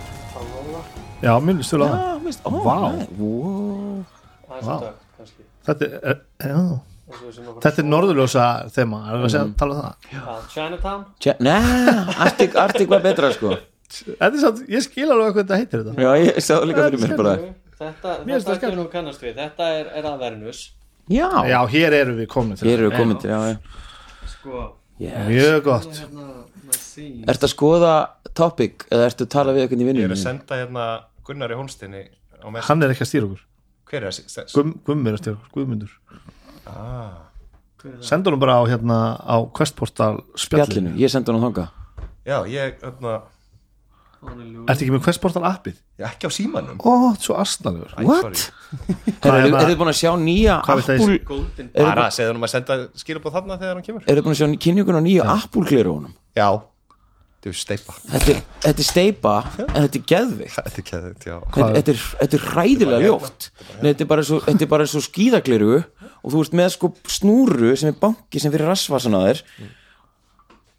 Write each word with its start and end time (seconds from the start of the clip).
Já, 1.23 1.33
minnst 1.41 1.73
þú 1.73 1.81
laga 1.81 1.97
Vá. 4.63 4.75
Þetta 5.65 5.89
er 5.89 6.19
eh, 6.45 6.73
Þetta 7.63 7.79
er 7.81 7.87
norðurljósa 7.89 8.47
þema 8.75 9.03
Það 9.07 9.27
er 9.27 9.41
að 9.41 9.53
tala 9.61 9.75
um 9.75 9.83
það? 9.83 10.47
Chinatown. 10.53 11.05
Nei, 11.45 11.59
Arctic 12.21 12.89
var 12.91 13.05
betra 13.05 13.33
sko. 13.35 13.57
Þetta 13.93 14.31
er 14.31 14.39
svo 14.41 14.53
að 14.53 14.63
ég 14.73 14.85
skil 14.87 15.09
alveg 15.11 15.35
hvað 15.35 15.43
þetta 15.43 15.59
heitir 15.61 15.83
þetta. 15.83 15.93
Já, 16.01 16.11
ég 16.23 16.47
sagði 16.47 16.71
líka 16.71 16.87
fyrir 16.87 17.03
mér 17.03 17.15
bara. 17.21 17.35
Þetta, 17.83 18.15
þetta 18.27 18.69
er 18.71 18.77
nú 18.79 18.87
kannast 18.93 19.23
við 19.25 19.37
Þetta 19.41 19.69
er, 19.81 19.91
er 20.01 20.09
Avernus 20.13 20.63
Já, 21.11 21.29
Já, 21.51 21.59
hér 21.73 21.97
erum 21.99 22.19
við 22.21 22.29
komin 22.33 22.57
til 22.61 22.69
hér 22.71 22.85
eru 22.87 22.91
komin 22.95 23.19
til 23.23 23.31
já, 23.33 23.41
já. 23.53 23.57
Sko 24.37 24.63
Yes. 25.03 25.27
Mjög 25.27 25.63
gott 25.67 25.89
Hérna, 25.99 26.27
Ertu 27.33 27.47
að 27.49 27.51
skoða 27.51 27.93
topic 28.39 28.85
eða 28.93 29.07
ertu 29.09 29.25
að 29.27 29.31
tala 29.33 29.55
við 29.57 29.65
eitthvað 29.65 29.81
í 29.81 29.83
Ég 29.83 29.89
er 29.89 29.95
vinnunni? 29.97 30.15
að 30.15 30.21
senda 30.23 30.59
hérna 30.61 30.85
Gunnari 31.27 31.57
Holstinni 31.59 32.03
á 32.39 32.47
messu. 32.53 32.67
Hann 32.69 32.83
er 32.87 32.93
ekki 32.95 33.03
að 33.07 33.11
stýra 33.11 33.27
okkur 33.31 33.43
Hver 33.91 34.07
er 34.07 34.15
þessi? 34.15 34.45
Gumm, 34.55 34.75
Gumm 34.87 35.07
er 35.11 35.17
að 35.17 35.23
stýra 35.25 35.37
okkur, 35.41 35.53
Guðmundur 35.57 35.99
Ah. 36.69 37.29
Sendu 38.05 38.31
hann 38.31 38.39
bara 38.45 38.61
á 38.61 38.65
hérna 38.71 38.99
á 39.19 39.37
Questportal 39.57 40.21
spjallinu 40.39 40.93
Spjallinu, 40.93 40.93
ég 41.03 41.11
sendi 41.11 41.33
hann 41.35 41.43
þanga 41.49 41.65
Já, 42.23 42.37
ég, 42.47 42.77
hérna, 42.85 43.17
Ertu 44.23 44.85
ekki 44.85 44.93
með 44.95 45.03
Questportal 45.03 45.43
appið? 45.49 45.79
ég 45.99 46.05
er 46.07 46.13
ekki 46.13 46.29
á 46.29 46.33
símanum. 46.33 46.77
Ó, 46.79 47.13
svo 47.19 47.35
astnalegur 47.43 47.91
Æ, 47.99 48.03
What? 48.07 48.39
sorry. 48.39 49.15
Hvað 49.23 49.39
er 49.43 49.71
þið 49.73 49.79
búin 49.81 49.91
að 49.91 49.97
sjá 49.99 50.13
nýja 50.21 50.59
Apple 50.63 51.19
Bara, 51.75 52.05
segðu 52.15 52.35
hann 52.35 52.47
að 52.47 52.53
senda 52.53 52.77
skilabóð 53.03 53.35
þarna 53.39 53.57
þegar 53.59 53.75
hann 53.81 53.87
kemur. 53.89 54.05
Þið 54.07 54.21
búin 54.29 54.37
að 54.37 54.39
sjá 54.41 54.61
kynningun 54.67 54.99
á 54.99 55.03
nýja 55.03 55.27
Apple 55.35 55.65
glerunum? 55.67 56.15
Já, 56.39 56.49
þetta 57.43 57.51
er 57.51 57.59
steipa 57.59 57.99
Þetta 58.13 58.33
er, 58.33 58.41
þetta 58.63 58.85
er 58.87 58.89
steipa 58.93 59.35
en 59.67 59.77
þetta 59.83 60.01
er 60.01 60.07
geðvikt 60.15 60.57
Þetta 60.57 60.83
er 60.83 60.89
keðið, 60.93 61.27
já. 61.27 61.37
Þetta, 61.43 61.69
þetta, 61.77 61.97
er, 61.97 62.07
þetta 62.23 62.39
er 62.39 62.49
hræðilega 62.55 63.03
ljótt. 63.03 63.51
Nei, 63.83 63.87
þetta 63.91 64.07
er 64.07 64.11
bara 64.15 64.27
svo, 64.31 64.41
þetta 64.47 64.67
er 64.69 64.73
bara 64.77 64.91
svo 64.95 65.03
skíðagleru 65.03 65.73
og 66.23 66.31
þú 66.31 66.45
ert 66.47 66.59
með 66.63 66.75
sko 66.77 66.93
snúru 67.11 67.75
sem 67.75 67.91
er 67.91 67.99
banki 67.99 68.39
sem 68.39 68.55
fyrir 68.55 68.71
rassvasan 68.71 69.19
á 69.19 69.21
þér. 69.27 69.43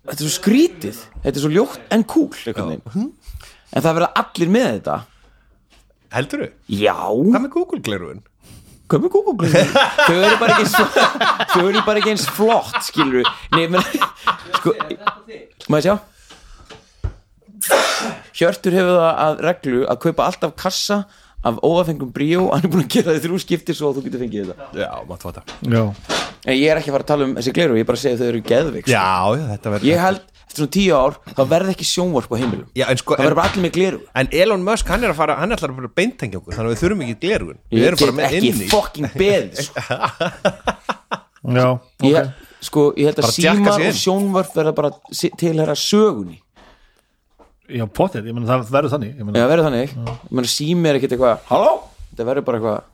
Þetta 0.03 0.19
er 0.19 0.23
svo 0.23 0.33
skrítið. 0.39 1.03
Þetta 1.23 1.37
er 1.37 1.43
svo 1.43 1.51
ljótt 1.51 1.93
en 1.95 2.03
veginn. 2.07 3.11
En 3.73 3.81
það 3.83 3.97
verða 3.97 4.11
allir 4.23 4.53
með 4.53 4.69
þetta. 4.75 4.99
Heldurðu? 6.13 6.47
já, 6.69 6.93
Hvað 6.93 7.41
með 7.47 7.51
Google-gleruðin? 7.57 8.21
hvað 8.93 9.01
með 9.05 9.11
Google 9.15 9.47
þau 9.49 10.15
eru 10.19 10.35
bara 10.37 10.53
ekki 10.53 10.65
eins 10.67 10.73
þau 11.53 11.63
eru 11.69 11.81
bara 11.87 12.01
ekki 12.01 12.11
eins 12.13 12.25
flott 12.35 12.75
skilur 12.85 13.29
nei, 13.55 13.63
menn 13.71 13.85
sko, 14.59 14.73
maður 15.71 15.87
sjá? 15.87 15.95
Hjörtur 18.35 18.75
hefur 18.75 18.97
það 18.99 19.21
að 19.23 19.41
reglu 19.47 19.83
að 19.89 19.99
kaupa 20.03 20.25
alltaf 20.27 20.53
kassa 20.59 20.97
af 21.43 21.57
óafengum 21.65 22.11
bríó 22.15 22.45
hann 22.51 22.63
er 22.67 22.71
búin 22.71 22.83
að 22.85 22.91
gera 22.97 23.15
þið 23.15 23.25
þrjú 23.25 23.39
skipti 23.43 23.75
svo 23.75 23.89
að 23.91 23.97
þú 23.99 24.03
getur 24.05 24.21
fengið 24.23 24.51
þetta. 24.51 24.67
Já, 24.79 24.89
Já, 25.73 25.83
en 26.43 26.57
ég 26.59 26.69
er 26.71 26.79
ekki 26.79 26.91
að 26.91 26.97
fara 26.97 27.05
að 27.07 27.11
tala 27.13 27.27
um 27.27 27.33
þessi 27.39 27.55
gleru 27.55 27.79
ég 27.79 27.85
er 27.85 27.89
bara 27.89 27.99
að 27.99 28.03
segja 28.03 28.15
að 28.19 28.21
þau 28.23 28.29
eru 28.33 28.43
geðvik 28.51 28.91
Já, 28.91 29.07
já, 29.39 29.43
þetta 29.55 29.73
verður 29.73 29.89
ég 29.89 30.03
held, 30.03 30.23
eftir 30.53 30.63
svona 30.63 30.73
tíu 30.77 30.93
ár 30.95 31.17
þá 31.33 31.41
verði 31.49 31.73
ekki 31.73 31.87
sjónvarp 31.89 32.31
á 32.31 32.35
heimilum. 32.39 32.67
Já, 32.77 32.85
en 32.93 33.01
sko 33.01 33.17
það 33.17 33.23
verður 33.25 33.33
en, 33.33 33.39
bara 33.41 33.49
allir 33.51 33.63
með 33.65 33.73
gleru 33.77 33.99
en 34.21 34.29
Elon 34.43 34.63
Musk, 34.67 34.91
hann 34.93 35.03
er 35.03 35.11
að 35.13 35.19
fara, 35.19 35.35
hann 35.41 35.51
er 35.51 35.57
alltaf 35.57 35.73
að 35.73 35.79
fara 35.81 35.91
beintengja 35.99 36.39
okkur 36.39 36.55
Þannig 36.57 36.69
að 36.69 36.75
við 36.75 36.81
þurfum 36.83 37.03
ekki 37.07 37.17
glerugun 37.25 37.59
Við 37.73 37.81
ég 37.81 37.89
erum 37.89 37.99
bara 38.03 38.13
get 38.13 38.19
með 38.19 38.25
ekki 38.29 38.51
inni. 38.53 38.69
fucking 38.71 39.09
beð 39.17 39.63
sko. 39.65 39.83
já, 41.57 41.67
ok. 41.73 42.07
ég, 42.07 42.31
sko, 42.69 42.85
ég 42.97 43.09
held 43.09 43.19
að 43.19 43.27
Bara 43.27 43.35
djakka 43.35 43.57
símar 43.57 43.73
sig 43.73 43.83
og 43.83 43.89
inn. 43.89 43.99
sjónvarp 44.03 44.55
verða 44.55 44.73
bara 44.77 44.93
tilheyra 45.43 45.75
sögunni. 45.79 46.39
Já, 47.73 47.85
potið, 47.87 48.25
ég 48.29 48.35
meina 48.37 48.47
það 48.49 48.71
verður 48.75 48.91
þannig 48.93 49.11
ég 49.13 49.19
Já, 49.19 49.27
meina, 49.27 49.45
verður 49.49 49.67
þannig. 49.69 49.93
Ég 49.97 50.33
meina 50.37 50.51
sími 50.51 50.89
er 50.91 50.99
ekkert 50.99 51.15
eitthvað 51.15 51.45
Halló? 51.49 51.69
Það 52.17 52.27
verður 52.29 52.45
bara 52.49 52.59
eitthvað 52.59 52.89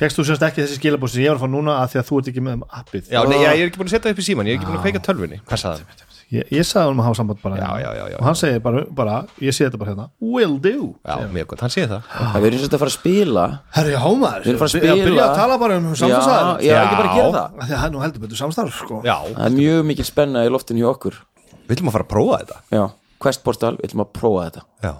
Fekst 0.00 0.16
þú 0.16 0.24
semst 0.30 0.44
ekki 0.46 0.62
þessi 0.62 0.76
skilabóð 0.78 1.10
sem 1.12 1.20
ég 1.26 1.28
var 1.34 1.36
að 1.36 1.42
fá 1.44 1.50
núna 1.52 1.72
að 1.82 1.90
því 1.92 1.98
að 2.00 2.06
þú 2.08 2.18
ert 2.20 2.28
ekki 2.30 2.42
með 2.46 2.62
appið? 2.78 3.08
Já, 3.12 3.18
nei, 3.28 3.34
já, 3.42 3.50
ég 3.52 3.60
er 3.60 3.68
ekki 3.68 3.80
búin 3.82 3.90
að 3.90 3.94
setja 3.98 4.12
upp 4.14 4.22
í 4.22 4.24
síman, 4.24 4.48
ég 4.48 4.54
er 4.54 4.56
ekki 4.56 4.68
búin 4.70 4.78
að 4.78 4.84
kveika 4.86 5.02
tölvunni. 5.04 5.40
Hvað 5.50 5.60
sagði 5.60 5.82
hann? 5.84 6.06
Ég, 6.30 6.44
ég 6.54 6.62
sagði 6.62 6.92
hann 6.92 7.00
að 7.02 7.06
hafa 7.08 7.16
samband 7.18 7.40
bara. 7.42 7.56
Já, 7.58 7.70
já, 7.82 7.88
já, 7.98 8.02
já. 8.12 8.16
Og 8.20 8.26
hann 8.28 8.36
segir 8.38 8.60
bara, 8.62 8.82
bara 8.94 9.14
ég 9.42 9.54
sé 9.56 9.64
þetta 9.66 9.80
bara 9.80 9.90
hérna. 9.90 10.04
Will 10.22 10.52
do. 10.62 10.74
Já, 11.02 11.16
mjög 11.34 11.48
gott, 11.50 11.64
hann 11.64 11.72
sé 11.74 11.86
það. 11.90 12.04
Það 12.14 12.36
verður 12.44 12.54
eins 12.54 12.60
og 12.62 12.68
þetta 12.68 12.78
að 12.78 12.82
fara 12.84 12.92
að 12.92 12.96
spila. 13.00 13.46
Herri, 13.78 13.94
já 13.96 14.04
maður. 14.20 14.44
Við 14.44 14.52
erum 14.52 14.60
fara 14.60 14.70
að 14.70 14.76
Að 14.76 15.00
byrja 15.00 15.08
spila. 15.08 15.24
að 15.26 15.40
tala 15.40 15.56
bara 15.64 15.78
um 15.80 15.88
Já, 15.90 15.96
samstagsæðar 16.04 16.62
ég 16.62 16.70
er 16.76 16.84
ekki 16.84 17.00
bara 17.00 17.10
að 17.10 17.18
gera 17.18 17.32
það? 17.34 17.58
Það 17.72 17.84
er 17.88 17.90
nú 17.96 18.04
heldur 18.04 18.24
betur 18.26 18.40
samstarf 18.44 18.78
sko. 18.78 19.00
Já, 19.10 19.16
Það 19.34 19.44
er 19.48 19.56
mjög 19.58 19.82
mikil 19.90 20.06
spenna 20.06 20.44
í 20.46 20.52
loftinu 20.54 20.84
hjá 20.84 20.90
okkur. 20.94 21.18
Við 21.66 21.74
ætlum 21.76 21.90
að 21.90 21.96
fara 21.98 22.06
að 22.06 22.12
prófa 22.14 22.38
þetta. 22.44 22.60
Já, 22.78 22.84
Quest 23.26 23.42
Portal, 23.44 23.74
við 23.80 23.90
ætlum 23.90 24.04
að 24.06 24.12
prófa 24.20 24.46
þetta. 24.46 24.62
Já, 24.86 24.94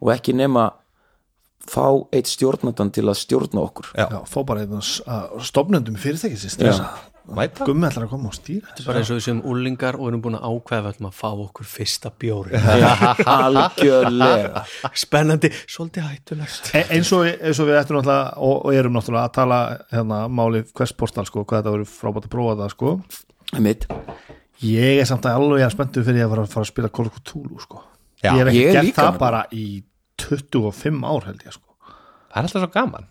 Og 0.00 0.14
ekki 0.16 0.32
nema 0.32 0.64
fá 1.70 1.84
eitt 2.16 2.26
stjórnandan 2.32 2.88
til 2.96 3.04
að 3.04 3.18
stjórna 3.20 3.60
okkur. 3.68 3.92
Já, 4.00 4.06
Já, 4.16 4.20
fá 4.24 4.38
bara 4.48 4.64
einn 4.64 4.80
stofnendum 5.44 6.00
fyrirtækisins 6.00 6.56
Já. 6.56 6.88
Mæta. 7.36 7.66
Gummi 7.68 7.86
ætlar 7.88 8.06
að 8.06 8.12
koma 8.12 8.30
og 8.30 8.36
stýra 8.36 8.68
Þetta 8.70 8.82
er 8.82 8.88
bara 8.88 9.00
eins 9.02 9.10
og 9.10 9.18
við 9.18 9.24
séum 9.26 9.40
úlingar 9.50 9.98
og 9.98 10.08
erum 10.10 10.22
búin 10.24 10.36
að 10.38 10.46
ákveða 10.50 10.82
við 10.84 10.90
ætlum 10.94 11.08
að 11.10 11.16
fá 11.20 11.28
okkur 11.30 11.68
fyrsta 11.70 12.12
bjóri. 12.22 12.62
Algjörlega. 13.34 14.64
Spennandi, 15.04 15.52
svolítið 15.64 16.08
hættulegt. 16.08 16.72
E 16.74 16.84
eins, 16.96 17.12
og, 17.16 17.26
eins 17.28 17.62
og 17.62 17.70
við 17.70 17.80
ættum 17.80 18.00
náttúrulega 18.00 18.48
og, 18.48 18.56
og 18.64 18.80
erum 18.80 18.98
náttúrulega 18.98 19.28
að 19.30 19.36
tala 19.38 19.60
hérna 19.92 20.20
máli 20.40 20.64
hvers 20.70 20.96
portal 20.96 21.26
sko, 21.28 21.44
hvað 21.44 21.62
þetta 21.62 21.76
verður 21.76 21.92
frábært 21.94 22.28
að 22.28 22.34
prófa 22.34 22.58
það 22.62 22.74
sko. 22.74 22.96
Mitt. 23.60 23.86
ég 24.62 25.00
er 25.02 25.08
samt 25.08 25.26
að 25.26 25.40
alveg 25.40 25.64
að 25.66 25.72
spenntu 25.74 26.04
fyrir 26.06 26.26
að 26.26 26.34
fara, 26.34 26.50
fara 26.52 26.66
að 26.66 26.72
spila 26.72 26.92
Call 26.94 27.08
of 27.10 27.22
Cthulhu 27.22 27.62
sko. 27.62 27.84
Já, 28.20 28.34
ég 28.34 28.42
hef 28.42 28.50
ekki 28.52 28.60
ég 28.66 28.76
gert 28.76 28.98
það 28.98 29.14
með. 29.14 29.22
bara 29.22 29.40
í 29.56 29.64
25 30.20 31.00
ár 31.08 31.26
held 31.30 31.46
ég 31.46 31.56
sko. 31.56 31.66
Það 32.30 32.36
er 32.36 32.46
alltaf 32.46 32.64
svo 32.64 32.70
gaman. 32.74 33.08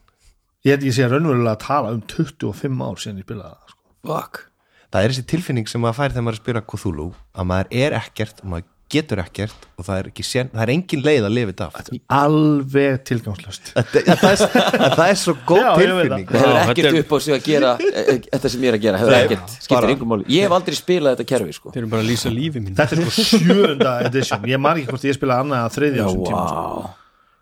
Ég 0.68 0.84
ég 0.84 0.96
sé 0.96 1.08
raunverulega 1.08 1.56
að 1.56 1.62
tala 1.64 1.92
um 1.96 2.02
25 2.04 2.82
ár 2.84 3.00
síðan 3.00 3.22
ég 3.22 3.28
spilaði. 3.28 3.59
Fuck. 4.08 4.46
Það 4.90 5.04
er 5.06 5.14
þessi 5.14 5.28
tilfinning 5.30 5.68
sem 5.70 5.82
maður 5.84 6.00
fær 6.02 6.14
þegar 6.16 6.28
maður 6.30 6.52
er 6.54 6.60
að 6.64 6.68
Cthulhu 6.74 7.08
að 7.38 7.50
maður 7.52 7.74
er 7.86 7.96
ekkert 8.00 8.40
og 8.44 8.52
maður 8.56 8.70
getur 8.90 9.20
ekkert 9.22 9.66
og 9.78 9.86
það 9.86 10.00
er, 10.02 10.08
ekki 10.10 10.24
sen, 10.26 10.48
það 10.50 10.62
er 10.64 10.72
engin 10.74 11.04
leið 11.06 11.26
að 11.28 11.34
lifa 11.36 11.52
þetta 11.52 11.66
af. 11.68 11.90
Alveg 12.18 12.96
tilgangslöst 13.06 13.68
Þetta- 13.76 14.02
ja, 14.08 14.16
það, 14.18 14.32
er, 14.32 14.96
það 14.96 15.04
er 15.14 15.20
svo 15.22 15.36
góð 15.46 15.62
Já, 15.68 15.70
tilfinning. 15.78 16.24
Það 16.32 16.42
hefur 16.42 16.58
ekkert 16.64 16.80
þetta 16.80 16.90
er- 16.90 17.04
upp 17.04 17.14
á 17.14 17.18
sig 17.26 17.36
að 17.36 17.44
gera 17.46 17.74
e, 17.86 17.92
e, 18.02 18.16
þetta 18.32 18.52
sem 18.56 18.66
ég 18.66 18.72
er 18.74 18.78
að 18.80 18.86
gera, 18.88 19.02
hefur 19.04 19.18
ekkert 19.20 19.54
skiptir 19.60 19.90
einhver 19.94 20.10
máli, 20.10 20.26
ég 20.34 20.48
hef 20.48 20.56
aldrei 20.58 20.80
spilað 20.80 21.20
þetta 21.20 21.30
kerfi 21.36 21.58
sko. 21.60 21.74
Þeir 21.76 21.84
eru 21.84 21.92
bara 21.94 22.02
að 22.02 22.10
lýsa 22.10 22.34
lífi 22.34 22.64
mín 22.66 22.80
þetta 22.80 22.98
er 22.98 23.04
sko 23.06 23.28
sjönda 23.30 23.94
edition. 24.10 24.50
Ég 24.50 24.58
ekki 24.82 24.90
hvort 24.90 25.06
ég 25.06 25.20
spilaði 25.20 25.46
annað 25.46 25.68
að 25.68 25.78
þriðja 25.78 26.02
á 26.02 26.10
þessum 26.10 26.26
tíma 26.26 26.48
sko. 26.50 26.66
wow. 26.66 26.90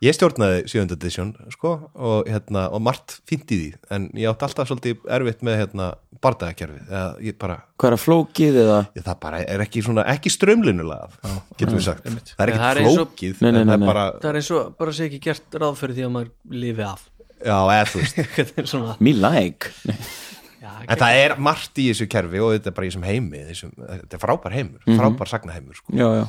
Ég 0.06 0.14
stjórnaði 0.14 0.60
7. 0.70 0.84
edition 0.94 1.32
sko, 1.54 1.72
og, 1.96 2.28
hérna, 2.30 2.68
og 2.74 2.84
margt 2.86 3.16
fínt 3.30 3.50
í 3.54 3.58
því 3.62 3.70
en 3.96 4.06
ég 4.20 4.30
átti 4.30 4.46
alltaf 4.48 4.70
svolítið 4.70 5.08
erfitt 5.18 5.42
með 5.48 5.58
hérna, 5.64 5.88
ég 7.24 7.38
bara 7.42 7.58
Hvað 7.78 7.90
er 7.92 7.96
að 7.98 8.04
flókið 8.04 8.60
eða? 8.64 8.78
Ég, 8.98 9.04
það 9.06 9.20
bara 9.26 9.42
er 9.46 9.64
ekki, 9.66 9.84
svona, 9.86 10.06
ekki 10.14 10.32
strömlinulega 10.34 11.10
getum 11.58 11.78
við 11.78 11.86
sagt, 11.88 12.08
það 12.08 12.46
er 12.46 12.54
Já, 12.54 12.58
það 12.58 12.62
ekki 12.62 12.70
er 12.70 12.82
eins 12.84 12.88
og- 12.92 12.98
flókið 13.02 13.42
Nei, 13.42 13.52
nei, 13.52 13.62
en 13.62 13.68
nei, 13.68 13.74
það 13.74 13.78
nei. 13.78 13.88
er 13.88 13.92
bara, 13.94 14.06
Það 14.22 14.30
er 14.32 14.40
eins 14.42 14.52
og 14.58 14.72
bara 14.78 14.96
sé 14.98 15.06
ekki 15.10 15.22
gert 15.28 15.60
ráð 15.62 15.78
fyrir 15.82 15.98
því 15.98 16.08
að 16.08 16.14
maður 16.16 16.32
lifi 16.64 16.88
af. 16.88 17.04
Já, 17.38 17.58
eða 17.70 17.86
þú 17.92 18.02
veist. 18.02 18.98
Me 19.06 19.14
like. 19.14 19.72
Já, 20.58 20.72
en 20.90 20.98
það 20.98 21.20
er 21.22 21.36
margt 21.38 21.78
í 21.78 21.86
þessu 21.92 22.08
kerfi 22.10 22.40
og 22.42 22.56
þetta 22.56 22.72
er 22.72 22.76
bara 22.80 22.88
í 22.88 22.90
þessum 22.90 23.06
heimi 23.06 23.44
þessum, 23.52 23.74
þetta 23.78 24.18
er 24.18 24.22
frábær 24.24 24.56
heimur, 24.58 24.82
frábær 24.98 25.30
sagnaheimur 25.30 25.78
sko. 25.78 25.94
Já, 25.94 26.08
já 26.22 26.26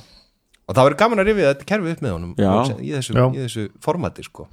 og 0.68 0.76
það 0.76 0.84
verður 0.88 0.98
gaman 1.02 1.22
að 1.22 1.30
rifið 1.30 1.48
þetta 1.48 1.68
kerfi 1.72 1.94
upp 1.94 2.02
með 2.04 2.12
honum 2.16 2.34
í 2.36 2.92
þessu, 2.92 3.16
í 3.34 3.40
þessu 3.46 3.64
formati 3.84 4.24
sko. 4.26 4.46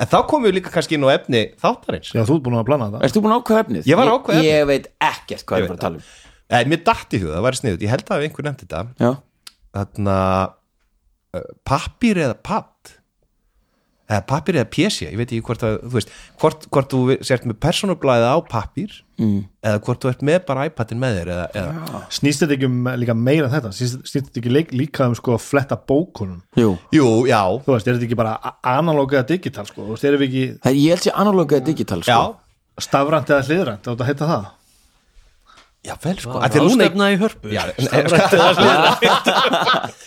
en 0.00 0.08
þá 0.08 0.16
komum 0.30 0.46
við 0.48 0.54
líka 0.60 0.72
kannski 0.72 0.96
inn 0.96 1.04
á 1.04 1.10
efni 1.12 1.42
þáttarins. 1.60 2.12
Já, 2.14 2.22
þú 2.24 2.36
ert 2.38 2.44
búin 2.46 2.58
að 2.60 2.68
plana 2.70 2.86
þetta. 2.90 3.02
Erst 3.04 3.16
þú 3.18 3.22
búin 3.26 3.34
að 3.34 3.42
ákveða 3.42 3.64
efnið? 3.66 3.88
Ég 3.90 3.98
var 4.00 4.08
að 4.10 4.14
ákveða 4.20 4.38
Ég, 4.38 4.46
efnið. 4.46 4.54
ég 4.60 4.68
veit 4.70 4.86
ekkert 5.10 5.44
hvað 5.50 5.58
Ég 5.60 5.66
veit 5.66 5.74
að 5.74 5.82
tala 5.84 6.00
um. 6.00 6.06
En 6.50 6.70
mér 6.72 6.80
datt 6.86 7.14
í 7.14 7.20
hug, 7.22 7.30
það 7.34 7.44
væri 7.46 7.60
sniðut, 7.60 7.82
ég 7.84 7.92
held 7.92 8.08
að 8.10 8.24
einhver 8.26 8.46
nefndi 8.48 8.66
þetta. 8.66 8.80
Já, 8.98 9.10
þarna 9.76 10.16
uh, 11.36 11.44
pappir 11.68 12.22
eða 12.24 12.38
papp 12.42 12.69
eða 14.10 14.24
pappir 14.26 14.58
eða 14.58 14.66
pjesja, 14.72 15.10
ég 15.12 15.18
veit 15.20 15.28
ekki 15.28 15.44
hvort 15.46 15.62
að 15.66 15.76
þú 15.84 15.92
veist, 15.94 16.10
hvort, 16.42 16.64
hvort 16.74 16.90
þú 16.90 17.00
sért 17.26 17.46
með 17.46 17.56
persónublaðið 17.62 18.26
á 18.26 18.38
pappir 18.50 18.96
mm. 19.20 19.38
eða 19.70 19.82
hvort 19.86 20.02
þú 20.02 20.10
ert 20.10 20.24
með 20.26 20.40
bara 20.48 20.66
iPadin 20.66 21.00
með 21.02 21.18
þér 21.20 21.30
eða, 21.34 21.46
eða 21.60 22.00
Snýst 22.18 22.42
þetta 22.42 22.56
ekki 22.56 22.68
um 22.70 22.90
líka 22.98 23.16
meira 23.18 23.46
en 23.46 23.54
þetta? 23.54 23.72
Snýst, 23.76 23.96
snýst 24.10 24.28
þetta 24.28 24.42
ekki 24.42 24.54
leik, 24.56 24.74
líka 24.74 25.06
um 25.06 25.14
sko 25.18 25.36
að 25.36 25.44
fletta 25.46 25.78
bókunum? 25.78 26.42
Jú. 26.58 26.74
Jú, 26.96 27.06
já, 27.30 27.42
Þú 27.62 27.76
veist, 27.76 27.86
er 27.86 27.98
þetta 27.98 28.08
ekki 28.10 28.18
bara 28.18 28.34
a- 28.34 28.56
analóg 28.74 29.14
eða 29.14 29.28
digital 29.30 29.66
sko? 29.70 29.86
Þú 29.86 29.94
veist, 29.94 30.08
erum 30.10 30.24
við 30.24 30.30
ekki 30.30 30.44
Það 30.58 30.72
er 30.72 30.80
ég 30.80 30.96
held 30.96 31.06
sér 31.06 31.18
analóga 31.24 31.62
digital 31.70 32.02
sko. 32.02 32.10
já, 32.10 32.20
stafrænt 32.88 33.30
eða 33.30 33.46
hliðrænt 33.46 33.90
veist 33.92 34.02
að 34.02 34.10
heita 34.10 34.32
það? 34.34 34.50
Já, 35.80 35.94
vel 36.02 36.18
sko. 36.20 36.36
Ráðstefna 36.44 37.06
í 37.08 37.16
hörpu. 37.22 37.54
Já, 37.54 37.62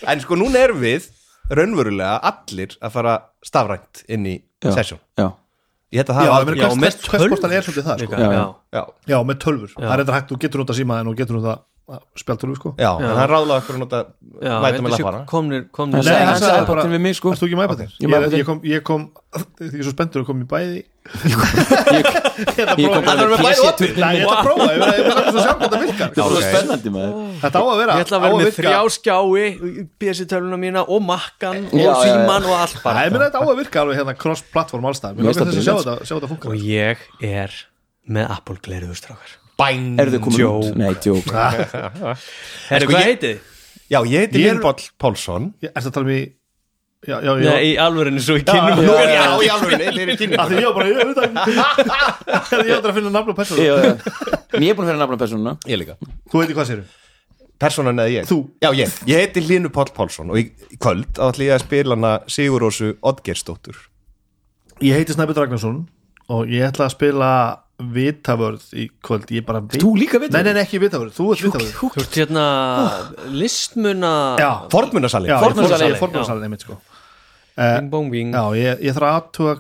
en 0.06 0.20
sko 0.26 0.38
núna 0.38 0.68
erum 0.68 0.84
við 0.84 1.08
raunverulega 1.60 2.16
allir 2.32 2.76
að 2.82 2.94
fara 2.98 3.14
stafrænt 3.46 4.04
inn 4.10 4.26
í 4.30 4.36
Já. 4.64 4.72
session. 4.78 5.00
Já, 5.20 5.24
Já, 5.24 5.30
ég 5.94 6.02
held 6.02 6.10
að 6.14 6.20
það 6.20 6.32
var 6.34 6.46
meina, 6.50 6.64
já, 6.64 6.70
með 6.84 6.96
er 7.58 7.68
sko 7.68 7.74
líka, 8.04 8.20
Já, 8.24 8.32
já. 8.34 8.46
já, 8.78 8.84
Já, 9.14 9.18
með 9.30 9.40
tölvur, 9.46 9.74
það 9.78 9.94
er 9.94 10.04
þetta 10.04 10.16
hægt, 10.18 10.32
þú 10.34 10.40
getur 10.46 10.64
nota 10.64 10.74
símaðin 10.80 11.12
og 11.14 11.18
getur 11.20 11.40
nota 11.84 12.00
spjaltölvu 12.16 12.56
sko 12.56 12.72
já, 12.80 12.90
en 12.96 13.18
hann 13.18 13.28
ráðlaði 13.28 13.60
okkur 13.60 13.76
að 13.76 13.82
nota 13.84 14.00
Já, 14.44 14.54
mæta 14.64 14.80
með 14.80 14.94
þetta 14.94 15.04
lappana 15.04 15.20
komnir, 15.28 15.66
komnir 15.76 16.06
Nei, 16.08 16.24
hann 16.24 16.40
sagði 16.40 16.64
iPadin 16.64 16.94
við 16.96 17.02
mig 17.04 17.18
sko 17.18 17.34
Erst 17.34 17.44
þú 17.44 17.48
ekki 17.50 17.60
með 17.60 17.68
iPadin? 17.68 17.90
Ég 18.00 18.08
Ég, 18.14 18.36
ég 18.40 18.46
kom, 18.48 18.62
ég 18.68 18.86
kom, 18.88 19.02
því 19.60 19.68
ég 19.68 19.82
er 19.82 19.88
svo 19.88 19.94
spenntur 19.94 20.24
að 20.24 20.30
koma 20.30 20.46
í 20.46 20.48
bæði 20.54 20.80
Ég 22.80 22.88
kom 22.88 23.04
bara 23.04 23.28
með 23.28 23.44
PC-turnin 23.44 24.00
Nei, 24.00 24.16
ég 24.16 24.24
ætla 24.24 24.38
að 24.38 24.48
prófa, 24.48 24.70
ég 24.72 24.78
ekki 24.88 25.12
svo 25.28 25.44
sjá 25.44 25.54
hvað 25.60 25.76
það 25.76 25.84
virkar 25.84 26.16
Það 26.16 26.38
er 26.40 26.48
spennandi 26.48 26.96
maður 26.96 27.14
Þetta 27.44 27.58
á 27.60 27.64
að 27.66 27.78
vera 27.84 28.00
Ég 28.00 28.08
ætla 28.08 28.16
að 28.16 28.24
á 28.24 28.26
vera 28.26 28.40
með 28.40 28.58
þrjá 28.62 28.80
skjái 28.96 29.46
PC-töluna 30.00 30.62
mína 30.64 30.88
og 30.88 31.04
makkan 31.04 31.68
og 31.68 31.94
síman 32.00 32.48
og 32.48 32.58
allt 32.62 32.80
Nei, 32.80 33.06
bara 33.12 33.28
þetta 33.28 33.44
á 33.44 33.46
að 33.46 33.60
virka 33.60 33.84
alveg 33.84 34.00
hérna 34.00 34.18
cross-platform 34.24 34.92
allstað 34.94 35.20
Mér 35.20 35.34
finnst 35.34 35.44
þess 35.44 35.60
að 35.60 35.68
sjá 35.68 35.76
þetta, 35.84 36.00
sjá 36.08 36.16
þetta 36.16 36.32
funkar 36.32 36.56
og 36.56 36.68
ég 36.72 37.08
er 37.20 37.64
með 38.08 38.36
Apple 38.40 38.62
gleruðustrákar 38.64 39.43
bæn 39.60 40.00
Er 40.02 40.10
út? 40.18 40.76
Nei, 40.80 40.94
joke 41.06 41.34
Herru, 41.34 42.86
sko, 42.86 42.94
hvað 42.94 43.00
ég- 43.00 43.10
heitið 43.10 43.28
þið? 43.34 43.52
Já, 43.94 44.00
ég 44.10 44.24
heiti 44.24 44.40
Ég 44.40 44.48
er- 44.48 44.56
Lindbóll 44.56 44.88
Pálsson 45.00 45.52
Er 45.62 45.70
þetta 45.76 45.90
að 45.92 45.94
tala 46.00 46.06
um 46.08 46.16
í 46.16 46.22
Já, 47.04 47.18
já, 47.20 47.32
já 47.36 47.50
Nei, 47.52 47.64
í 47.68 47.72
alvörinni 47.84 48.22
svo 48.24 48.38
í 48.40 48.44
kynum 48.48 48.80
já, 48.80 48.94
já, 48.96 49.14
Já, 49.14 49.24
já, 49.44 49.54
alveg, 49.58 49.82
þeir 49.84 50.02
eru 50.06 50.14
kynni 50.22 50.38
Af 50.40 50.48
því 50.50 50.62
ég 50.64 50.76
bara, 50.78 50.88
ég 50.88 50.96
veit 51.04 51.18
ekki 51.28 52.64
Ég 52.64 52.76
ætla 52.78 52.90
að 52.90 52.96
finna 52.98 53.12
nafn 53.12 53.34
og 53.34 53.38
persónu 53.42 53.66
Já, 53.68 53.74
já. 53.84 53.94
En 54.54 54.64
ég 54.64 54.70
er 54.72 54.78
búin 54.78 54.88
að 54.88 54.92
fyrir 54.94 55.02
nafna 55.04 55.18
persónuna 55.20 55.56
Ég 55.68 55.82
líka 55.82 55.98
Þú 56.32 56.40
veitir 56.40 56.56
hvað 56.56 56.70
séru? 56.72 56.86
Personan 57.60 58.00
eða 58.00 58.14
ég 58.14 58.30
Þú. 58.32 58.38
Já, 58.64 58.70
ég, 58.80 58.96
ég 59.12 59.20
heiti 59.20 59.44
Linur 59.44 59.74
Páll 59.76 59.92
Pálsson 59.96 60.32
og 60.32 60.40
í, 60.40 60.46
í 60.72 60.80
kvöld 60.80 61.20
ætla 61.20 61.44
ég 61.50 61.54
að 61.58 61.66
spila 61.68 61.98
hana 62.00 62.14
Sigurósu 62.32 62.94
Oddgeirsdóttur 63.04 63.76
Ég 64.84 64.96
heiti 64.98 65.14
Snæbjörn 65.16 65.44
Ragnarsson 65.44 65.78
og 66.32 66.48
ég 66.48 66.64
ætla 66.72 66.88
að 66.88 66.96
spila 66.96 67.30
vitavörð 67.94 68.64
í 68.80 68.88
kvöld 69.04 69.32
Ég 69.34 69.46
bara 69.48 69.60
veit 69.64 69.82
Þú 69.82 69.92
líka 70.00 70.20
vitavörð? 70.22 70.38
Nei, 70.40 70.44
nei, 70.48 70.54
nei, 70.58 70.64
ekki 70.66 70.80
vitavörð, 70.84 71.14
þú 71.18 71.28
ert 71.34 71.44
vitavörð 71.48 71.76
Þú 71.80 71.90
ert 72.04 72.18
hérna 72.22 72.46
listmuna 73.34 74.12
Já, 74.40 74.50
Fornmunasali. 74.74 75.30
já, 75.32 75.38
Fornmunarsalinn. 75.44 76.00
Fornmunarsalinn, 76.02 76.48
einmitt 76.50 76.66
sko. 76.66 76.80
Bing 77.54 77.90
bong 77.92 78.10
bing. 78.10 78.34
Já, 78.34 78.46
ég, 78.58 78.80
ég 78.82 78.96
þarf 78.98 79.08
að 79.10 79.18
aðtuga 79.20 79.52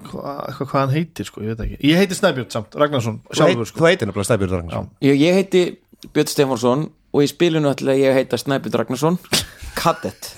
eitthvað 0.47 0.69
hvað 0.71 0.79
hann 0.81 0.93
heitir 0.95 1.27
sko, 1.29 1.43
ég 1.45 1.53
veit 1.53 1.59
ekki. 1.67 1.77
Ég 1.91 1.99
heiti 2.01 2.17
Snæbjörn 2.17 2.49
samt, 2.55 2.73
Ragnarsson, 2.81 3.19
sjálfur 3.37 3.69
sko. 3.69 3.83
þú 3.83 3.89
heitir 3.91 4.09
nefnilega 4.09 4.29
Snæbjörn 4.31 4.55
Ragnarsson. 4.57 4.87
Ég, 5.05 5.19
ég 5.21 5.37
heiti 5.37 5.61
Björn 6.09 6.31
Stefánsson 6.33 6.87
og 7.13 7.21
í 7.21 7.29
spilinu 7.29 7.69
ætla 7.69 7.93
ég 7.99 8.17
heita 8.17 8.39
Snæbjörn 8.41 8.79
Ragnarsson. 8.81 9.19
Kadett 9.79 10.31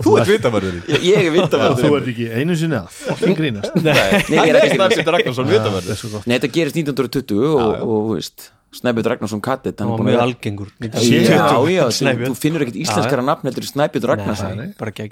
Þú 0.00 0.14
ert 0.20 0.30
vitavörður 0.30 0.78
Ég, 0.88 1.02
ég 1.10 1.18
er 1.18 1.26
Þú 1.26 1.34
vitavörður 1.36 1.98
ert 1.98 2.08
ekki 2.14 2.28
einu 2.32 2.56
sinni 2.56 2.78
að. 2.78 2.94
Fokkin 3.10 3.36
grínast. 3.38 3.76
Nei, 3.84 3.96
ég 4.36 4.54
er 4.54 4.70
Snæbjörn 4.74 5.12
Ragnarsson 5.16 5.50
vitavörður 5.50 6.16
Nei, 6.24 6.36
þetta 6.38 6.52
gerist 6.56 6.80
1920 6.80 7.44
og, 7.50 7.60
og, 7.60 8.00
þú 8.08 8.16
veist 8.16 8.48
Snæbjörn 8.70 9.08
Ragnarsson 9.10 9.40
Það 9.42 9.50
hann 9.66 9.74
er 9.74 9.90
var 9.90 9.98
búinn 9.98 10.06
að 10.06 10.06
mjög 10.06 10.14
vera- 10.14 10.26
algengur. 10.30 10.68
Já, 10.80 11.54
já, 11.74 11.84
þú, 11.90 12.34
finnur 12.38 12.62
ekkert 12.62 12.76
íslenskara 12.84 13.22
nafn 13.26 13.48
Þetta 13.50 13.58
er 13.58 13.66
Snæbjörn 13.66 14.06
Ragnarsson. 14.10 14.60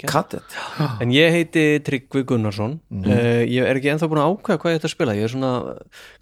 Kadett 0.07 0.55
En 1.03 1.11
ég 1.11 1.33
heiti 1.35 1.63
Tryggvi 1.83 2.23
Gunnarsson. 2.29 2.77
Mhm. 2.89 3.03
uh, 3.03 3.43
Ég 3.49 3.67
er 3.67 3.75
ekki 3.81 3.91
ennþá 3.91 4.07
búin 4.07 4.21
að 4.23 4.31
ákveða 4.31 4.61
hvað 4.63 4.71
ég 4.71 4.79
ætla 4.79 4.89
að 4.89 4.93
spila. 4.95 5.15
Ég 5.19 5.27
er 5.27 5.33
svona 5.33 5.51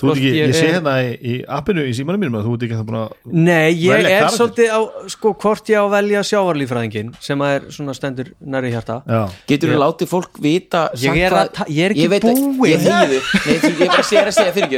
Þú 0.02 0.10
ert 0.10 0.18
ekki, 0.18 0.32
hvort 0.32 0.42
ég 0.42 0.56
sé 0.58 0.66
er- 0.66 0.74
hérna 0.80 0.96
í, 0.98 1.12
í 1.22 1.36
appinu 1.60 1.86
í 1.86 1.94
símanum 1.94 2.24
mínum 2.26 2.40
að 2.42 2.48
þú 2.50 2.56
ert 2.58 2.66
ekki 2.68 2.80
það 2.80 2.88
búin 2.90 3.00
að 3.04 3.10
Nei, 3.38 3.70
ég 3.86 4.10
er 4.18 4.28
svolítið 4.34 4.70
á 4.74 4.80
Sko, 5.14 5.34
hvort 5.38 5.70
ég 5.70 5.78
á 5.78 5.84
að 5.86 5.94
velja 5.94 6.24
sjávarlífræðingin 6.32 7.14
sem 7.22 7.38
að 7.46 7.54
er 7.60 7.70
svona 7.78 7.94
stendur 7.94 8.34
næri 8.42 8.74
hjarta. 8.74 8.98
Já, 9.06 9.22
Getur 9.54 9.76
þú 9.76 9.78
látið 9.86 10.10
fólk 10.10 10.42
vita 10.42 10.88
Ég 10.98 11.06
samt 11.06 11.22
er 11.22 11.38
að 11.38 11.70
ég 11.70 11.86
er 11.86 11.92
ekki 11.94 12.10
búinn. 12.18 12.58
Ég 12.66 12.82
hegiðu, 12.82 13.22
nei, 13.46 13.58
þú- 13.62 13.78
ég 13.78 13.88
bara 13.94 14.04
segja 14.10 14.26
að 14.26 14.38
segja 14.42 14.54
fyrir 14.58 14.70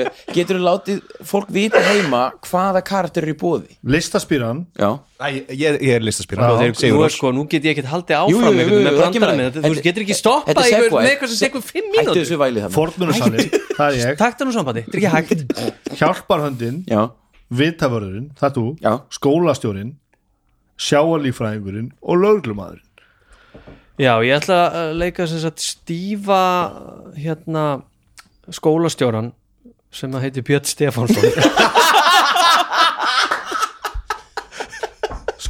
hvaða 2.49 2.81
karakter 2.85 3.23
er 3.27 3.31
í 3.31 3.37
bóði 3.39 3.77
listaspýran 3.95 4.63
ég, 4.79 5.49
ég 5.53 5.91
er 5.95 6.03
listaspýra 6.05 6.49
Já. 6.49 6.57
Þeir, 6.59 6.73
nú 6.73 6.79
Sigurós 6.81 7.15
sko, 7.17 7.31
nú 7.35 7.45
get 7.51 7.63
ég 7.69 7.75
ekkert 7.77 7.89
haldið 7.93 8.15
Jú, 8.15 8.35
jú, 8.35 8.41
áfram 8.41 8.57
jú, 8.57 8.59
jú, 8.59 8.69
jú, 8.69 8.81
með 8.83 8.99
að- 8.99 9.37
með 9.39 9.47
þetta, 9.49 9.63
þú 9.69 9.83
getur 9.87 10.05
ekki 10.05 10.17
stoppað 10.19 10.59
með 10.65 11.07
eitthvað 11.13 11.33
sem 11.35 11.41
tekur 11.47 11.63
fimm 11.69 11.87
hættu 11.89 12.01
mínútur. 12.01 12.21
þessu 12.25 12.39
vælið 12.41 12.65
þarna. 12.65 12.75
Fornmunarsalinn, 12.79 13.49
það 13.77 13.87
er 13.89 13.97
ég. 14.01 14.17
Takta 14.19 14.45
nú 14.49 14.53
sambandi, 14.55 14.83
þetta 14.89 14.97
er 14.97 15.01
ekki 15.01 15.13
hægt. 15.15 15.41
Hjálparhöndin, 15.99 16.77
Já, 16.89 17.01
vitavörðurinn, 17.49 18.29
það 18.39 18.49
er 18.49 18.55
þú. 18.59 18.65
Já. 18.83 18.93
Skólastjórinn 19.19 19.95
Sjáarlífræðingurinn 20.79 21.89
og 22.01 22.21
löglumadurinn 22.23 22.85
Já, 23.99 24.13
ég 24.23 24.31
ætla 24.37 24.59
að 24.71 24.93
leika 24.95 25.25
sem 25.27 25.41
sagt 25.43 25.59
stífa 25.59 26.37
hérna 27.19 27.63
skólastjóran 28.55 29.33
sem 29.91 30.13
að 30.15 30.23
heiti 30.27 30.43
Björn 30.47 30.69
Stefánsson 30.69 31.25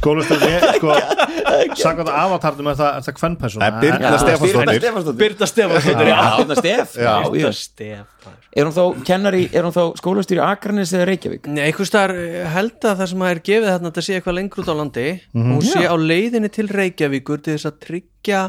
Skólastjórinn, 0.00 0.54
ég, 0.54 0.68
sko 0.78 0.94
Sakvæmt 1.80 2.08
að 2.08 2.16
avatarnum 2.16 2.70
er 2.72 2.78
það, 2.78 3.00
það 3.06 3.16
kvennpersona 3.20 3.66
er 3.68 3.80
Birna 3.82 4.12
Já, 4.12 4.20
Stefánsdóttir. 4.22 4.70
Birna 4.70 4.78
Stefánsdóttir. 4.80 5.20
Birna 5.20 5.48
Stefánsson 5.50 6.06
Já, 6.08 6.20
Birna 6.40 6.56
Stef. 6.60 6.94
Já, 6.96 7.12
Birna 7.26 7.50
já. 7.50 7.52
Stefán 7.60 8.38
Er 8.50 8.66
hún 8.66 8.74
þá 8.74 9.04
kennari, 9.06 9.44
er 9.54 9.62
hún 9.62 9.74
þá 9.74 9.82
skólastýri 10.00 10.40
Akranes 10.42 10.90
eða 10.96 11.04
Reykjavík? 11.06 11.44
Nei, 11.54 11.68
einhvers 11.68 11.90
staðar 11.92 12.16
eh, 12.18 12.46
held 12.50 12.82
að 12.82 12.96
það 12.98 13.10
sem 13.12 13.24
er 13.28 13.40
gefið 13.46 13.66
þarna 13.70 13.90
þetta 13.92 14.02
sé 14.06 14.16
eitthvað 14.16 14.36
lengur 14.40 14.62
út 14.64 14.70
á 14.70 14.80
landi 14.80 15.04
og 15.30 15.44
hún 15.52 15.66
sé 15.68 15.82
á 15.86 15.94
leiðinni 15.94 16.50
til 16.50 16.66
Reykjavíkur 16.74 17.44
til 17.44 17.54
þess 17.54 17.68
að 17.70 17.76
tryggja 17.84 18.40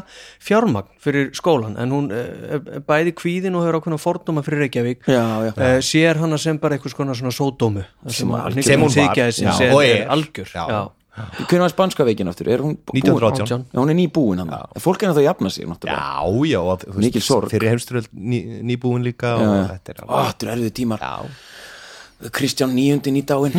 fjármagn 0.42 0.90
fyrir 1.04 1.30
skólan 1.38 1.78
en 1.78 1.94
hún 1.94 2.08
eh, 2.10 2.58
er 2.58 2.82
bæði 2.88 3.14
kvíðin 3.20 3.54
og 3.60 3.68
hefur 3.68 3.78
ákveðna 3.78 4.00
fordóma 4.02 4.42
fyrir 4.42 4.64
Reykjavík. 4.66 5.06
Já, 5.06 5.22
já. 5.46 5.52
Uh, 5.54 5.76
sér 5.86 6.18
hana 6.24 6.40
sem 6.42 6.58
bara 6.62 6.80
einhvers 6.80 6.98
konar 6.98 7.18
svona 7.18 7.34
sódómu 7.36 7.86
sem, 8.08 8.26
Sem 8.58 8.82
hún 8.82 8.90
var. 8.90 9.70
og 9.70 9.86
er. 9.86 10.10
algjör. 10.10 10.50
Já. 10.50 10.82
Já. 11.16 11.24
Hvernig 11.44 11.62
var 11.66 11.72
spanska 11.74 12.04
veikin 12.08 12.28
aftur? 12.30 12.48
Er 12.48 12.62
hún 12.64 12.76
búin? 12.80 13.02
1918. 13.02 13.44
Átján. 13.44 13.64
Já, 13.72 13.78
hún 13.82 13.90
er 13.92 13.98
nýbúin 13.98 14.38
hann 14.42 14.52
Fólk 14.80 15.02
er 15.04 15.12
að 15.12 15.18
það 15.20 15.26
jafna 15.28 15.50
sig 15.52 15.66
náttúrulega 15.68 15.98
Já, 15.98 16.52
já, 16.52 16.60
og 16.62 16.80
þú 16.84 16.94
veist, 16.94 17.04
Mikil 17.06 17.24
sorg. 17.26 17.50
Fyrir 17.52 17.68
heimsturöld 17.72 18.08
ný, 18.16 18.38
nýbúin 18.70 19.04
líka 19.04 19.34
og 19.36 19.44
Já. 19.44 19.66
þetta 19.74 19.92
er 19.92 20.00
Ó, 20.02 20.06
alveg 20.08 20.30
þetta 20.32 20.46
er 20.46 20.54
erfið 20.56 20.74
tímar 20.80 21.04
Kristján 22.32 22.72
níundi 22.76 23.10
nýdáin 23.12 23.56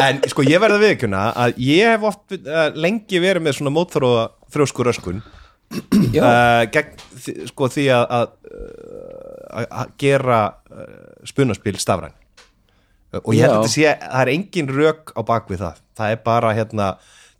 En 0.00 0.22
sko 0.32 0.44
ég 0.46 0.60
verða 0.62 0.78
viðkjöna 0.80 1.24
að 1.36 1.58
ég 1.60 1.90
hef 1.92 2.06
oft 2.08 2.32
uh, 2.38 2.70
lengi 2.72 3.20
verið 3.20 3.44
með 3.44 3.58
svona 3.58 3.72
mótþróa 3.74 4.22
þrjósku 4.54 4.86
röskun 4.86 5.18
Já, 6.16 6.22
uh, 6.24 6.62
gegn 6.72 6.94
því, 7.20 7.34
sko 7.50 7.68
því 7.70 7.84
að 7.94 8.14
að, 8.16 9.66
að 9.68 9.92
gera 10.00 10.38
uh, 10.72 10.88
spunaspil 11.28 11.76
stafræn 11.82 12.16
og 13.18 13.32
ég 13.34 13.44
held 13.44 13.56
að 13.56 13.62
þetta 13.62 13.72
sé 13.74 13.86
að 13.90 14.04
það 14.04 14.20
er 14.22 14.32
engin 14.34 14.74
rök 14.76 15.12
á 15.16 15.20
bakvið 15.26 15.64
það. 15.64 15.80
Það 15.98 16.14
er 16.14 16.20
bara 16.30 16.52
hérna 16.56 16.90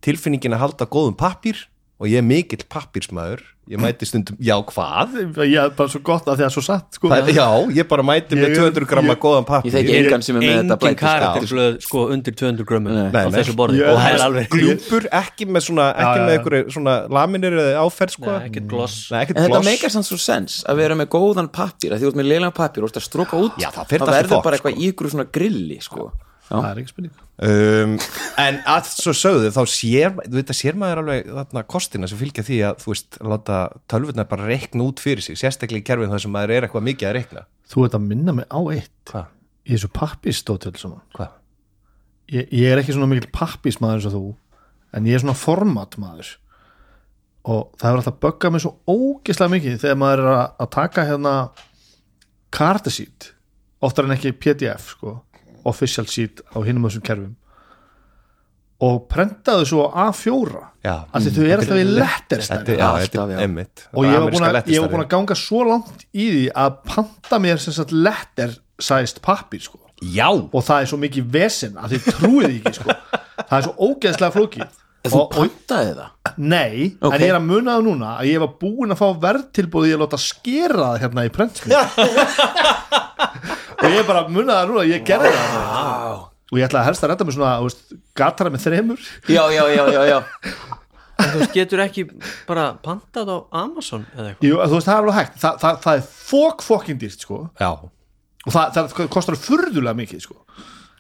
tilfinningin 0.05 0.57
að 0.57 0.65
halda 0.65 0.89
góðum 0.91 1.17
pappír 1.21 1.67
og 2.01 2.09
ég 2.09 2.17
er 2.17 2.25
mikill 2.25 2.65
pappírsmaður. 2.73 3.41
Ég 3.71 3.79
mæti 3.79 4.03
stundum, 4.09 4.35
já 4.43 4.57
hvað? 4.67 5.13
Ég 5.47 5.53
er 5.63 5.69
bara 5.79 5.87
svo 5.93 6.01
gott 6.03 6.27
að 6.27 6.41
því 6.41 6.45
að 6.49 6.55
svo 6.57 6.63
satt 6.65 6.97
sko. 6.97 7.07
Það, 7.13 7.29
já, 7.37 7.45
ég 7.77 7.87
bara 7.87 8.03
mæti 8.03 8.35
með 8.35 8.49
Ég- 8.49 8.57
200 8.59 8.87
gramma 8.91 9.15
ég- 9.15 9.21
góðan 9.23 9.45
Ég 9.45 9.47
pappír 9.47 9.75
þekki 9.77 9.93
engan 10.01 10.23
sem 10.27 10.37
er 10.37 10.43
með 10.43 10.51
þetta 10.57 10.65
engin 10.65 10.81
blæti 10.83 10.99
karakterblöð 10.99 11.77
sko 11.85 12.03
undir 12.11 12.35
200 12.41 12.67
grömmum 12.67 12.97
Nei. 13.13 13.23
á 13.23 13.31
þessu 13.31 13.55
borði. 13.55 13.79
Ég- 13.79 13.93
og 13.93 14.01
það 14.01 14.17
er 14.17 14.25
alveg 14.25 14.49
gljúpur, 14.57 15.07
ekki 15.21 15.47
með 15.47 15.63
svona 15.69 15.87
ekki 15.95 16.17
Já, 16.19 16.25
með 16.27 16.35
einhverju 16.39 16.75
svona 16.75 16.95
laminir 17.15 17.53
eða 17.63 17.77
áferð 17.85 18.11
sko. 18.17 18.27
Nei, 18.27 18.49
ekkert 18.49 18.67
gloss. 18.73 18.97
Nei, 19.13 19.21
ekkert 19.23 19.37
En 19.37 19.45
þetta 19.45 19.61
gloss. 19.61 19.67
meikar 19.71 19.91
sann 19.95 20.03
svo 20.09 20.19
sens 20.19 20.65
að 20.67 20.77
vera 20.83 20.95
með 20.99 21.07
góðan 21.15 21.53
pappir 21.53 21.93
að 21.95 22.01
því 22.01 22.03
þú 22.03 22.11
ert 22.11 22.19
með 22.25 22.27
leilan 22.33 22.53
pappir 22.59 22.83
og 22.83 22.91
þú 22.91 22.97
ert 22.97 23.03
að 23.05 23.07
stróka 23.07 23.39
út 23.39 23.55
Já, 23.61 23.71
það 23.71 23.87
fer 23.87 23.99
það 24.01 24.07
þetta 24.09 24.19
verður 24.19 24.43
bara 24.43 24.57
eitthvað 24.59 24.79
í 24.83 24.91
ykkur 24.91 25.11
svona 25.15 25.29
grilli 25.31 25.79
sko. 25.81 26.11
Það 26.51 26.69
er 26.71 26.81
ekki 26.81 26.93
spurning. 26.93 27.19
Um, 27.41 27.95
en 28.43 28.59
að 28.69 28.89
svo 28.91 29.15
sögðu 29.17 29.53
þá 29.55 29.61
sér, 29.71 30.17
þú 30.19 30.35
veit 30.37 30.53
að 30.53 30.59
sér 30.59 30.79
maður 30.81 31.03
alveg 31.05 31.31
þarna 31.39 31.63
kostina 31.71 32.11
sem 32.11 32.21
fylgja 32.21 32.45
því 32.47 32.59
að 32.69 32.83
þú 32.83 32.93
veist, 32.93 33.19
láta 33.33 33.61
tölvurnar 33.91 34.29
bara 34.31 34.49
reikna 34.51 34.87
út 34.89 35.03
fyrir 35.03 35.25
sig 35.25 35.39
sérstaklega 35.41 35.81
í 35.81 35.87
kerfin 35.87 36.13
þar 36.13 36.25
sem 36.25 36.35
maður 36.35 36.55
er 36.57 36.67
eitthvað 36.67 36.87
mikið 36.91 37.11
að 37.11 37.17
reikna. 37.17 37.47
Þú 37.71 37.87
ert 37.87 37.97
að 37.97 38.07
minna 38.11 38.37
mig 38.37 38.51
á 38.51 38.61
eitt. 38.75 39.15
Í 39.65 39.73
þessu 39.77 39.93
pappistótjöld 39.95 40.81
saman 40.81 41.03
hvað? 41.17 41.33
Ég, 42.31 42.53
ég 42.55 42.71
er 42.71 42.83
ekki 42.83 42.95
svona 42.95 43.11
mikil 43.11 43.31
pappismadur 43.35 44.01
eins 44.01 44.11
og 44.11 44.17
þú 44.17 44.25
en 44.97 45.09
ég 45.09 45.17
er 45.17 45.23
svona 45.23 45.39
formatmaður. 45.39 46.35
Og 47.51 47.71
það 47.81 47.89
hefur 47.89 48.03
alltaf 48.03 48.21
böggað 48.21 48.55
mig 48.55 48.63
svo 48.67 48.77
ógislega 48.91 49.55
mikið 49.55 49.83
þegar 49.83 50.01
maður 50.03 50.23
er 50.27 50.33
að, 50.35 50.47
að 50.61 50.73
taka 50.77 51.07
hérna 51.09 51.35
kartasít 52.53 53.31
oftar 53.81 54.07
en 54.07 54.15
ekki 54.17 54.35
pdf 54.37 54.91
sko, 54.93 55.15
official 55.69 56.07
sheet 56.09 56.43
á 56.55 56.59
hinum 56.65 56.87
þessum 56.89 57.05
kerfum. 57.07 57.37
Og 58.81 59.03
prentaðu 59.13 59.67
svo 59.69 59.87
á 59.93 60.09
A4 60.09 60.63
Já. 60.87 60.95
af 61.13 61.21
því 61.21 61.31
þau 61.37 61.43
eru 61.45 61.57
alltaf 61.61 61.77
í 61.77 61.85
er 63.37 63.43
emmitt 63.45 63.83
og 63.93 64.07
ég 64.09 64.17
var 64.17 64.33
búin 64.33 64.47
að, 64.49 64.61
ég 64.73 64.81
var 64.81 64.93
búin 64.95 65.05
að 65.05 65.11
ganga 65.13 65.37
svo 65.37 65.67
langt 65.69 66.07
í 66.17 66.31
því 66.33 66.45
að 66.63 66.79
panta 66.89 67.41
mér 67.45 67.61
sem 67.61 67.77
sagt 67.77 67.93
letter 67.93 68.57
sized 68.81 69.21
pappir 69.21 69.61
sko. 69.61 69.77
Já, 70.01 70.31
og 70.33 70.63
það 70.65 70.79
er 70.81 70.89
svo 70.89 70.99
mikið 71.03 71.27
vesen 71.35 71.77
að 71.77 71.93
þið 71.99 72.07
trúið 72.17 72.55
ekki 72.55 72.73
sko. 72.79 72.95
Það 73.43 73.57
er 73.59 73.67
svo 73.67 73.75
ógeðslega 73.91 74.33
flókið. 74.39 74.79
Þú 75.01 75.17
og, 75.17 75.21
og, 75.21 75.31
pantaði 75.37 75.93
það? 75.97 76.33
Nei, 76.45 76.97
Ok. 77.01 77.15
en 77.15 77.23
ég 77.23 77.31
er 77.31 77.37
að 77.39 77.47
muna 77.49 77.77
það 77.77 77.87
núna 77.87 78.09
að 78.21 78.27
ég 78.29 78.43
var 78.43 78.51
búin 78.61 78.93
að 78.93 79.01
fá 79.01 79.07
verðtilbúið 79.23 79.89
ég 79.89 79.97
að 79.97 80.03
láta 80.05 80.21
skera 80.21 80.89
það 80.91 81.01
hérna 81.05 81.25
í 81.25 81.33
prentsmið 81.37 81.77
og 83.81 83.95
ég 83.95 84.07
bara 84.09 84.25
að 84.25 84.35
muna 84.35 84.59
það 84.59 84.71
núna 84.71 84.85
að 84.85 84.93
ég 84.95 85.07
gerði 85.09 85.33
það. 85.37 86.21
Og 86.51 86.59
ég 86.59 86.67
ætlaði 86.67 86.89
helst 86.89 87.05
að 87.05 87.13
redda 87.13 87.27
mig 87.27 87.37
svona 87.37 87.53
gatara 88.19 88.51
með 88.51 88.65
þremur. 88.67 89.09
Já, 89.31 89.43
já, 89.55 89.63
já, 89.71 89.83
já, 89.95 90.01
já. 90.11 90.19
En 91.21 91.29
þú 91.35 91.41
veist, 91.43 91.55
getur 91.55 91.83
ekki 91.85 92.05
bara 92.49 92.67
pantað 92.83 93.31
á 93.31 93.37
Amazon 93.63 94.07
eða 94.17 94.33
eitthvað? 94.33 94.49
Jú, 94.49 94.59
þú 94.59 94.77
veist, 94.79 94.89
það 94.89 94.95
er 94.95 95.03
alveg 95.03 95.19
hægt. 95.19 95.37
Þa, 95.43 95.51
það, 95.63 95.81
það 95.85 96.01
er 96.01 96.07
fokk 96.31 96.65
fokkin 96.65 97.01
dýrt 97.01 97.27
sko. 97.27 97.41
Já. 97.61 97.71
Og 98.47 98.55
það, 98.57 98.79
það 98.79 99.11
kostar 99.13 99.39
furðulega 99.39 99.99
mikið 100.01 100.25
sko. 100.25 100.39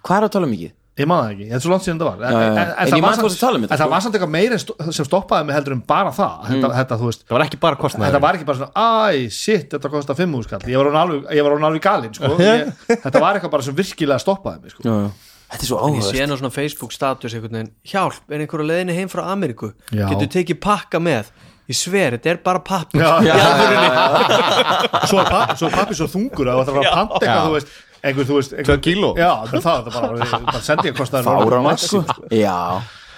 Hvað 0.04 0.16
er 0.18 0.26
að 0.28 0.34
tala 0.36 0.50
mikið? 0.50 0.74
Ég 1.00 1.08
man 1.08 1.22
það 1.24 1.30
ekki, 1.34 1.46
þetta 1.50 1.58
er 1.58 1.64
svo 1.64 1.72
langt 1.72 1.86
síðan 1.86 2.00
það 2.02 2.08
var. 2.10 2.20
En, 2.20 2.20
Já, 2.20 2.40
já, 2.40 2.40
já. 2.40 2.50
en, 2.50 2.70
En 2.70 2.90
það 2.90 2.98
ég 3.00 3.04
var 3.06 3.16
samt- 3.20 3.40
tala 3.40 3.56
um 3.56 3.64
þetta, 3.64 3.72
en 3.72 3.80
það 3.80 3.86
sko. 3.86 3.94
var 3.94 4.04
samt 4.04 4.18
eitthvað 4.18 4.32
meira 4.36 4.58
en 4.60 4.92
sem 4.98 5.06
stoppaði 5.08 5.46
mig 5.50 5.54
heldur 5.56 5.74
en 5.76 5.82
bara 5.94 6.12
það. 6.16 6.34
Þetta, 6.50 6.70
þetta, 6.80 6.98
þú 7.00 7.08
veist, 7.10 7.22
það 7.26 7.36
var 7.38 7.44
ekki 7.46 7.60
bara 7.64 7.80
kostnaður 7.80 8.10
þetta 8.10 8.22
var 8.26 8.38
ekki 8.40 8.48
bara 8.50 8.58
svona 8.60 8.74
Æ, 9.14 9.30
shit, 9.32 9.66
þetta 9.74 9.90
kostar 9.96 10.18
5 10.20 10.42
skall. 10.46 10.62
Ég 10.68 10.76
var 10.84 11.00
alveg, 11.02 11.26
ég 11.34 11.50
alveg 11.70 11.82
galinn 11.88 12.14
sko. 12.14 12.32
ég, 12.50 12.72
Þetta 12.90 13.20
var 13.24 13.34
eitthvað 13.40 13.54
bara 13.56 13.62
sem 13.70 13.74
virkilega 13.80 14.20
stoppaði 14.20 14.62
mig 14.66 14.74
sko. 14.76 14.82
Já, 14.84 14.94
já. 15.06 15.10
Þetta 15.50 15.64
er 15.64 15.66
svo 15.66 15.78
Ég 15.80 15.86
áhugast 15.90 16.12
sé 16.14 16.26
nú 16.30 16.36
svona 16.38 16.52
Facebook 16.54 16.92
status 16.94 17.32
einhvern 17.34 17.56
veginn 17.58 17.72
Hjálp, 17.90 18.20
er 18.30 18.38
einhver 18.44 18.62
á 18.62 18.66
leiðinni 18.70 18.94
heim 18.94 19.08
frá 19.10 19.24
Ameríku? 19.32 19.72
Já. 19.90 20.04
Getur 20.12 20.28
tekið 20.30 20.60
pakka 20.62 21.00
með? 21.02 21.32
Ég 21.70 21.74
sver, 21.78 22.14
þetta 22.18 22.30
er 22.30 22.38
bara 22.44 22.60
pappir 22.62 23.02
Já, 23.02 23.18
Já, 23.26 23.34
Svo 25.10 25.20
er 25.22 25.28
pa- 25.30 25.54
svo 25.58 25.70
pappi 25.74 25.94
svo 25.98 26.06
þungur 26.10 26.50
að 26.50 26.62
það 26.68 26.76
var 26.78 26.86
að 26.86 26.94
panta 26.94 27.20
eitthvað, 27.26 27.68
einhver, 28.02 28.26
þú 28.28 28.38
veist, 28.38 28.54
einhver, 28.54 28.68
Tvö 28.70 28.78
kíló. 28.84 29.10
Já, 29.18 29.30
það, 29.50 29.60
það, 29.66 29.90
það 29.90 30.08
bara, 30.08 30.40
bara 30.48 30.62
sendi 30.66 30.90
ég 30.90 30.98
kostaði 30.98 31.28
Fáranlegt 31.28 31.84
sko. 31.84 32.02
Já, 32.44 32.58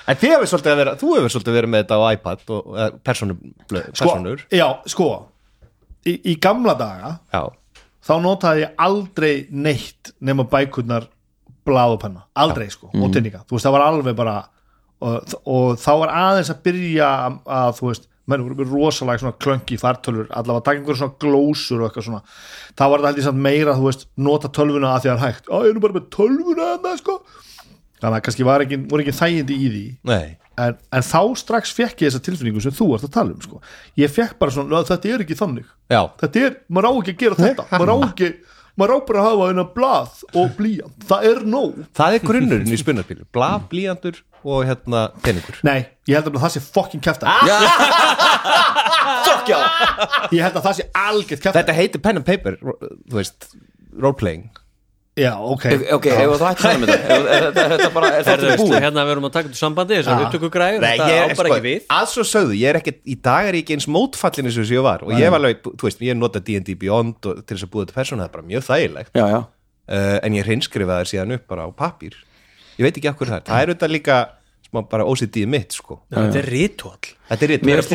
en 0.06 0.20
þið 0.22 0.34
hefur 0.34 0.52
svolítið 0.52 0.78
vera, 0.82 0.94
þú 1.00 1.14
hefur 1.16 1.34
svolítið 1.36 1.58
verið 1.58 1.72
með 1.74 1.84
þetta 1.84 1.98
á 1.98 2.02
iPad 2.16 2.54
og 2.56 2.76
eh, 2.76 2.92
persónu, 3.08 3.38
sko, 3.64 3.82
persónur. 3.88 4.46
Já, 4.52 4.66
sko. 4.92 5.08
Í, 6.02 6.16
í 6.32 6.36
gamla 6.42 6.74
daga 6.74 7.16
já, 7.30 7.42
þá 8.02 8.14
notaði 8.24 8.64
ég 8.64 8.72
aldrei 8.82 9.34
neitt 9.54 10.10
nema 10.18 10.48
bækurnar 10.50 11.06
blað 11.62 11.94
og 11.94 12.00
penna, 12.02 12.24
aldrei 12.34 12.66
sko, 12.72 12.90
og 12.90 13.12
tinninga. 13.14 13.44
Þú 13.46 13.54
veist, 13.54 13.68
það 13.68 13.76
var 13.76 13.84
alveg 13.86 14.16
bara 14.18 14.40
og, 15.02 15.36
og 15.46 15.76
þá 15.82 15.92
var 16.02 16.14
aðeins 16.16 16.50
að 16.52 16.64
byrja 16.66 17.10
að, 17.26 17.36
að 17.58 17.76
þú 17.78 17.88
veist, 17.90 18.08
menn 18.30 18.44
voru 18.44 18.54
með 18.58 18.74
rosalega 18.76 19.22
svona 19.22 19.38
klönki 19.42 19.78
fartölur, 19.80 20.28
allavega 20.30 20.60
að 20.60 20.66
taka 20.68 20.78
einhver 20.80 20.98
svona 21.00 21.16
glósur 21.24 21.80
og 21.82 21.88
eitthvað 21.88 22.06
svona, 22.06 22.20
þá 22.78 22.84
var 22.86 23.00
þetta 23.02 23.10
held 23.10 23.18
ég 23.22 23.26
samt 23.26 23.42
meira, 23.48 23.74
þú 23.78 23.88
veist, 23.88 24.06
nota 24.16 24.50
tölvuna 24.54 24.92
að 24.94 25.00
því 25.02 25.10
að 25.10 25.16
það 25.16 25.26
er 25.28 25.32
hægt, 25.32 25.50
á, 25.50 25.56
ég 25.62 25.70
er 25.72 25.74
nú 25.78 25.82
bara 25.86 25.96
með 25.98 26.06
tölvuna 26.14 26.68
að 26.76 27.00
sko. 27.02 27.16
Þannig 28.02 28.18
að 28.18 28.22
kannski 28.26 28.46
ekki, 28.52 28.78
voru 28.90 29.04
ekki 29.04 29.16
þægindi 29.18 29.56
í 29.58 29.66
því. 29.72 29.82
Nei. 30.10 30.36
En, 30.62 30.74
en 30.92 31.04
þá 31.06 31.20
strax 31.40 31.70
fekk 31.72 32.02
ég 32.02 32.10
þessa 32.10 32.22
tilfinningu 32.26 32.60
sem 32.60 32.74
þú 32.76 32.88
ert 32.96 33.06
að 33.06 33.12
tala 33.14 33.32
um 33.32 33.40
sko. 33.40 33.60
ég 33.96 34.10
fekk 34.12 34.34
bara 34.38 34.52
svona, 34.52 34.68
"Ná, 34.68 34.84
þetta 34.84 35.08
er 35.14 35.22
ekki 35.24 35.36
þannig. 35.38 35.68
Já, 35.88 36.02
þetta 36.20 36.42
er, 36.46 36.56
maður 36.68 36.88
á 36.88 36.92
ekki 37.00 37.14
að 37.14 37.22
gera 37.22 37.38
þetta. 37.46 37.64
Maður 37.72 37.92
á 37.94 37.96
ekki, 38.08 38.28
maður 38.78 38.94
á 38.94 38.98
bara 39.08 39.22
að 39.22 39.28
hafa 39.30 39.48
eina 39.52 39.64
blað 39.76 40.20
og 40.32 40.52
blíjant, 40.58 41.06
það 41.08 41.26
er 41.30 41.42
nóg. 41.54 41.80
Það 41.98 42.16
er 42.18 42.26
grunnurinn 42.28 42.72
í 42.72 42.78
spunarpílu 42.80 43.26
blaf, 43.34 43.66
blíjandur 43.72 44.22
og 44.42 44.64
hérna 44.66 45.04
peningur. 45.22 45.58
Nei, 45.66 45.84
ég 46.10 46.18
held 46.18 46.32
að 46.32 46.40
það 46.46 46.54
sé 46.56 46.64
fokkin 46.64 47.02
kæfta 47.04 47.36
fokk 49.26 49.52
já. 49.52 49.58
Ég 50.34 50.40
held 50.42 50.56
að 50.56 50.64
það 50.66 50.78
sé 50.80 50.88
algjört 50.98 51.44
kæfta 51.44 51.60
þetta 51.60 51.76
heitir 51.76 52.02
pen 52.02 52.18
and 52.20 52.26
paper, 52.26 52.58
þú 52.62 53.18
veist 53.20 53.52
roleplay 54.00 54.42
já, 55.16 55.32
ok, 55.36 55.64
Ok, 55.92 56.06
hefur 56.08 56.38
þú 56.40 56.46
hægt 56.48 56.58
að 56.58 56.62
tala 56.62 56.74
um 56.78 56.84
þetta? 56.88 57.16
Er- 57.36 57.52
þetta 57.72 57.88
bara, 57.92 58.10
er 58.16 58.24
þetta 58.24 58.56
búið? 58.62 58.76
hérna 58.80 59.04
við 59.04 59.12
erum 59.14 59.26
að 59.28 59.32
taka 59.34 59.48
þetta 59.48 59.60
sambandi 59.60 59.96
þess 59.98 60.08
að 60.08 60.12
Ja. 60.16 60.24
við 60.24 60.32
tökum 60.36 60.50
græður 60.54 60.80
Nei, 60.86 60.96
ég 60.98 61.18
er 61.22 61.34
bara 61.36 61.48
sko, 61.48 61.56
ekki 61.58 61.66
við. 61.66 61.80
að 61.98 62.06
svo 62.14 62.24
sögðu, 62.32 62.54
ég 62.56 62.68
er 62.72 62.78
ekki 62.80 62.94
í 63.04 63.16
dag 63.22 63.48
er 63.50 63.52
ég 63.58 63.64
ekki 63.66 63.76
eins 63.76 63.88
mótfallin 63.92 64.46
eins 64.48 64.56
og 64.58 64.64
þessu 64.64 64.76
ég 64.78 64.82
var. 64.86 65.04
Og 65.04 65.12
ég 65.12 65.30
var 65.30 65.38
alveg, 65.42 65.60
þú 65.62 65.82
veist, 65.88 66.00
ég 66.00 66.16
nota 66.16 66.40
D&D 66.40 66.74
Beyond 66.80 67.26
og, 67.28 67.42
til 67.46 67.56
þess 67.56 67.66
að 67.68 67.72
búa 67.74 67.84
þetta 67.84 67.98
persónu, 68.00 68.22
það 68.22 68.28
er 68.30 68.36
bara 68.38 68.48
mjög 68.48 68.62
þægilegt. 68.70 69.12
Já, 69.12 69.26
já. 69.28 69.40
Uh, 69.92 70.18
en 70.22 70.32
ég 70.32 70.44
hreinskrifa 70.46 70.96
það 71.02 71.10
síðan 71.12 71.34
upp 71.36 71.46
bara 71.48 71.66
á 71.66 71.70
pappír. 71.76 72.14
Ég 72.78 72.86
veit 72.86 72.96
ekki 72.96 73.08
af 73.10 73.16
hverju 73.18 73.32
það 73.34 73.42
það 73.50 73.62
er 73.62 73.72
auðvitað 73.74 73.92
líka 73.92 74.16
bara 74.72 75.04
OCD 75.04 75.42
mitt, 75.48 75.74
sko. 75.76 75.98
Þetta 76.12 76.38
er 76.40 76.48
ritual. 76.48 76.98
Þetta 77.28 77.44
er 77.46 77.64
Mér 77.68 77.80
Ég 77.80 77.80
er 77.80 77.86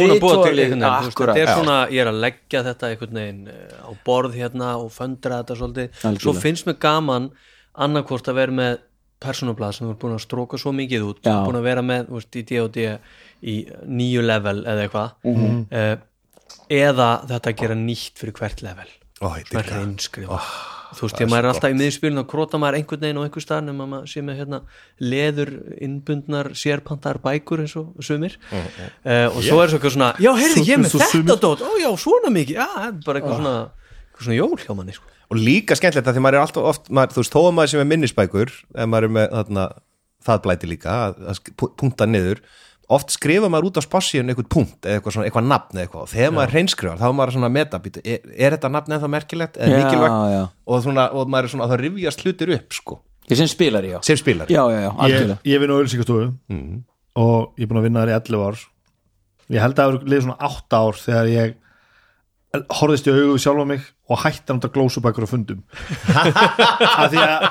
þetta 1.17 1.37
er 1.41 1.51
svona, 1.51 1.77
ég 1.93 2.03
er 2.03 2.11
að 2.11 2.19
leggja 2.25 2.63
þetta 2.67 2.91
einhvern 2.91 3.19
veginn 3.21 3.47
eh, 3.53 3.79
á 3.81 3.91
borð 4.05 4.37
hérna 4.37 4.73
og 4.81 4.91
föndra 4.93 5.41
þetta 5.41 5.57
svolítið, 5.57 5.87
Algjörlega. 5.97 6.25
svo 6.25 6.35
finnst 6.37 6.69
mér 6.69 6.77
gaman 6.85 7.31
annarkvort 7.87 8.29
að 8.29 8.39
vera 8.41 8.57
með 8.59 8.77
persónublað 9.25 9.73
sem 9.79 9.89
er 9.89 9.97
búin 9.97 10.13
að 10.13 10.23
stróka 10.27 10.61
svo 10.61 10.73
mikið 10.77 11.07
út. 11.09 11.23
Já. 11.25 11.39
búin 11.47 11.57
að 11.57 11.69
vera 11.71 11.85
með, 11.85 12.13
veist, 12.13 12.37
í 12.37 12.45
D&D 12.45 12.87
í 13.41 13.57
nýju 13.89 14.25
level 14.25 14.61
eða 14.63 14.85
eitthvað. 14.85 15.17
Mhm. 15.25 15.59
uh, 15.73 15.97
eða 16.69 17.11
þetta 17.27 17.51
að 17.51 17.61
gera 17.61 17.75
nýtt 17.81 18.21
fyrir 18.21 18.37
hvert 18.37 18.61
level. 18.65 18.89
Ég 19.17 19.47
svona 19.49 19.63
dýrka. 19.65 19.77
reynskrifa 19.81 20.41
þú 20.95 21.07
veist, 21.07 21.21
ég 21.23 21.31
maður 21.31 21.47
er 21.47 21.51
alltaf 21.51 21.73
í 21.73 21.77
miðspilin 21.81 22.21
og 22.21 22.27
króta 22.31 22.59
maður 22.61 22.77
einhvern 22.79 23.03
veginn 23.03 23.19
og 23.21 23.27
einhver 23.27 23.43
staðar 23.43 23.65
nema 23.67 23.87
maður 23.91 24.11
sé 24.11 24.23
með 24.23 24.39
hérna 24.41 24.59
leður 25.03 25.51
innbundnar 25.83 26.51
sérpantar 26.57 27.19
bækur 27.23 27.63
eins 27.65 27.75
og 27.79 27.97
sumir. 28.05 28.37
Uh, 28.53 29.27
og 29.33 29.41
svo 29.41 29.59
er 29.63 29.71
svo 29.71 29.79
eitthvað 29.79 29.95
svona 29.97 30.13
já, 30.21 30.31
heyrðu, 30.37 30.63
ég 30.69 30.83
með 30.83 30.95
þetta 31.01 31.39
dót, 31.43 31.65
ó 31.65 31.71
já, 31.81 31.89
svona 32.05 32.31
mikið. 32.33 32.61
Já, 32.61 32.69
bara 33.05 33.21
eitthvað 33.21 33.41
svona 33.41 33.57
eitthvað 34.17 34.27
svona 34.27 34.37
jól 34.37 34.57
hjá 34.61 34.73
manni 34.77 34.95
sko. 34.95 35.09
og 35.27 35.37
líka 35.37 35.75
skemmtilegt 35.77 36.07
að 36.07 36.17
því 36.17 36.23
maður 36.23 36.37
er 36.39 36.45
alltaf 36.45 36.69
oft 36.71 36.89
maður, 36.89 37.13
þú 37.13 37.23
veist, 37.23 37.35
þó 37.35 37.41
að 37.43 37.55
maður 37.57 37.71
sem 37.73 37.81
er 37.83 37.89
minnisbækur 37.91 38.53
ef 38.55 38.87
maður 38.87 39.07
er 39.07 39.13
með 39.17 39.27
þarna, 39.35 39.65
það 40.27 40.41
blæti 40.45 40.69
líka 40.71 40.95
að, 41.07 41.19
að 41.33 41.67
punkta 41.77 42.07
niður 42.09 42.41
oft 42.95 43.11
skrifa 43.11 43.49
maður 43.51 43.67
út 43.69 43.79
á 43.79 43.83
spassíun 43.83 44.31
eitthvað 44.31 44.47
punkt 44.53 44.85
eða 44.87 44.99
eitthvað, 44.99 45.15
svona, 45.17 45.27
eitthvað 45.27 45.47
nafn 45.49 45.75
eða 45.75 45.83
eitthvað. 45.85 46.03
Og 46.05 46.11
þegar 46.13 46.33
maður 46.37 46.53
hreinskrifar 46.55 47.01
þá 47.01 47.07
er 47.09 47.17
maður 47.17 47.35
svona 47.35 47.49
metabítu 47.51 48.03
er, 48.05 48.21
er 48.37 48.55
þetta 48.55 48.71
nafn 48.71 48.95
eða 48.97 49.09
merkilegt 49.11 49.59
eða 49.59 49.67
Já, 49.73 49.81
mikilvægt? 49.83 50.15
já. 50.37 50.41
og, 50.71 50.81
svona, 50.85 51.07
og 51.11 51.33
maður 51.33 51.49
er 51.49 51.53
svona 51.53 51.67
að 51.67 51.73
það 51.73 51.83
rifjast 51.83 52.23
hlutir 52.23 52.53
upp 52.55 52.77
sko, 52.79 52.97
sem 53.27 53.51
spilari, 53.51 53.91
já. 53.91 53.99
Sem 54.07 54.19
spilar 54.21 54.47
Já, 54.53 54.61
já, 54.71 54.79
já, 54.87 54.91
ég, 55.11 55.35
ég 55.51 55.59
vinn 55.63 55.73
á 55.75 55.81
ölsingastofu 55.81 56.29
og 57.17 57.59
ég 57.59 57.65
er 57.65 57.71
búin 57.71 57.81
að 57.81 57.87
vinna 57.89 58.03
þar 58.05 58.13
í 58.13 58.17
11 58.21 58.47
ár. 58.47 58.59
Ég 59.47 59.63
held 59.63 59.73
að 59.73 59.79
það 59.81 59.87
hefur 59.91 60.09
liðið 60.11 60.25
svona 60.27 60.51
8 60.51 60.79
ár 60.83 60.99
þegar 61.03 61.29
ég 61.33 61.55
horfðist 62.79 63.07
í 63.07 63.13
augu 63.13 63.33
við 63.33 63.41
sjálfa 63.43 63.65
mig 63.67 63.85
og 64.07 64.21
hætti 64.21 64.51
að 64.53 64.57
nota 64.57 64.69
glósubækur 64.75 65.27
á 65.27 65.29
fundum. 65.29 65.59
Af 67.01 67.11
því 67.11 67.21
að 67.23 67.45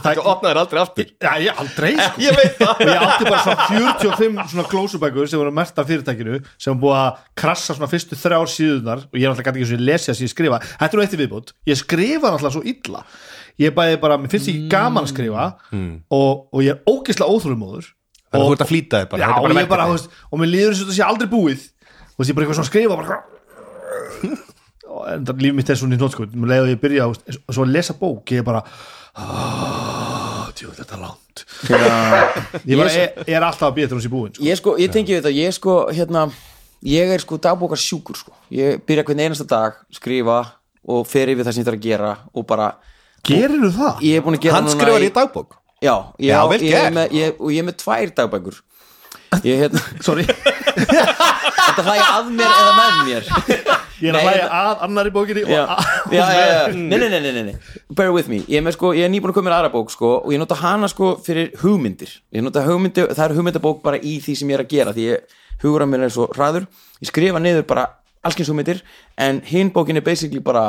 það, 0.00 0.20
opnaður 0.32 0.60
aldrei 0.62 0.80
aftur. 0.80 1.10
Já, 1.20 1.30
ég 1.44 1.60
aldrei 1.60 1.90
sko. 1.98 2.22
ég 2.24 2.38
veit 2.38 2.56
það. 2.56 2.72
Og 2.72 2.90
ég 2.90 3.04
átti 3.06 3.28
bara 3.28 3.42
svona 3.44 3.68
45 3.68 4.40
svona 4.54 4.66
glósubækur 4.72 5.30
sem 5.30 5.42
voru 5.42 5.54
mert 5.60 5.80
af 5.82 5.90
fyrirtækinu 5.90 6.40
sem 6.56 6.80
búið 6.80 6.98
að 7.02 7.22
krassa 7.42 7.76
svona 7.76 7.90
fyrstu 7.92 8.18
þrjár 8.18 8.50
síðunar 8.54 9.04
og 9.06 9.20
ég 9.20 9.28
er 9.28 9.34
alltaf 9.34 9.46
gæti 9.50 9.60
ekki 9.60 9.70
svo 9.74 9.80
lesið 9.84 10.14
að 10.14 10.24
ég 10.24 10.34
skrifa. 10.34 10.62
Þetta 10.72 10.90
er 10.90 11.00
nú 11.00 11.06
eitt 11.06 11.16
í 11.16 11.20
viðbútt, 11.20 11.54
ég 11.68 11.80
skrifa 11.80 12.32
alltaf 12.32 12.56
svo 12.56 12.64
illa. 12.64 13.04
Ég 13.60 13.76
bæði 13.76 14.00
bara, 14.00 14.16
mér 14.16 14.32
finnst 14.32 14.48
ekki 14.48 14.70
gaman 14.72 15.04
að 15.04 15.12
skrifa 15.12 15.48
og, 15.76 16.46
og 16.48 16.62
ég 16.64 16.78
er 16.78 16.84
ógislega 16.88 17.28
óþrumóður 17.28 17.90
Þannig 18.30 18.44
að 18.44 18.46
þú 18.46 18.54
ert 18.54 18.62
að 18.62 18.70
flýta 18.70 18.98
þig 19.00 19.08
bara, 19.10 19.20
já, 19.20 19.26
ég 19.26 19.36
og 20.30 20.38
mér 20.38 20.50
líður 20.52 20.76
þess 20.76 20.86
að 20.86 20.94
sé 20.94 21.02
aldrei 21.02 21.30
búið. 21.32 21.62
Þú 22.14 22.20
veist, 22.20 22.30
ég 22.30 22.36
bara 22.36 22.44
eitthvað 22.44 22.58
svona 22.60 22.66
að 22.68 22.70
skrifa 22.70 22.98
bara, 23.00 23.16
og 23.16 23.39
líf 25.40 25.54
mitt 25.56 25.70
er 25.70 25.78
svona 25.78 25.96
í 25.96 26.00
nót 26.00 26.14
sko, 26.14 26.26
mér 26.34 26.52
leiði 26.54 26.62
að 26.64 26.72
ég 26.74 26.80
byrja 26.82 27.08
og 27.10 27.16
svo 27.54 27.64
að 27.66 27.74
lesa 27.76 27.94
bók, 28.00 28.32
ég 28.34 28.42
er 28.42 28.46
bara 28.46 28.62
djú, 30.56 30.70
þetta 30.76 30.96
er 30.96 31.02
langt 31.02 31.44
ég, 32.66 32.76
bara, 32.78 32.90
ég, 32.92 33.18
ég 33.26 33.34
er 33.36 33.46
alltaf 33.46 33.70
að 33.70 33.80
til 33.82 33.96
hún 33.96 34.04
sé 34.04 34.10
búin 34.12 34.32
sko. 34.34 34.44
ég 34.46 34.58
sko, 34.60 34.74
ég 34.80 34.92
tengi 34.94 35.14
við 35.14 35.20
þetta, 35.22 35.32
ég 35.36 35.56
sko 35.56 35.76
hérna, 35.94 36.24
ég 36.86 37.12
er 37.14 37.22
sko 37.22 37.38
dagbókar 37.42 37.80
sjúkur 37.80 38.18
sko. 38.18 38.34
ég 38.54 38.82
byrja 38.86 39.06
hvern 39.08 39.24
einasta 39.26 39.46
dag, 39.50 39.78
skrifa 39.94 40.40
og 40.90 41.06
fer 41.08 41.32
yfir 41.32 41.46
það 41.46 41.56
sem 41.56 41.62
ég 41.64 41.68
þarf 41.70 41.80
að 41.80 41.86
gera 41.88 42.12
og 42.34 42.46
bara, 42.50 42.70
gerir 43.26 43.58
þú 43.66 43.72
það? 43.78 44.04
ég 44.08 44.18
er 44.20 44.26
búin 44.26 44.38
að 44.38 44.44
gera 44.46 44.58
Hann 44.58 44.68
núna 44.68 44.78
skrifar 44.78 45.06
í 45.06 45.12
dagbók 45.20 45.56
já, 45.80 45.94
ég, 46.18 46.30
Já, 46.30 46.38
á- 46.40 46.50
vel 46.50 46.60
ég, 46.60 46.72
er 46.74 46.84
gert. 46.86 46.94
með, 46.98 47.16
ég, 47.18 47.38
og 47.40 47.54
ég 47.54 47.62
er 47.62 47.68
með 47.70 47.78
tvær 47.84 48.14
dagbækur 48.20 48.60
ég 49.46 49.60
hérna 49.64 49.80
sorry, 50.06 50.24
þetta 50.26 51.84
hlæja 51.86 52.08
að 52.16 52.30
mér 52.34 52.50
eða 52.50 52.72
með 52.78 52.98
mér. 53.08 53.30
Ég 54.00 54.08
er 54.10 54.16
að 54.16 54.24
hlæja 54.24 54.40
þetta- 54.40 54.60
að 54.70 54.84
annari 54.86 55.12
bókinni 55.14 55.42
já, 55.44 55.60
já, 56.10 56.20
já, 56.20 56.44
já. 56.50 56.60
Nei, 56.90 56.96
nei, 56.98 57.08
nei, 57.12 57.20
nei, 57.36 57.42
nei, 57.50 57.54
bear 57.94 58.12
with 58.14 58.30
me. 58.32 58.40
Ég 58.48 58.60
er, 58.60 58.64
með, 58.66 58.76
sko, 58.78 58.92
ég 58.96 59.04
er 59.06 59.12
nýbúin 59.12 59.32
að 59.34 59.38
koma 59.38 59.50
með 59.50 59.56
aðra 59.58 59.72
bók 59.74 59.92
sko, 59.92 60.12
og 60.24 60.32
ég 60.34 60.40
nota 60.40 60.56
hana 60.62 60.88
sko 60.90 61.12
fyrir 61.24 61.52
hugmyndir. 61.62 62.14
Ég 62.34 62.44
nota 62.46 62.64
hugmyndir, 62.66 63.10
það 63.12 63.26
er 63.28 63.36
hugmyndabók 63.38 63.82
bara 63.84 64.00
í 64.00 64.16
því 64.24 64.36
sem 64.40 64.52
ég 64.52 64.58
er 64.58 64.64
að 64.64 64.72
gera 64.74 64.94
því 64.96 65.06
ég 65.10 65.36
hugur 65.64 65.84
að 65.84 65.92
mér 65.92 66.06
er 66.08 66.14
svo 66.16 66.28
hraður. 66.32 66.66
Ég 67.04 67.10
skrifa 67.12 67.42
niður 67.44 67.66
bara 67.68 67.86
allskins 68.24 68.50
hugmyndir 68.52 68.80
en 69.20 69.42
hinn 69.48 69.70
bókin 69.74 70.00
er 70.00 70.04
basically 70.06 70.40
bara 70.44 70.64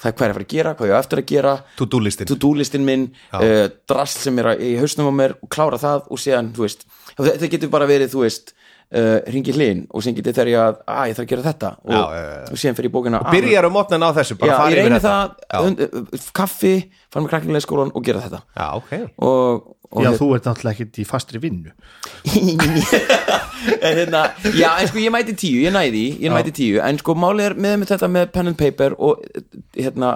hvað 0.00 0.10
er 0.10 0.32
að 0.32 0.34
fara 0.38 0.44
að 0.44 0.50
gera, 0.56 0.74
hvað 0.74 0.88
ég 0.90 0.96
á 0.96 1.02
eftir 1.04 1.20
að 1.22 1.28
gera? 1.30 1.54
To-do 1.78 2.00
listin 2.02 2.26
to-do 2.30 2.52
listin 2.58 2.84
minn 2.86 3.06
uh, 3.34 3.68
drast 3.88 4.24
sem 4.24 4.38
er 4.42 4.52
í 4.58 4.74
hausnum 4.80 5.10
á 5.10 5.14
mér 5.14 5.36
og 5.38 5.48
klára 5.54 5.78
það 5.80 6.08
og 6.10 6.18
séðan, 6.22 6.52
þú 6.56 6.66
veist 6.66 6.86
þetta 7.20 7.50
getur 7.54 7.70
bara 7.70 7.86
verið, 7.86 8.10
þú 8.14 8.24
veist 8.24 8.50
uh, 8.94 9.20
ringi 9.30 9.54
hlinn 9.54 9.84
og 9.94 10.02
sem 10.02 10.16
getur 10.16 10.34
þegar 10.34 10.50
ég 10.50 10.58
að, 10.64 10.80
að 10.96 11.06
ég 11.12 11.16
þarf 11.18 11.24
að 11.26 11.30
gera 11.34 11.46
þetta. 11.46 11.70
Og, 11.84 11.94
Já, 11.94 12.02
já, 12.18 12.24
já. 12.34 12.42
og 12.50 12.58
síðan 12.64 12.76
fyrir 12.80 12.90
í 12.90 12.94
bókina 12.96 13.20
Byrjar 13.30 13.68
um 13.70 13.74
mótnin 13.78 14.02
á 14.06 14.10
þessu, 14.18 14.38
bara 14.40 14.58
ég 14.58 14.74
yfir 14.74 14.82
reyni 14.82 14.98
þetta. 14.98 15.14
það, 15.54 15.86
uh, 16.18 16.28
kaffi 16.40 16.74
fara 17.14 17.22
með 17.24 17.30
krakkinlega 17.36 17.64
skólan 17.68 17.94
og 17.94 18.04
gera 18.10 18.24
þetta. 18.26 18.42
Já 18.58 18.66
ok. 18.80 18.92
Og, 19.22 19.70
og 19.83 19.83
já, 20.02 20.10
þú 20.18 20.28
ert 20.34 20.48
náttúrulega 20.48 20.74
ekkert 20.74 20.98
í 20.98 21.06
fastri 21.08 21.40
vinnu. 21.42 21.74
En 23.64 23.96
hérna, 23.96 24.26
já, 24.52 24.74
en 24.80 24.88
sko 24.90 25.00
ég 25.00 25.12
mæti 25.14 25.32
tíu, 25.40 25.62
ég 25.64 25.72
næði 25.72 26.02
ég 26.20 26.32
mæti 26.34 26.52
tíu. 26.52 26.80
En 26.84 26.98
sko 27.00 27.14
málið 27.16 27.46
er 27.46 27.54
með, 27.56 27.76
með 27.80 27.92
þetta 27.94 28.08
með 28.12 28.26
pen 28.34 28.50
and 28.50 28.58
paper 28.60 28.96
og 28.98 29.22
hérna 29.76 30.10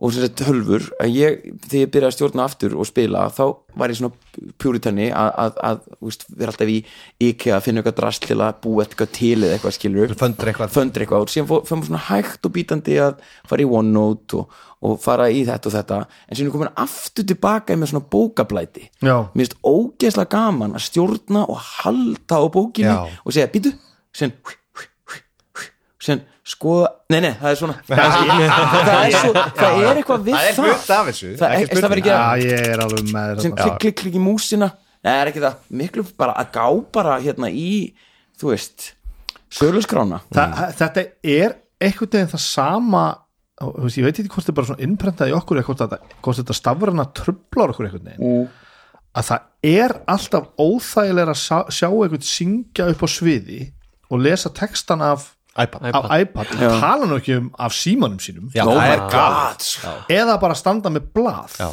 og 0.00 0.14
sem 0.14 0.24
sagt 0.24 0.40
hölfur, 0.48 0.86
að 1.02 1.10
ég 1.12 1.42
þegar 1.66 1.82
ég 1.82 1.90
byrjaði 1.92 2.08
að 2.08 2.14
stjórna 2.16 2.44
aftur 2.48 2.76
og 2.80 2.86
spila 2.88 3.26
þá 3.36 3.42
var 3.76 3.92
ég 3.92 3.98
svona 3.98 4.46
pjúritanni 4.62 5.08
að, 5.12 5.28
að, 5.42 5.58
að 5.68 5.82
úst, 6.08 6.24
vera 6.32 6.54
alltaf 6.54 6.72
í 6.72 6.78
IKEA 7.26 7.58
að 7.58 7.66
finna 7.66 7.82
eitthvað 7.82 7.98
drast 7.98 8.24
til 8.24 8.38
að 8.40 8.62
búa 8.64 8.86
eitthvað 8.86 9.12
til 9.18 9.34
eða 9.42 9.58
eitthvað 9.58 9.76
skilur 9.76 10.14
Föndur 10.22 10.50
eitthvað. 10.52 10.72
föndur 10.72 11.04
eitthvað 11.04 11.26
og 11.26 11.32
síðan 11.34 11.50
fyrir 11.50 11.76
maður 11.76 11.90
svona 11.90 12.02
hægt 12.06 12.48
og 12.48 12.54
bítandi 12.56 12.96
að 13.04 13.20
fara 13.52 13.66
í 13.66 13.68
OneNote 13.80 14.40
og, 14.40 14.56
og 14.88 14.96
fara 15.04 15.28
í 15.28 15.44
þetta 15.50 15.68
og 15.68 15.76
þetta 15.76 16.00
en 16.00 16.40
síðan 16.40 16.48
er 16.48 16.56
komin 16.56 16.72
aftur 16.86 17.28
tilbaka 17.34 17.76
með 17.76 17.92
svona 17.92 18.10
bókablæti 18.16 18.88
Já. 19.04 19.16
mér 19.34 19.44
finnst 19.44 19.60
ógeðslega 19.60 20.32
gaman 20.32 20.80
að 20.80 20.86
stjórna 20.88 21.44
og 21.44 21.60
halda 21.60 22.40
á 22.40 22.44
bókinni 22.48 22.88
Já. 22.88 23.20
og 23.20 23.36
segja, 23.36 23.52
býtu 23.52 23.76
sen, 24.16 24.32
sen 26.00 26.24
skoða 26.50 26.88
nei, 27.12 27.18
nei, 27.24 27.32
það 27.40 27.50
er 27.50 27.58
svona. 27.60 27.76
Það 27.90 29.00
er, 29.00 29.16
svo, 29.16 29.32
það 29.60 29.80
er 29.86 30.00
eitthvað 30.00 30.24
við 30.26 30.36
Það 30.36 30.46
er 30.50 30.54
það. 30.58 30.68
hluti 30.68 30.94
af 30.96 31.08
þessu, 31.10 31.32
það, 31.40 31.56
ekki 31.56 31.64
er, 31.64 31.70
verður 31.70 31.84
spurning. 31.84 32.04
ekki 32.04 32.12
já, 32.12 32.20
að 32.20 32.44
ég 32.46 32.68
er 32.74 32.84
alveg 32.84 33.10
með 33.14 33.42
sem 33.44 33.56
klikk, 33.58 33.80
klikk, 33.84 33.98
klikk 34.02 34.16
í 34.18 34.22
músina. 34.24 34.70
Nei, 35.00 35.10
það 35.10 35.20
er 35.22 35.30
ekki 35.32 35.42
það, 35.46 35.58
miklu 35.80 36.04
bara 36.20 36.36
að 36.42 36.50
gá 36.56 36.64
bara 36.98 37.16
hérna 37.24 37.50
í, 37.54 37.70
þú 38.40 38.52
veist 38.52 38.90
söluskrána. 39.56 40.20
Þa, 40.34 40.46
þetta 40.78 41.04
er 41.26 41.56
einhvern 41.80 42.12
veginn 42.14 42.32
það 42.34 42.44
sama 42.44 43.04
veist, 43.60 43.98
ég 43.98 44.06
veit 44.06 44.20
ekki 44.20 44.30
hvort 44.32 44.46
þetta 44.46 44.52
er 44.54 44.58
bara 44.60 44.70
svona 44.70 44.84
innprentað 44.86 45.30
í 45.32 45.36
okkur 45.36 45.60
eða 45.60 45.68
hvort 45.70 46.38
þetta, 46.40 46.56
stafrana 46.56 47.06
trublar 47.16 47.72
okkur 47.74 47.88
einhvern 47.88 48.10
veginn. 48.12 48.48
Að 49.10 49.26
það 49.26 49.72
er 49.72 49.94
alltaf 50.14 50.46
óþægilega 50.62 51.34
að 51.34 51.40
sjá, 51.42 51.58
sjá 51.74 51.88
einhvern 51.90 52.24
syngja 52.24 52.86
upp 52.92 53.02
á 53.04 53.08
sviði 53.10 53.60
og 54.10 54.22
lesa 54.22 54.52
textan 54.54 55.02
af, 55.04 55.32
iPad. 55.64 55.86
Af 55.94 56.08
iPad. 56.24 56.52
Og 56.56 56.80
tala 56.82 57.08
nú 57.10 57.18
ekki 57.20 57.36
um 57.38 57.50
af 57.58 57.74
símanum 57.76 58.18
sínum. 58.22 58.50
Já, 58.54 58.64
Oh 58.66 58.80
er 58.80 59.02
God, 59.12 59.66
eða 60.10 60.36
bara 60.40 60.54
standa 60.58 60.90
með 60.92 61.08
blað. 61.14 61.56
Já, 61.60 61.68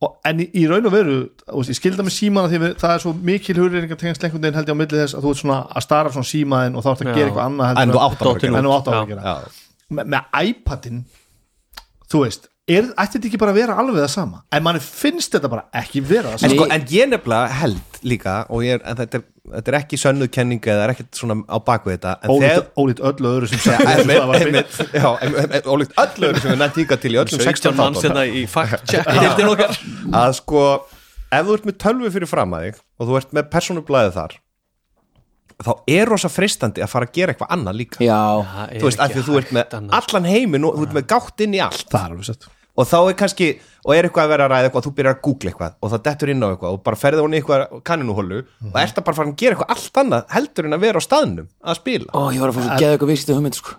og, 0.00 0.16
en 0.24 0.40
í, 0.44 0.48
í 0.54 0.64
raun 0.70 0.86
og 0.88 0.94
veru 0.94 1.16
þú 1.44 1.58
veist, 1.60 1.72
ég 1.74 1.80
skilda 1.80 2.06
með 2.06 2.16
símana 2.18 2.52
því 2.52 2.62
við, 2.64 2.76
það 2.80 2.94
er 2.94 3.04
svo 3.04 3.12
mikil 3.30 3.58
hurreiringar 3.60 4.00
tengast 4.00 4.24
einhvern 4.24 4.46
veginn 4.46 4.58
held 4.60 4.72
ég 4.72 4.78
á 4.78 4.80
milli 4.82 5.02
þess 5.02 5.18
að 5.18 5.26
þú 5.26 5.34
ert 5.34 5.42
svona 5.42 5.58
að 5.68 5.86
stara 5.86 6.14
svona 6.14 6.30
símaðin 6.30 6.78
og 6.78 6.84
þá 6.86 6.90
ert 6.94 7.04
að 7.04 7.10
Já. 7.10 7.14
gera 7.18 7.28
eitthvað 7.28 7.50
annað 7.50 7.70
heldur 7.70 7.82
En 7.84 7.94
þú 7.94 8.02
átt 8.04 8.48
en 8.48 8.72
átt 8.78 8.88
að 8.88 8.98
Já. 8.98 9.04
gera. 9.12 9.22
Já. 9.22 9.60
Me, 9.94 10.04
með 10.14 10.40
iPadin 10.48 11.04
þú 12.10 12.24
veist, 12.24 12.48
er, 12.70 12.86
ætti 12.96 13.18
þetta 13.18 13.28
ekki 13.28 13.38
bara 13.42 13.52
að 13.52 13.58
vera 13.60 13.74
alveg 13.82 14.00
það 14.04 14.10
sama? 14.14 14.38
En 14.56 14.64
manni 14.64 14.80
finnst 14.84 15.34
þetta 15.36 15.50
bara 15.52 15.66
ekki 15.82 16.00
vera 16.04 16.32
það 16.32 16.34
En, 16.34 16.42
sama. 16.44 16.54
sko, 16.56 16.66
en 16.76 16.86
ég 16.94 17.10
nefnilega 17.12 17.58
held 17.60 17.98
líka 18.04 18.36
og 18.48 18.64
ég 18.64 18.78
er, 18.78 18.84
en 18.88 18.98
þetta 19.00 19.20
er, 19.20 19.24
þetta 19.54 19.72
er 19.72 19.76
ekki 19.80 19.98
sönnuð 20.00 20.30
kenninga 20.32 20.72
eða 20.72 20.86
er 20.86 20.92
ekkert 20.94 21.20
svona 21.20 21.36
á 21.44 21.56
baku 21.64 21.92
þetta 21.92 22.14
en 22.24 22.32
ólít 22.80 23.02
öllu 23.10 23.32
öðru 23.34 23.50
sem 23.52 23.60
ólíkt 25.68 25.94
öllu 26.00 26.30
öðru 26.30 26.40
sem 26.42 26.52
við 26.54 26.60
nætt 26.62 26.78
híka 26.80 26.98
til 27.00 27.14
í 27.14 27.20
öllum 27.20 27.40
16 27.40 27.50
16 27.50 27.76
manns 27.80 28.00
þáttum. 28.00 28.16
hérna 28.20 28.24
í 28.28 28.44
fact 28.50 28.86
check 28.90 29.08
deildin 29.08 29.52
okkar. 29.52 29.78
Að 30.22 30.36
sko, 30.40 30.64
ef 31.34 31.46
þú 31.48 31.58
ert 31.58 31.68
með 31.68 31.78
tölvu 31.84 32.12
fyrir 32.16 32.30
fram 32.30 32.56
að 32.56 32.66
þig 32.68 32.80
og 33.00 33.10
þú 33.10 33.20
ert 33.20 33.36
með 33.38 33.48
persónublaðið 33.54 34.18
þar 34.18 34.36
þá 35.64 35.72
er 35.98 36.10
rosa 36.12 36.30
freistandi 36.32 36.84
að 36.84 36.92
fara 36.92 37.08
að 37.08 37.14
gera 37.18 37.34
eitthvað 37.34 37.54
annað 37.56 37.78
líka. 37.80 38.02
Já, 38.04 38.20
þú 38.74 38.88
veist, 38.88 39.00
af 39.00 39.14
því 39.14 39.22
að 39.22 39.30
þú 39.30 39.38
ert 39.40 39.54
með 39.56 39.78
annars. 39.78 40.10
allan 40.12 40.28
heiminn 40.28 40.68
og 40.68 40.76
þú 40.78 40.86
ert 40.88 40.98
með 40.98 41.08
gátt 41.14 41.44
inn 41.46 41.56
í 41.56 41.62
allt. 41.64 41.86
Það 41.90 42.04
er 42.04 42.14
alveg 42.16 42.28
sett 42.30 42.50
og 42.74 42.88
þá 42.90 42.96
er 43.08 43.14
kannski, 43.20 43.48
og 43.84 43.92
er 43.94 44.06
eitthvað 44.08 44.24
að 44.24 44.30
vera 44.32 44.44
að 44.48 44.50
ræða 44.54 44.66
eitthvað 44.68 44.84
þú 44.86 44.92
byrjar 44.98 45.14
að 45.14 45.20
googla 45.26 45.50
eitthvað 45.52 45.72
og 45.84 45.88
það 45.92 46.00
dettur 46.08 46.30
inn 46.32 46.42
á 46.42 46.48
eitthvað 46.50 46.72
og 46.74 46.80
bara 46.88 46.98
ferði 46.98 47.20
hún 47.22 47.34
í 47.34 47.38
eitthvað 47.38 47.60
kanninuhólu 47.86 48.38
og 48.72 48.78
ert 48.80 48.96
að 48.98 49.04
bara 49.06 49.16
fara 49.18 49.28
að 49.30 49.36
gera 49.42 49.52
eitthvað 49.54 49.72
allt 49.76 49.94
annað 50.02 50.22
heldur 50.34 50.64
en 50.70 50.74
að 50.78 50.82
vera 50.86 50.98
á 50.98 51.02
staðnum 51.04 51.46
að 51.62 51.78
spila. 51.78 52.08
Ó, 52.10 52.20
ég 52.34 52.40
var 52.42 52.48
að 52.50 52.56
fá 52.56 52.62
svo 52.64 52.74
geða 52.80 52.92
eitthvað 52.96 53.10
viðskipta 53.12 53.36
hugmynd 53.38 53.56
sko. 53.60 53.70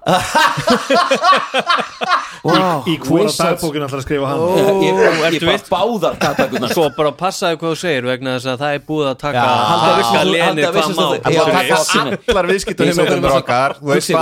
Wow, 2.45 2.85
í 2.91 2.95
hvora 3.01 3.25
wizards. 3.25 3.41
dagbókin 3.41 3.81
alltaf 3.87 3.99
að 3.99 4.05
skrifa 4.05 4.25
hann 4.29 4.39
ég, 4.45 4.45
ég, 4.85 4.93
ég, 5.01 5.33
ég 5.33 5.41
bara 5.49 5.65
báðar 5.73 6.13
dagbækurnar. 6.21 6.69
Svo 6.77 6.85
bara 6.95 7.11
passaði 7.17 7.57
hvað 7.59 7.69
þú 7.73 7.77
segir 7.81 8.03
vegna 8.05 8.29
þess 8.37 8.47
að 8.53 8.59
það 8.61 8.71
er 8.77 8.81
búið 8.85 9.07
að 9.09 9.17
taka 9.25 9.41
að- 9.41 9.65
allar 12.29 12.45
viðskiptum 12.53 12.85
heimildur 12.91 13.19
maður 13.25 13.39
okkar. 13.41 13.71
Þú 13.81 13.87
veist 13.91 14.13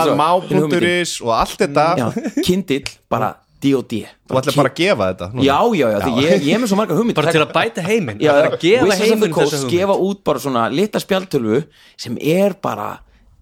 Má.is 3.64 3.78
og 3.78 3.86
já, 3.88 3.90
D.O.D. 3.90 4.00
þú 4.30 4.40
ætlar 4.40 4.56
bara 4.60 4.70
að 4.72 4.78
gefa 4.80 5.08
þetta 5.12 5.28
núna. 5.34 5.44
já, 5.48 5.58
já, 5.80 5.86
já, 5.94 6.00
því 6.04 6.12
ég, 6.24 6.44
ég 6.48 6.56
er 6.58 6.62
með 6.64 6.72
svo 6.72 6.78
marga 6.80 6.98
hugmynd 6.98 7.16
bara 7.20 7.32
til 7.32 7.44
að 7.44 7.54
bæta 7.56 7.86
heiminn. 7.88 8.20
Já, 8.20 8.32
það 8.34 8.42
er 8.44 8.50
að 8.50 8.58
gefa 8.64 8.84
Wizards 8.84 9.00
of 9.00 9.06
the 9.06 9.14
heiminn 9.14 9.34
Coast 9.38 9.54
þessa 9.54 9.70
gefa 9.72 9.94
hugmynd 9.94 10.10
út 10.18 10.24
bara 10.30 10.44
svona 10.44 10.64
litla 10.74 11.00
spjaltölvu 11.04 11.62
sem 12.06 12.18
er 12.20 12.56
bara 12.62 12.90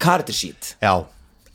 character 0.02 0.32
sheet. 0.34 0.76
Já. 0.82 0.94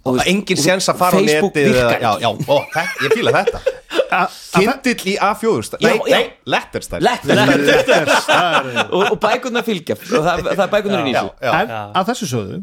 Og 0.08 0.14
og 0.14 0.16
veist, 0.16 0.30
engin 0.32 0.58
og 0.58 0.64
séns 0.64 0.86
að 0.88 1.00
fara 1.02 1.12
á 1.12 1.20
Facebook 1.20 1.52
netið 1.56 1.66
eða- 1.68 1.90
virkar 1.90 2.02
já, 2.02 2.12
já, 2.24 2.30
ó, 2.48 2.58
ég 3.04 3.12
fíla 3.18 3.32
þetta. 3.36 3.60
Kindill 4.56 5.10
í 5.12 5.16
A4 5.20 5.64
stæl 5.68 5.82
Já, 5.84 5.90
nei, 5.90 5.98
já. 6.08 6.16
nei, 6.16 6.30
letterstæl 6.48 7.02
Lett 7.04 7.26
og, 8.96 9.02
og 9.12 9.18
bækurnar 9.20 9.66
fylgja. 9.68 9.98
Og 10.00 10.24
það, 10.24 10.46
það 10.48 10.64
er 10.64 10.72
bækurnar 10.72 11.02
í 11.04 11.12
já, 11.12 11.24
nýsu 11.26 11.34
já. 11.44 11.52
en 11.60 11.74
að 12.00 12.08
þessu 12.14 12.30
sögðu 12.32 12.62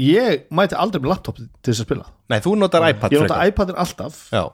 ég 0.00 0.44
mæti 0.52 0.76
aldrei 0.76 1.00
með 1.00 1.12
laptop 1.14 1.36
til 1.40 1.48
þess 1.72 1.82
að 1.82 1.88
spila. 1.88 2.06
Nei, 2.32 2.38
þú 2.44 2.54
notar 2.60 2.86
iPad 2.90 3.12
ég 3.16 3.24
nota 3.24 3.36
frekar. 3.36 3.50
iPadin 3.54 3.80
alltaf. 3.80 4.20
Já, 4.32 4.44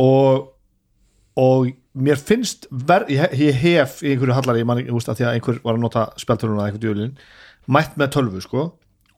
og 0.00 0.48
og 1.40 1.70
mér 1.96 2.18
finnst 2.20 2.66
ver, 2.70 3.06
ég, 3.10 3.32
ég 3.38 3.56
hef 3.62 4.00
í 4.04 4.12
einhverju 4.14 4.34
hallari, 4.36 4.60
ég 4.62 4.68
man 4.68 4.80
ekki, 4.82 4.92
úst, 4.94 5.08
að 5.10 5.20
því 5.20 5.26
að 5.28 5.36
einhver 5.38 5.60
var 5.64 5.76
að 5.78 5.82
nota 5.84 6.02
spjaltöluna 6.20 6.60
eða 6.66 6.68
einhver 6.70 6.82
djúlin 6.84 7.14
mætt 7.70 7.96
með 8.00 8.10
tölvu, 8.16 8.42
sko. 8.44 8.64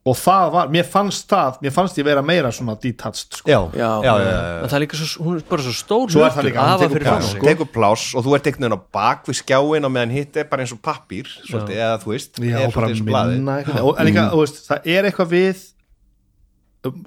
Og 0.02 0.16
það 0.18 0.46
var, 0.50 0.70
mér 0.74 0.86
fannst 0.90 1.28
það, 1.30 1.58
mér 1.62 1.74
fannst 1.76 1.98
ég 2.00 2.06
vera 2.08 2.22
meira 2.26 2.50
svona 2.54 2.74
detached, 2.82 3.36
sko. 3.38 3.46
Já, 3.50 3.58
Já. 3.78 3.90
já, 4.02 4.12
já, 4.18 4.30
já, 4.32 4.64
það 4.66 4.76
er 4.78 4.82
líka 4.84 4.98
svo, 5.00 5.26
hún 5.26 5.36
er 5.38 5.44
bara 5.50 5.66
svo 5.66 5.74
stór 5.78 6.14
Svo 6.14 6.24
er 6.26 6.34
það 6.34 6.48
líka, 6.48 6.64
hafa 6.68 6.88
tekur 6.88 7.06
fram 7.06 7.26
sko. 7.28 7.46
tekur 7.46 7.70
pláss 7.76 8.06
og 8.18 8.26
þú 8.26 8.34
ert 8.38 8.48
einhvern 8.50 8.66
veginn 8.66 8.78
á 8.78 8.86
bak 8.98 9.28
við 9.30 9.38
skjáin 9.42 9.86
og 9.88 9.94
meðan 9.94 10.16
hitt 10.16 10.40
er 10.42 10.48
bara 10.50 10.66
eins 10.66 10.74
og 10.74 10.80
pappír 10.82 11.30
svolítið, 11.46 11.76
eða 11.78 12.00
þú 12.02 12.14
veist 12.16 12.42
Já, 12.42 12.58
er 12.66 12.98
minna 13.06 13.60
eitthvað, 13.60 13.84
og, 13.86 13.94
en 13.94 14.10
líka, 14.10 14.26
þú 14.34 14.42
veist, 14.42 14.58
það 14.72 14.90
er 14.96 15.08
eitthvað 15.10 15.32
við 15.36 15.62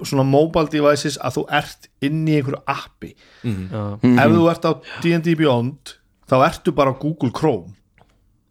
svona 0.08 0.24
mobile 0.24 0.70
devices 0.72 1.18
að 1.20 1.38
þú 1.40 1.46
ert 1.60 1.88
inn 2.06 2.22
í 2.28 2.38
einhverju 2.38 2.62
appi. 2.72 3.14
Já. 3.44 3.82
ef 4.02 4.36
þú 4.36 4.44
ert 4.52 4.68
á 4.68 4.72
D&D 5.04 5.34
Beyond 5.40 5.96
þá 6.26 6.36
ertu 6.48 6.72
bara 6.76 6.94
á 6.94 6.96
Google 6.96 7.30
Chrome. 7.34 7.74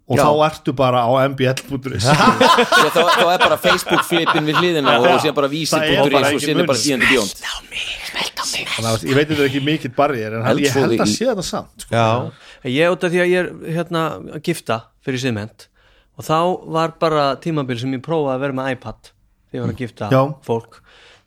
Og 0.06 0.20
Já. 0.20 0.22
þá 0.22 0.32
ertu 0.46 0.74
bara 0.78 1.02
á 1.02 1.10
mbl.is 1.32 2.06
þá, 2.94 2.94
þá 2.94 3.26
er 3.26 3.40
bara 3.42 3.58
Facebook 3.58 4.04
flipin 4.06 4.46
við 4.46 4.60
hliðina 4.62 5.00
og, 5.00 5.08
og 5.16 5.24
síðan 5.24 5.38
bara 5.40 5.50
vísi 5.50 5.74
Það 5.74 5.86
er 5.88 5.96
punktur 5.98 6.14
bara 6.14 6.30
is 6.30 6.36
og 6.36 6.44
síðan 6.46 6.62
er 6.62 6.70
bara 6.70 6.84
díðandi 6.84 7.08
bjónd 7.10 7.40
þannig 7.42 9.10
ég 9.10 9.16
veit 9.18 9.26
að 9.26 9.32
þetta 9.32 9.40
er 9.42 9.48
ekki 9.50 9.62
mikill 9.66 9.92
barriðir 9.96 10.36
en 10.38 10.62
ég 10.62 10.76
held 10.78 11.02
að 11.02 11.10
sé 11.12 11.26
þetta 11.26 11.46
samt 11.48 11.86
sko. 11.88 11.96
já, 11.98 12.70
Ég 12.70 12.94
út 12.94 13.06
af 13.06 13.14
því 13.16 13.22
að 13.24 13.32
ég 13.34 13.40
er 13.42 13.76
hérna 13.80 14.04
að 14.38 14.44
gifta 14.46 14.78
fyrir 15.06 15.22
siðment 15.26 15.68
og 16.16 16.28
þá 16.30 16.38
var 16.78 16.94
bara 17.02 17.26
tímabil 17.42 17.80
sem 17.82 17.98
ég 17.98 18.04
prófaði 18.06 18.36
að 18.38 18.46
vera 18.46 18.58
með 18.62 18.72
iPad 18.76 19.10
þegar 19.10 19.58
ég 19.58 19.66
var 19.66 19.74
að 19.74 19.82
gifta 19.84 20.12
Já. 20.14 20.22
fólk 20.46 20.80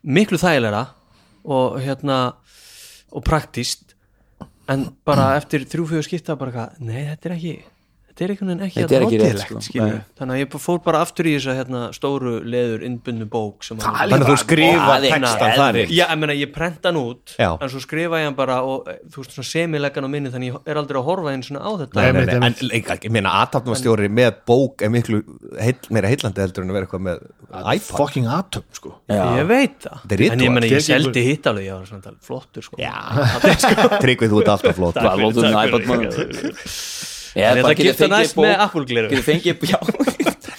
miklu 0.03 0.39
þægilega 0.39 0.85
og 1.49 1.79
hérna 1.83 2.19
og 3.09 3.25
praktíst 3.25 3.95
en 4.69 4.89
bara 5.07 5.33
eftir 5.39 5.65
þrjú-fjögur 5.65 6.05
skipta 6.05 6.37
bara 6.37 6.51
eitthvað, 6.51 6.81
nei 6.85 7.07
þetta 7.09 7.29
er 7.29 7.35
ekki 7.35 7.53
þetta 8.19 8.25
er 8.25 8.31
einhvern 8.33 8.49
veginn 8.51 8.65
ekki 8.67 8.79
Þetta 8.83 8.95
er 8.97 9.03
ekki 9.05 9.19
rétt, 9.21 9.39
sko. 9.63 9.79
Nei. 9.79 9.99
þannig 10.19 10.33
að 10.35 10.41
ég 10.43 10.47
fór 10.59 10.79
bara 10.83 10.99
aftur 11.05 11.23
í 11.29 11.31
þessa 11.37 11.53
hérna, 11.55 11.79
stóru 11.95 12.33
leður 12.43 12.81
innbundu 12.83 13.23
bók 13.31 13.63
sem 13.63 13.79
að 13.79 13.95
Þannig 13.99 14.19
að 14.19 14.27
þú 14.29 14.35
skrifa 14.43 14.95
textan 15.05 15.55
þar. 15.55 15.75
Já, 15.87 16.03
ég 16.03 16.19
meina, 16.19 16.35
ég 16.35 16.51
prenta 16.55 16.85
hann 16.91 16.99
út 16.99 17.31
Já. 17.39 17.49
en 17.55 17.69
svo 17.71 17.79
skrifa 17.83 18.19
ég 18.19 18.27
hann 18.27 18.35
bara 18.35 18.59
og 18.67 18.83
eh, 18.91 18.99
þú 19.07 19.17
veist, 19.23 19.31
svona 19.37 19.47
semilegan 19.49 20.03
á 20.03 20.09
minni 20.11 20.29
þannig 20.33 20.51
ég 20.51 20.55
er 20.73 20.77
aldrei 20.81 20.99
að 20.99 21.07
horfa 21.07 21.31
einn 21.33 21.43
svona 21.47 21.61
á 21.63 21.71
þetta. 21.79 21.95
Nei, 21.95 22.11
Nei, 22.11 22.25
nei, 22.27 22.35
en 22.49 22.55
ég 22.99 23.11
meina 23.15 23.31
aðtapnumastjóri 23.45 24.09
með 24.11 24.31
bók 24.49 24.75
er 24.83 24.89
miklu 24.93 25.17
heil, 25.59 25.77
meira 25.93 26.07
heillandi 26.11 26.39
heldur 26.43 26.63
en 26.65 26.71
að 26.73 26.77
vera 26.79 26.85
eitthvað 26.89 27.05
með 27.07 27.17
iPad. 27.49 27.81
fucking 27.95 28.27
atom 28.29 28.63
sko. 28.75 28.89
Ég 29.09 29.47
veit 29.49 29.79
það, 29.85 29.97
Þetta 30.09 30.23
en 30.33 30.39
ég 30.43 30.51
meina, 30.53 30.65
ritual. 30.65 30.75
ég 30.75 30.81
seldi 30.85 31.21
hitt 31.25 31.45
alveg 31.49 31.63
ég 31.69 31.73
var 31.79 31.85
svona 31.89 32.11
flottur 32.25 32.63
sko. 32.67 32.75
Já, 32.81 32.95
tryggvið 34.03 34.29
þú 34.35 34.39
ert 34.43 34.51
alltaf 34.57 34.75
flott 34.77 34.97
Ég 37.37 37.59
Þetta 37.59 37.75
gifta 37.77 38.09
næst 38.11 38.39
með 38.39 38.63
Getur 39.11 39.25
fengið, 39.27 39.65
já. 39.73 39.77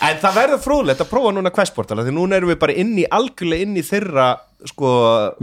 En 0.00 0.20
það 0.22 0.36
verður 0.38 0.62
fróðlegt 0.64 1.02
að 1.04 1.10
prófa 1.10 1.32
núna 1.36 1.50
Questportal 1.54 1.98
því 2.00 2.14
núna 2.16 2.38
erum 2.38 2.52
við 2.52 2.60
bara 2.62 2.76
inn 2.80 2.94
í 2.98 3.04
algjörlega 3.10 3.66
inn 3.66 3.76
í 3.76 3.82
þeirra 3.84 4.28
sko 4.70 4.92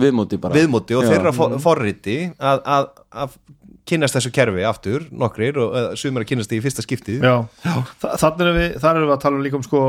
Viðmóti 0.01 0.39
bara. 0.41 0.55
viðmóti 0.57 0.97
og 0.97 1.05
Já. 1.05 1.11
þeirra 1.13 1.33
for, 1.35 1.53
forriti 1.61 2.17
að, 2.37 2.63
að, 2.65 2.87
að 3.23 3.37
kynnast 3.87 4.17
þessu 4.17 4.31
kerfi 4.35 4.65
aftur, 4.67 5.05
nokkrir 5.15 5.59
og 5.61 5.77
uh, 5.77 5.85
sumar 5.99 6.25
að 6.25 6.31
kynnast 6.31 6.51
því 6.51 6.59
í 6.59 6.63
fyrsta 6.65 6.83
skiptið. 6.85 7.23
Þannig 8.01 8.43
erum 8.47 8.57
við, 8.57 8.73
þar 8.83 8.99
erum 8.99 9.07
við 9.07 9.15
að 9.15 9.23
tala 9.23 9.39
um 9.39 9.45
líka 9.45 9.59
um 9.59 9.65
sko 9.65 9.83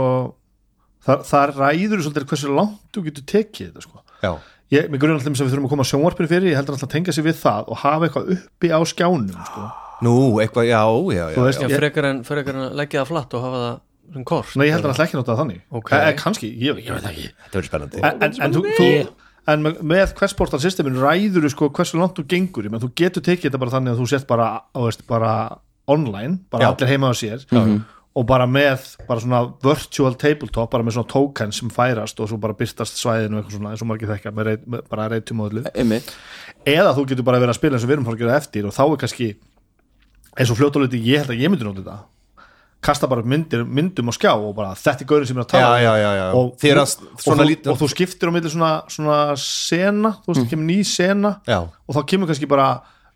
þar, 1.09 1.25
þar 1.33 1.55
ræður 1.57 2.05
svolítið 2.05 2.29
hversu 2.33 2.55
langt 2.55 2.79
þú 2.95 3.05
getur 3.09 3.27
tekið 3.35 3.73
þetta 3.73 3.85
sko. 3.89 4.05
Já. 4.23 4.33
ég, 4.75 4.89
mig 4.93 5.01
grunn 5.03 5.17
alltaf 5.17 5.37
sem 5.39 5.49
við 5.49 5.57
þurfum 5.57 5.69
að 5.69 5.75
koma 5.75 5.89
sjónvarpinu 5.89 6.31
fyrir 6.31 6.53
ég 6.53 6.59
heldur 6.61 6.77
alltaf 6.77 6.89
að 6.91 6.95
tengja 6.97 7.17
sig 7.17 7.27
við 7.27 7.39
það 7.41 7.69
og 7.73 7.83
hafa 7.83 8.09
eitthvað 8.09 8.33
uppi 8.37 8.73
á 8.75 8.81
skjánum 8.93 9.45
sko. 9.49 9.69
Nú, 10.07 10.15
eitthvað, 10.43 10.69
já, 10.71 10.83
já, 11.15 11.23
já, 11.25 11.37
Þú 11.37 11.45
veist, 11.49 11.63
Já, 11.63 11.69
ég, 11.69 11.79
frekar 11.83 12.11
en, 12.11 12.25
frekar 12.27 12.59
en 12.59 12.67
að 12.69 12.77
leggja 12.79 13.03
það 13.03 13.13
flatt 13.13 13.39
og 13.39 13.47
hafa 13.47 13.63
það 13.63 13.79
sem 14.15 14.27
kort. 14.31 14.53
Nei, 14.57 14.67
ég 14.69 14.77
heldur 14.77 14.93
alltaf 14.93 15.09
ekki 15.09 15.19
notað 15.19 15.41
þannig. 15.43 15.63
Ok. 15.69 15.81
okay. 15.81 16.05
eh, 16.05 16.19
kannski, 16.19 16.51
ég, 16.63 16.83
ég 16.85 16.95
veit 16.95 17.09
ekki. 17.11 17.31
Þetta 17.45 17.59
verður 17.59 17.71
spennandi. 17.73 18.05
En, 18.05 18.23
en, 18.25 18.37
en, 18.47 18.55
þú, 18.55 18.63
þú, 18.79 18.87
en 19.53 19.65
með, 19.65 19.83
með 19.93 20.15
Questportal 20.19 20.61
systemin 20.63 20.99
ræður 21.01 21.47
þú 21.47 21.53
sko 21.55 21.71
hversu 21.77 22.01
langt 22.01 22.19
þú 22.19 22.27
gengur 22.31 22.69
menn 22.71 22.83
þú 22.83 22.91
getur 22.99 23.25
tekið 23.25 23.49
þetta 23.49 23.63
bara 23.63 23.75
þannig 23.77 23.95
að 23.95 24.03
þú 24.03 24.09
sett 24.13 24.27
bara, 24.29 24.49
veist, 24.77 25.05
bara 25.09 25.33
online, 25.89 26.43
bara 26.53 26.69
Já. 26.69 26.73
allir 26.75 26.93
heima 26.93 27.13
á 27.13 27.15
sér 27.17 27.47
og 28.19 28.25
bara 28.27 28.49
með 28.51 28.97
bara 29.07 29.23
svona 29.23 29.41
virtual 29.63 30.17
tabletop, 30.19 30.71
bara 30.73 30.85
með 30.85 30.97
svona 30.97 31.11
tokens 31.13 31.61
sem 31.61 31.71
færast 31.73 32.19
og 32.21 32.31
svo 32.31 32.39
bara 32.43 32.57
byrtast 32.59 32.99
svæðinu 32.99 33.39
eitthvað 33.39 33.57
svona 33.57 33.75
eins 33.75 33.85
og 33.85 33.91
margir 33.91 34.11
þekka 34.11 34.33
með, 34.35 34.51
reit, 34.51 34.65
með 34.67 34.89
bara 34.91 35.07
reytumóðlu 35.13 35.65
eða 35.69 36.95
þú 36.97 37.07
getur 37.13 37.29
bara 37.29 37.41
verið 37.41 37.55
að 37.55 37.61
spila 37.61 37.79
eins 37.79 37.87
og 37.87 37.93
við 37.93 37.97
erum 37.99 38.11
að 38.11 38.25
gera 38.25 38.41
eftir 38.41 38.69
og 38.69 38.75
þá 38.75 38.83
er 38.89 39.01
kannski 39.05 39.29
eins 40.39 40.53
og 40.53 40.59
fljóttuleiti 40.61 41.01
ég 41.03 41.25
held 41.25 41.35
að 41.35 41.43
ég 41.43 41.51
myndi 41.53 41.67
nota 41.67 41.83
þetta. 41.83 41.99
Kasta 42.79 43.09
bara 43.11 43.25
myndir, 43.27 43.65
myndum 43.67 44.07
á 44.07 44.15
skjá 44.15 44.31
og 44.39 44.53
bara 44.55 44.71
þetta 44.79 45.03
er 45.03 45.09
gaurin 45.11 45.27
sem 45.27 45.39
er 45.41 45.43
að 45.43 45.49
tala 45.51 45.81
Já, 45.83 45.83
já, 45.83 45.95
já, 45.99 46.11
já. 46.15 46.27
og, 46.39 46.53
er 46.63 46.79
og, 46.79 46.93
svona 47.19 47.43
þú, 47.43 47.47
lítið- 47.51 47.73
og 47.73 47.79
þú 47.81 47.89
skiptir 47.91 48.31
á 48.31 48.33
milli 48.37 48.53
svona, 48.53 48.69
svona 48.95 49.17
sena, 49.43 50.13
þú 50.23 50.31
veist, 50.31 50.45
mm. 50.45 50.51
kemur 50.53 50.69
ný 50.69 50.77
sena 50.87 51.33
Já. 51.49 51.59
og 51.67 51.97
þá 51.97 52.01
kemur 52.13 52.31
kannski 52.31 52.47
bara 52.47 52.69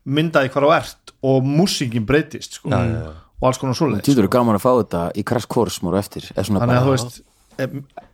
myndaði 0.02 0.50
hvar 0.50 0.66
á 0.66 0.70
ert 0.80 1.14
og 1.22 1.46
músíkin 1.46 2.02
breytist 2.08 2.58
sko, 2.58 2.72
já, 2.74 2.80
já, 2.90 3.12
og 3.38 3.46
alls 3.46 3.62
konar 3.62 3.78
svoleiðis 3.78 4.02
Týndur 4.08 4.26
er 4.26 4.35
gaman 4.35 4.58
að 4.58 4.64
fá 4.66 4.72
þetta 4.82 5.04
í 5.14 5.22
Crash 5.30 5.46
Course 5.46 5.78
mór 5.87 5.94
eftir. 6.00 6.26
Eða 6.35 6.42
svona 6.48 6.64
þannig 6.64 6.74
að 6.74 6.82
bara- 6.82 6.88
þú 6.88 6.96
veist 6.96 7.22
e, 7.62 7.64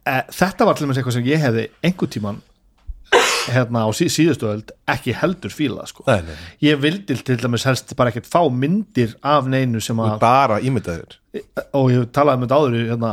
e, 0.04 0.22
þetta 0.42 0.68
var 0.68 0.76
til 0.76 0.84
dæmis 0.84 1.00
eitthvað 1.00 1.16
sem 1.16 1.24
ég 1.32 1.40
hefði 1.48 1.64
einhvern 1.80 2.12
tíman 2.12 2.42
hérna 3.52 3.84
á 3.84 3.88
sí, 3.96 4.08
síðustu 4.12 4.50
öld 4.50 4.74
ekki 4.90 5.14
heldur 5.18 5.54
fíla 5.54 5.86
sko. 5.88 6.04
Nei, 6.08 6.20
nei. 6.26 6.36
ég 6.68 6.80
vildi 6.82 7.16
til 7.22 7.38
dæmis 7.40 7.66
helst 7.68 7.94
bara 7.98 8.12
ekkert 8.12 8.28
fá 8.30 8.42
myndir 8.50 9.16
af 9.22 9.48
neinu 9.50 9.80
sem 9.84 9.98
að 10.02 10.18
Bara 10.22 10.60
ímyndaður 10.64 11.18
og 11.76 11.90
ég 11.92 12.08
talaði 12.14 12.42
með 12.42 12.48
þetta 12.48 12.60
áður 12.60 12.78
hérna, 12.88 13.12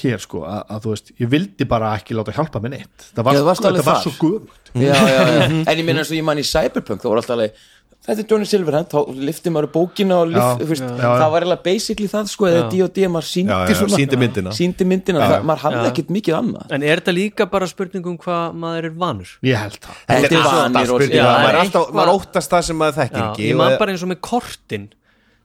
hér 0.00 0.22
sko 0.22 0.42
að, 0.48 0.60
að 0.72 0.84
þú 0.84 0.92
veist, 0.94 1.10
ég 1.20 1.30
vildi 1.32 1.66
bara 1.68 1.90
ekki 1.98 2.16
láta 2.16 2.34
hjálpa 2.36 2.60
með 2.64 2.74
neitt 2.76 3.08
það 3.12 3.26
var, 3.26 3.36
Já, 3.36 3.42
varst 3.48 3.66
alveg 3.68 3.82
þetta 3.82 3.94
var 3.94 4.04
svo 4.04 4.12
guðmugt 4.22 4.70
já, 4.72 4.94
já, 4.94 5.18
já. 5.28 5.42
en 5.60 5.74
ég 5.74 5.84
meina 5.84 6.02
eins 6.02 6.12
og 6.12 6.16
ég 6.18 6.24
man 6.26 6.40
í 6.40 6.46
Cyberpunk 6.48 7.02
þá 7.02 7.08
var 7.10 7.20
alltaf 7.20 7.34
alveg 7.36 7.66
þetta 8.08 8.22
er 8.24 8.28
Johnny 8.32 8.48
Silverhand, 8.48 8.88
þá 8.88 8.98
lifti 9.28 9.52
maður 9.52 9.68
bókina 9.74 10.16
og 10.22 10.32
Já, 10.32 10.38
lift, 10.38 10.64
fyrst, 10.70 10.84
já, 10.88 10.96
já. 10.98 11.10
það 11.20 11.32
var 11.34 11.44
eiginlega 11.46 11.64
basically 11.68 12.08
það 12.08 12.30
sko, 12.32 12.48
eða 12.48 12.62
D.O.D. 12.72 13.08
maður 13.14 13.28
síndi 13.28 13.52
Já, 13.52 13.58
já, 13.68 14.18
myndina. 14.22 14.54
síndi 14.58 14.86
myndina, 14.88 15.20
það, 15.28 15.46
maður 15.50 15.62
hafði 15.66 15.82
Já. 15.84 15.90
ekkert 15.92 16.12
mikið 16.18 16.38
annað 16.40 16.74
En 16.78 16.82
er 16.88 17.02
þetta 17.02 17.14
líka 17.18 17.46
bara 17.52 17.68
spurning 17.70 18.06
um 18.08 18.18
hvað 18.18 18.58
maður 18.64 18.88
er 18.90 18.96
vanur? 19.04 19.34
ég 19.44 19.60
held 19.62 19.78
það 19.84 19.98
Þetta 20.08 20.26
er 20.26 20.38
er 20.38 20.46
vanir 20.48 20.80
alltaf 20.82 20.94
og- 20.98 21.16
Já, 21.18 21.26
maður, 21.44 21.92
maður 22.00 22.14
óttast 22.18 22.50
það 22.56 22.62
sem 22.70 22.76
maður 22.82 22.98
þekkir 23.02 23.20
Já, 23.22 23.28
ekki 23.32 23.48
ég 23.52 23.56
man 23.60 23.72
og- 23.72 23.78
bara 23.78 23.92
eins 23.92 24.02
og 24.02 24.08
með 24.14 24.20
kortin 24.32 24.88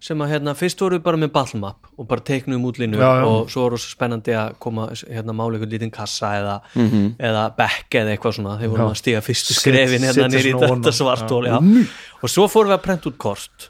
sem 0.04 0.20
að 0.20 0.34
hérna, 0.34 0.52
fyrst 0.60 0.82
voru 0.84 0.98
við 0.98 1.04
bara 1.06 1.20
með 1.22 1.30
ballmap 1.32 1.88
og 1.96 2.08
bara 2.10 2.24
teiknum 2.28 2.66
útlínu 2.68 2.98
Já, 3.00 3.10
já. 3.22 3.26
og 3.30 3.50
svo 3.54 3.62
voru 3.70 3.78
svo 3.80 3.94
spennandi 3.94 4.34
að 4.36 4.58
koma 4.60 4.90
hérna 5.08 5.32
mála 5.38 5.56
einhvern 5.56 5.72
lítinn 5.72 5.94
kassa 5.96 6.34
eða, 6.42 6.56
Mhm. 6.76 7.06
eða 7.24 7.44
bekk 7.56 8.00
eða 8.02 8.12
eitthvað 8.18 8.36
svona. 8.38 8.58
Þegar 8.60 8.74
vorum 8.74 8.92
að 8.92 9.00
stiga 9.00 9.22
fyrstu 9.24 9.56
skrefin 9.56 10.04
hérna 10.04 10.28
nýri 10.28 10.52
í 10.52 10.58
þetta 10.60 10.92
svartól 10.92 11.46
já. 11.48 11.56
og 12.22 12.30
svo 12.30 12.48
fórum 12.52 12.74
við 12.74 12.80
að 12.80 12.84
prenta 12.84 13.08
út 13.10 13.18
kort. 13.18 13.70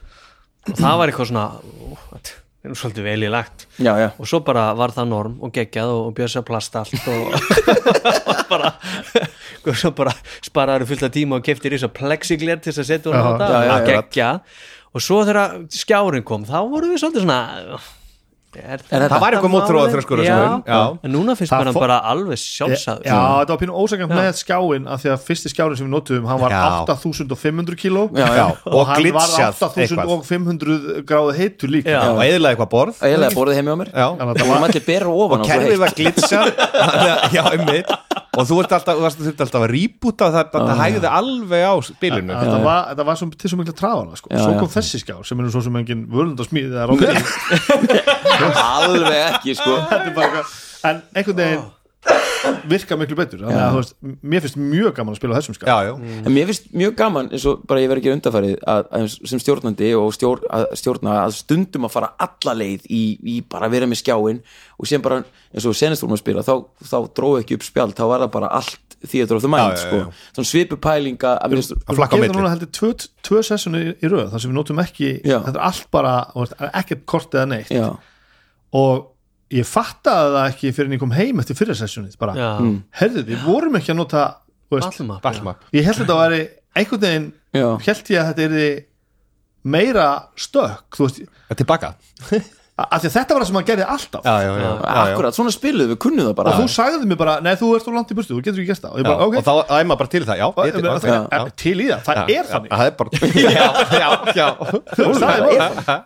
Og 0.70 0.74
það 0.80 0.98
var 0.98 1.08
eitthvað 1.12 1.30
svona 1.30 1.46
ó, 1.54 1.98
þetta 2.14 2.34
er 2.64 2.70
nú 2.72 2.76
svolítið 2.80 3.04
vel 3.04 3.24
í 3.28 3.30
lagt. 3.30 3.66
Já, 3.78 3.94
já, 4.00 4.10
og 4.18 4.26
svo 4.26 4.40
bara 4.48 4.74
var 4.74 4.90
það 4.96 5.08
norm 5.12 5.38
og 5.44 5.52
geggjað 5.54 5.90
og, 5.94 6.06
og 6.08 6.14
björs 6.16 6.38
að 6.40 6.46
plasta 6.50 6.80
allt 6.80 7.08
og 7.08 7.34
og 7.34 8.46
bara 8.54 8.74
og 9.68 9.76
svo 9.82 9.92
bara 9.96 10.14
sparaður 10.42 10.88
fullt 10.88 11.04
af 11.04 11.12
tíma 11.14 11.36
og 11.38 11.44
keftir 11.46 11.76
þess 11.76 11.86
að 11.90 11.94
plexigler 12.00 12.58
til 12.64 12.72
þess 12.74 12.80
að 12.86 12.90
setja 12.90 13.12
hún 13.12 13.20
á 13.20 13.26
þetta 13.38 13.60
já. 13.68 13.76
geggjað 13.92 14.40
og 14.94 15.02
svo 15.02 15.24
þegar 15.26 15.58
skjárin 15.74 16.24
kom 16.24 16.46
þá 16.46 16.58
vorum 16.70 16.94
við 16.94 17.02
svolítið 17.04 17.26
svona 17.26 17.42
er 18.54 18.78
þetta- 18.86 19.10
Það 19.10 19.20
var 19.24 19.34
eitthvað 19.34 19.52
þröskur 19.94 20.20
Já. 20.24 20.62
já. 20.68 20.98
en 21.04 21.12
núna 21.12 21.34
finnst 21.36 21.50
Það 21.54 21.60
mér 21.64 21.70
hann 21.72 21.74
bara 21.82 21.96
alveg 22.06 22.38
sjálfsagður. 22.38 23.06
Já, 23.10 23.18
þetta 23.42 23.50
var 23.50 23.58
pínu 23.64 23.74
ósækjant 23.82 24.14
með 24.14 24.30
skjáin 24.38 24.86
af 24.94 25.02
því 25.02 25.10
að 25.14 25.24
fyrsti 25.26 25.50
skjáin 25.50 25.78
sem 25.78 25.88
við 25.88 25.94
notuðum 25.96 26.28
hann 26.30 26.40
var 26.44 26.52
Já. 26.54 26.86
8500 26.86 27.76
kíló. 27.82 28.04
Og, 28.14 28.74
Og 28.78 28.86
hann 28.88 29.12
var 29.14 29.30
8500 29.58 31.02
gráðu 31.10 31.34
heitur 31.38 31.70
líka. 31.74 31.90
Já. 31.90 32.02
og 32.14 32.22
eðlaði 32.22 32.54
eitthvað 32.54 32.70
borð. 32.70 33.02
Eiginlega 33.02 33.34
borðið 33.34 33.58
heimi 33.58 33.74
á 33.74 33.78
mér. 33.82 33.90
Já. 33.90 34.08
Það 34.14 34.26
það 34.38 34.46
svo 34.46 34.54
kerfið 35.50 35.80
var 35.80 35.90
glitsa 35.98 36.40
já, 37.34 37.44
einmitt 37.58 38.13
og 38.34 38.48
þú 38.50 38.58
ert 38.64 38.76
alltaf, 38.78 39.02
þú 39.04 39.28
þurfti 39.28 39.46
alltaf 39.46 39.66
að 39.66 39.74
rýbúta 39.74 40.30
það, 40.34 40.56
það 40.56 40.82
hægði 40.82 41.12
alveg 41.20 41.68
á 41.70 41.74
spilinu. 41.90 42.34
Þetta 42.40 42.58
var, 42.64 42.82
þetta 42.90 43.08
var 43.10 43.20
svo, 43.20 43.30
til 43.44 43.52
svo 43.52 43.60
mikla 43.62 43.76
trafana 43.78 44.20
sko. 44.20 44.32
Svo 44.34 44.50
já. 44.56 44.60
kom 44.64 44.74
þessi 44.74 45.04
skjár 45.04 45.28
sem 45.28 45.40
er 45.40 45.48
nú 45.48 45.54
svo 45.54 45.64
sem 45.68 45.80
engin 45.84 46.04
völundarsmíð 46.14 46.74
eða 46.74 46.90
ráðið 46.90 47.16
alveg 48.80 49.22
ekki 49.30 49.58
sko. 49.60 49.78
Þetta 49.92 50.28
er 50.28 50.54
en 50.84 51.02
einhvern 51.14 51.40
veginn 51.40 51.64
virka 52.68 52.98
miklu 53.00 53.16
betur. 53.18 53.40
Þannig 53.44 53.62
að 53.64 53.76
veist, 53.78 53.94
mér 54.34 54.44
finnst 54.44 54.58
mjög 54.60 54.94
gaman 54.98 55.14
að 55.16 55.20
spila 55.20 55.36
á 55.36 55.38
þessum 55.40 55.56
já, 55.60 55.76
já, 55.88 55.94
En 56.28 56.34
mér 56.36 56.50
finnst 56.50 56.66
mjög 56.76 56.96
gaman 57.00 57.30
eins 57.32 57.46
og 57.50 57.62
bara 57.70 57.84
ég 57.84 57.92
verð 57.92 58.02
ekki 58.04 58.12
undarfærið 58.18 58.56
að, 58.74 58.82
að 59.00 59.06
sem 59.32 59.42
stjórnandi 59.44 59.92
og 60.00 60.10
stjór, 60.18 60.42
að 60.52 60.66
stjórna 60.82 61.14
að 61.24 61.36
stundum 61.40 61.88
að 61.88 61.94
fara 61.96 62.10
alla 62.28 62.56
leið 62.60 62.90
í, 62.92 63.04
í 63.24 63.38
bara 63.48 63.70
að 63.70 63.78
vera 63.78 63.90
með 63.92 64.02
skjáin 64.04 64.42
og 64.76 64.90
sem 64.92 65.04
bara 65.06 65.22
eins 65.54 65.68
og 65.70 65.78
senast 65.80 66.04
vorum 66.04 66.18
að 66.18 66.24
spila 66.26 66.44
þá, 66.44 66.54
þá 66.92 66.98
dróðu 67.16 67.44
ekki 67.44 67.60
upp 67.60 67.68
spjald, 67.70 67.96
þá 68.00 68.04
var 68.12 68.26
það 68.26 68.34
bara 68.36 68.52
allt 68.60 68.98
theater 69.04 69.36
of 69.40 69.44
the 69.44 69.52
mind 69.52 69.76
Já, 69.76 69.80
já, 69.80 69.84
já. 69.84 69.88
sko 69.88 70.36
svona 70.38 70.48
svipu 70.52 70.78
pælinga 70.84 71.34
að 71.44 71.56
minnst, 71.58 71.74
að 71.84 71.98
flakka 72.00 72.16
á 72.16 72.18
Getur 72.20 72.28
milli. 72.28 72.40
núna 72.42 72.52
heldur 72.54 72.70
tvö, 72.76 72.92
tvö 73.28 73.42
sessinu 73.44 73.82
í, 73.84 73.96
röð 74.08 74.30
þar 74.32 74.44
sem 74.44 74.52
við 74.54 74.60
notum 74.60 74.80
ekki, 74.84 75.10
Já. 75.28 75.40
þetta 75.44 75.58
er 75.60 75.66
allt 75.68 75.90
bara 75.92 76.14
ekkert 76.72 77.04
kort 77.12 77.36
eða 77.36 77.50
neitt. 77.52 77.72
Já, 77.76 77.90
og 78.80 79.10
ég 79.54 79.68
fattaði 79.70 80.32
það 80.36 80.48
ekki 80.50 80.72
fyrir 80.74 80.90
en 80.90 80.96
ég 80.98 81.04
kom 81.04 81.14
heim 81.16 81.44
eftir 81.44 81.58
fyrir 81.60 81.78
sessjónið 81.78 82.18
bara, 82.22 82.34
Já. 82.38 82.50
herðu, 83.02 83.26
við 83.28 83.46
vorum 83.46 83.78
ekki 83.80 83.94
að 83.94 84.00
nota 84.02 84.24
Ballmap. 84.74 85.22
Ballmap. 85.22 85.68
ég 85.76 85.86
held 85.86 86.00
að 86.00 86.04
þetta 86.08 86.18
væri 86.18 86.42
einhvern 86.74 87.04
veginn, 87.04 87.30
held 87.86 88.10
ég 88.10 88.20
að 88.24 88.32
þetta 88.32 88.48
er 88.48 88.86
meira 89.64 90.08
stökk 90.36 90.98
þú 90.98 91.08
veist, 91.08 91.22
tilbaka 91.60 91.94
af 92.74 92.98
því 93.04 93.08
að 93.10 93.14
þetta 93.14 93.36
var 93.36 93.42
það 93.44 93.50
sem 93.50 93.58
hann 93.60 93.68
gerði 93.68 93.86
alltaf. 93.94 94.24
Já, 94.26 94.34
já, 94.42 94.50
já, 94.50 94.54
já, 94.64 94.72
já. 94.82 94.86
akkurat, 95.04 95.34
svona 95.38 95.52
spiluðu 95.54 95.90
við 95.94 95.98
kunnum 96.02 96.26
það 96.26 96.34
bara. 96.40 96.50
Og 96.50 96.58
þú 96.64 96.68
sagði 96.74 97.06
mér 97.12 97.20
bara, 97.22 97.34
nei 97.46 97.54
þú 97.60 97.68
ert 97.78 97.86
úr 97.92 97.96
langt 98.00 98.10
í 98.10 98.16
burtu 98.18 98.34
þú 98.34 98.42
getur 98.42 98.58
ekki 98.64 98.72
gert 98.72 98.82
það. 98.82 98.94
Og 98.94 98.98
ég 98.98 99.04
Já, 99.04 99.08
bara, 99.12 99.22
ok, 99.28 99.34
og 99.38 99.44
þá 99.46 99.54
æma 99.78 99.94
bara 100.00 100.10
til 100.14 100.24
það, 100.26 100.38
já, 100.42 100.48
það- 100.58 100.74
já, 100.74 100.78
er- 101.38 101.54
til 101.64 101.78
í 101.78 101.86
það, 101.92 102.02
það 102.08 102.18
er 102.34 102.46
þannig. 102.50 102.70
það 102.74 102.86
er 102.88 102.94
bara 102.98 103.10
það 103.14 103.20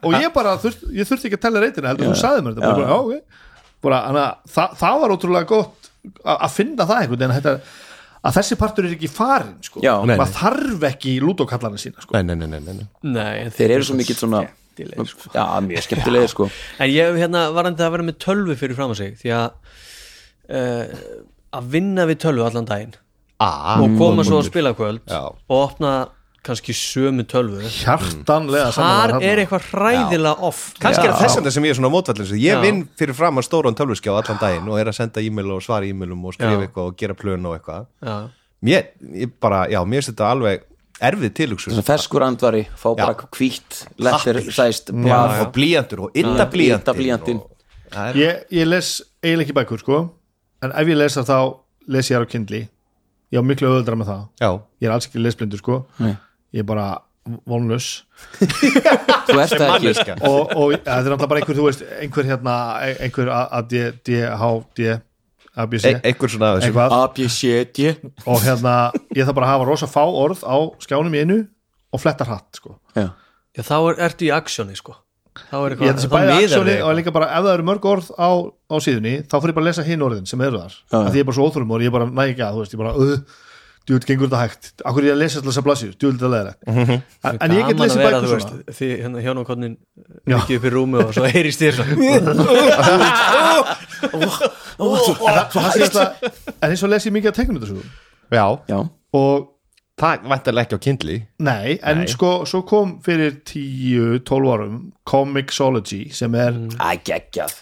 og 0.04 0.12
ég 0.18 0.34
bara, 0.36 0.58
þurft, 0.62 0.84
ég 0.96 1.08
þurfti 1.10 1.26
ekki 1.30 1.38
að 1.40 1.44
tella 1.48 1.60
reytina 1.64 1.90
heldur, 1.92 2.08
þú 2.12 2.18
sagði 2.22 2.42
mér 2.46 2.52
þetta. 2.58 2.68
Bara, 2.68 2.78
bara, 2.84 2.96
ok. 3.02 3.12
Bara, 3.88 3.98
hana, 4.10 4.26
það, 4.50 4.68
það 4.80 4.94
var 5.04 5.10
ótrúlega 5.16 5.48
gott 5.52 5.80
að 6.24 6.38
að 6.48 6.52
finna 6.56 6.84
það 6.88 6.98
einhvern 7.04 7.22
veginn 7.22 7.38
þetta, 7.38 7.54
að 8.28 8.32
þessi 8.40 8.56
partur 8.60 8.84
er 8.88 8.94
ekki 8.98 9.10
farin 9.12 9.56
sko. 9.64 9.78
Já. 9.86 9.94
Nei, 10.08 10.18
maður 10.20 10.36
þarf 10.42 10.82
ekki 10.92 11.12
lúdókallarna 11.24 11.80
sína 11.82 12.00
sko. 12.04 12.12
nei, 12.18 12.24
nei, 12.28 12.36
nei, 12.36 12.48
nei, 12.60 12.74
nei. 12.74 12.86
Nei, 13.04 13.36
en 13.46 13.52
þeir 13.56 13.70
eru 13.78 13.84
svo 13.88 13.96
mikill 14.00 14.18
svona 14.20 14.40
skemmtileg 14.78 15.10
sko. 15.10 15.32
Já, 15.34 15.46
mjög 15.66 15.86
skemmtilegir 15.86 16.32
sko. 16.32 16.50
En 16.80 16.92
ég 16.92 17.18
hérna 17.18 17.48
varandi 17.56 17.84
að 17.84 17.96
vera 17.96 18.08
með 18.08 18.20
tölvu 18.24 18.58
fyrir 18.60 18.78
fram 18.78 18.94
að 18.94 19.02
sig 19.02 19.18
því 19.22 19.34
að 19.38 19.48
uh, 20.54 21.08
að 21.58 21.72
vinna 21.74 22.06
við 22.10 22.22
tölvu 22.26 22.46
allan 22.46 22.68
daginn 22.68 22.94
ah, 23.44 23.80
og 23.82 23.98
koma 24.00 24.26
svo 24.28 24.42
að 24.42 24.52
spila 24.52 24.76
kvöld 24.78 25.04
Já. 25.08 25.24
og 25.32 25.58
opna 25.58 25.96
kannski 26.48 26.72
sömu 26.72 27.26
tölvu. 27.28 27.60
Hjartanlega 27.82 28.70
Þar 28.72 29.12
saman 29.12 29.26
er 29.26 29.42
eitthvað 29.42 29.66
hræðilega 29.74 30.48
off 30.48 30.70
kannski 30.80 31.04
er 31.04 31.12
það 31.12 31.26
þess 31.26 31.40
vegna 31.40 31.54
sem 31.56 31.68
ég 31.68 31.74
er 31.74 31.80
svona 31.80 31.92
mótvallins 31.92 32.32
ég 32.38 32.56
Já. 32.56 32.62
vinn 32.64 32.86
fyrir 33.00 33.18
fram 33.18 33.42
að 33.42 33.48
stóran 33.50 33.76
tölvuskjá 33.76 34.14
allan 34.14 34.40
daginn 34.40 34.70
og 34.72 34.80
er 34.80 34.92
að 34.92 35.00
senda 35.02 35.24
e-mail 35.24 35.58
og 35.58 35.66
svara 35.66 35.90
e-mailum 35.90 36.24
og 36.24 36.38
skrifa 36.38 36.56
Já. 36.56 36.64
eitthvað 36.68 36.92
og 36.92 36.98
gera 37.02 37.18
plön 37.20 37.50
og 37.50 37.58
eitthvað. 37.58 37.90
Já. 38.00 38.18
mér, 38.64 38.88
ég 39.26 39.36
bara, 39.44 39.66
já, 39.72 39.82
mér 39.84 40.02
finnst 40.02 40.14
þetta 40.14 40.32
alveg 40.32 40.64
erfið 41.02 41.34
tilhugsun. 41.38 41.74
Svona 41.76 41.86
ferskur 41.86 42.24
andvari, 42.26 42.64
fá 42.76 42.90
bara 42.98 43.14
hvítt 43.38 43.84
Lettir 44.02 44.40
sæst 44.52 44.90
og 45.46 45.52
blíjantur 45.54 46.00
og 46.06 46.12
það 47.92 48.10
er- 48.10 48.16
ég, 48.22 48.44
ég 48.52 48.68
les 48.68 49.02
eiginlega 49.24 49.48
ekki 49.48 49.58
bækur 49.60 49.80
sko. 49.84 50.00
En 50.64 50.72
ef 50.72 50.88
ég 50.88 50.98
lesa 50.98 51.22
þá 51.24 51.38
les 51.88 52.10
ég 52.12 52.18
á 52.20 52.26
Kindle. 52.30 52.68
Ég 53.32 53.40
á 53.40 53.44
miklu 53.44 53.68
öðuldra 53.70 53.96
með 54.00 54.08
það. 54.12 54.24
Já, 54.42 54.50
ég 54.82 54.88
er 54.90 54.94
alls 54.96 55.08
ekki 55.08 55.20
lesblindur 55.24 55.60
sko. 55.60 55.86
Nei. 56.00 56.16
ég 56.54 56.60
er 56.64 56.64
bara 56.64 56.98
vonlus 57.46 58.04
Þú 58.40 59.40
ert 59.42 59.52
það 59.60 59.84
ekki. 59.90 60.14
og, 60.24 60.54
og 60.56 60.72
þetta 60.78 60.94
er 60.96 61.10
náttúrulega 61.12 61.28
bara 61.28 61.42
einhver 61.42 61.58
þú 61.58 61.66
veist, 61.66 61.82
einhver 62.00 62.24
hérna 62.30 62.54
einhver 63.04 63.32
ADHD 63.34 65.02
ABC 65.58 65.88
e 65.90 65.94
einhver 66.04 66.32
svona 66.34 66.52
af 66.54 66.60
þessu. 66.60 66.70
Eitthvað. 66.70 66.96
ABCD 67.02 67.80
og 68.28 68.44
hérna 68.46 68.76
ég 69.16 69.26
þarf 69.26 69.38
bara 69.40 69.48
að 69.50 69.54
hafa 69.56 69.68
rosa 69.72 69.90
fá 69.90 70.04
orð 70.06 70.44
á 70.46 70.58
skjánum 70.84 71.18
í 71.18 71.24
einu 71.26 71.40
og 71.94 72.04
fletta 72.04 72.28
hratt 72.28 72.60
sko. 72.62 72.78
Já, 72.98 73.10
Já, 73.58 73.62
þá 73.66 73.76
er, 73.80 74.00
ertu 74.08 74.28
í 74.28 74.32
aksjóni 74.36 74.78
sko. 74.78 74.98
Þá 75.38 75.58
er 75.58 75.74
eitthvað 75.76 76.00
þá 76.02 76.16
miðar 76.18 76.70
þig 76.70 76.84
og 76.86 76.96
líka 76.98 77.14
bara 77.14 77.28
ef 77.38 77.44
það 77.46 77.52
eru 77.54 77.66
mörg 77.68 77.84
orð 77.92 78.08
á, 78.18 78.30
á 78.74 78.76
síðunni 78.82 79.16
þá 79.26 79.36
fyrir 79.38 79.52
ég 79.54 79.58
bara 79.58 79.66
að 79.66 79.70
lesa 79.70 79.86
hinn 79.86 80.06
orðin 80.06 80.30
sem 80.30 80.42
eru 80.46 80.62
þar. 80.64 80.78
Já, 80.90 80.98
því 80.98 81.20
ég 81.20 81.26
er 81.26 81.28
bara 81.30 81.38
svo 81.38 81.50
óþólum 81.50 81.74
og 81.76 81.86
ég 81.86 81.94
bara 81.94 82.08
næ 82.10 82.24
ekki 82.32 82.46
að 82.46 82.58
þú 82.58 82.64
veist 82.64 82.74
ég 82.74 82.82
bara 82.82 82.94
uh, 82.98 83.38
djúvill 83.88 84.08
gengur 84.10 84.28
þetta 84.28 84.42
hægt? 84.44 84.64
Akkur 84.84 85.02
er 85.04 85.08
ég 85.10 85.16
að 85.16 85.22
lesa 85.24 85.40
alltaf 85.40 85.50
þess 85.54 85.62
að 85.62 85.68
blasju 85.68 85.90
djúvill 85.96 86.18
þetta 86.20 86.32
leðilegt 86.34 86.60
Mhm. 86.68 86.96
en, 87.24 87.38
en 87.42 87.52
ég 87.56 87.68
get 87.68 87.78
að 87.78 87.84
lesið 87.86 88.02
bækur 88.04 88.24
þú 88.28 88.30
svona. 88.38 88.64
því 88.78 88.88
hérna 89.04 89.20
hjónakonnin 89.26 89.76
Já. 90.28 90.38
ekki 90.42 90.58
upp 90.60 90.66
í 90.68 90.72
rúmi 90.76 90.98
og 91.06 91.14
svo 91.16 91.24
heyrist 91.32 91.62
þér 91.62 91.74
svo 91.78 91.86
en 91.88 92.38
það 94.78 96.72
eins 96.72 96.84
og 96.84 96.92
les 96.92 97.06
ég 97.08 97.14
mikið 97.16 97.32
að 97.32 97.38
tegnum 97.42 97.60
þetta 97.62 97.70
svo 97.72 97.84
já, 98.34 98.46
já, 98.70 98.80
og 99.18 99.48
það 99.98 100.28
vantarlega 100.30 100.68
ekki 100.68 100.78
á 100.78 100.82
kindli 100.86 101.16
nei, 101.48 101.78
en 101.82 102.04
sko 102.12 102.32
svo 102.50 102.62
kom 102.70 102.98
fyrir 103.06 103.40
10-12 103.48 104.52
árum 104.54 104.76
Comixology 105.08 106.04
sem 106.14 106.36
er 106.38 106.54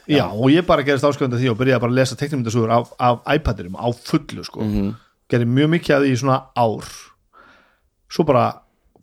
Já, 0.09 0.25
og 0.33 0.49
ég 0.51 0.65
bara 0.67 0.83
gerist 0.83 1.05
ásköfandi 1.07 1.39
því 1.39 1.51
og 1.53 1.59
byrjaði 1.61 1.83
bara 1.85 1.93
að 1.93 1.99
lesa 2.01 2.17
teiknumyndasugur 2.19 2.73
af, 2.75 2.91
af 2.99 3.21
iPadirum 3.37 3.77
á 3.79 3.87
fullu 3.93 4.43
sko. 4.47 4.65
Gerði 5.31 5.47
mjög 5.49 5.69
mikið 5.73 5.95
að 5.95 6.05
því 6.05 6.13
í 6.13 6.19
svona 6.21 6.37
ár. 6.55 6.89
Svo 8.13 8.25
bara 8.27 8.45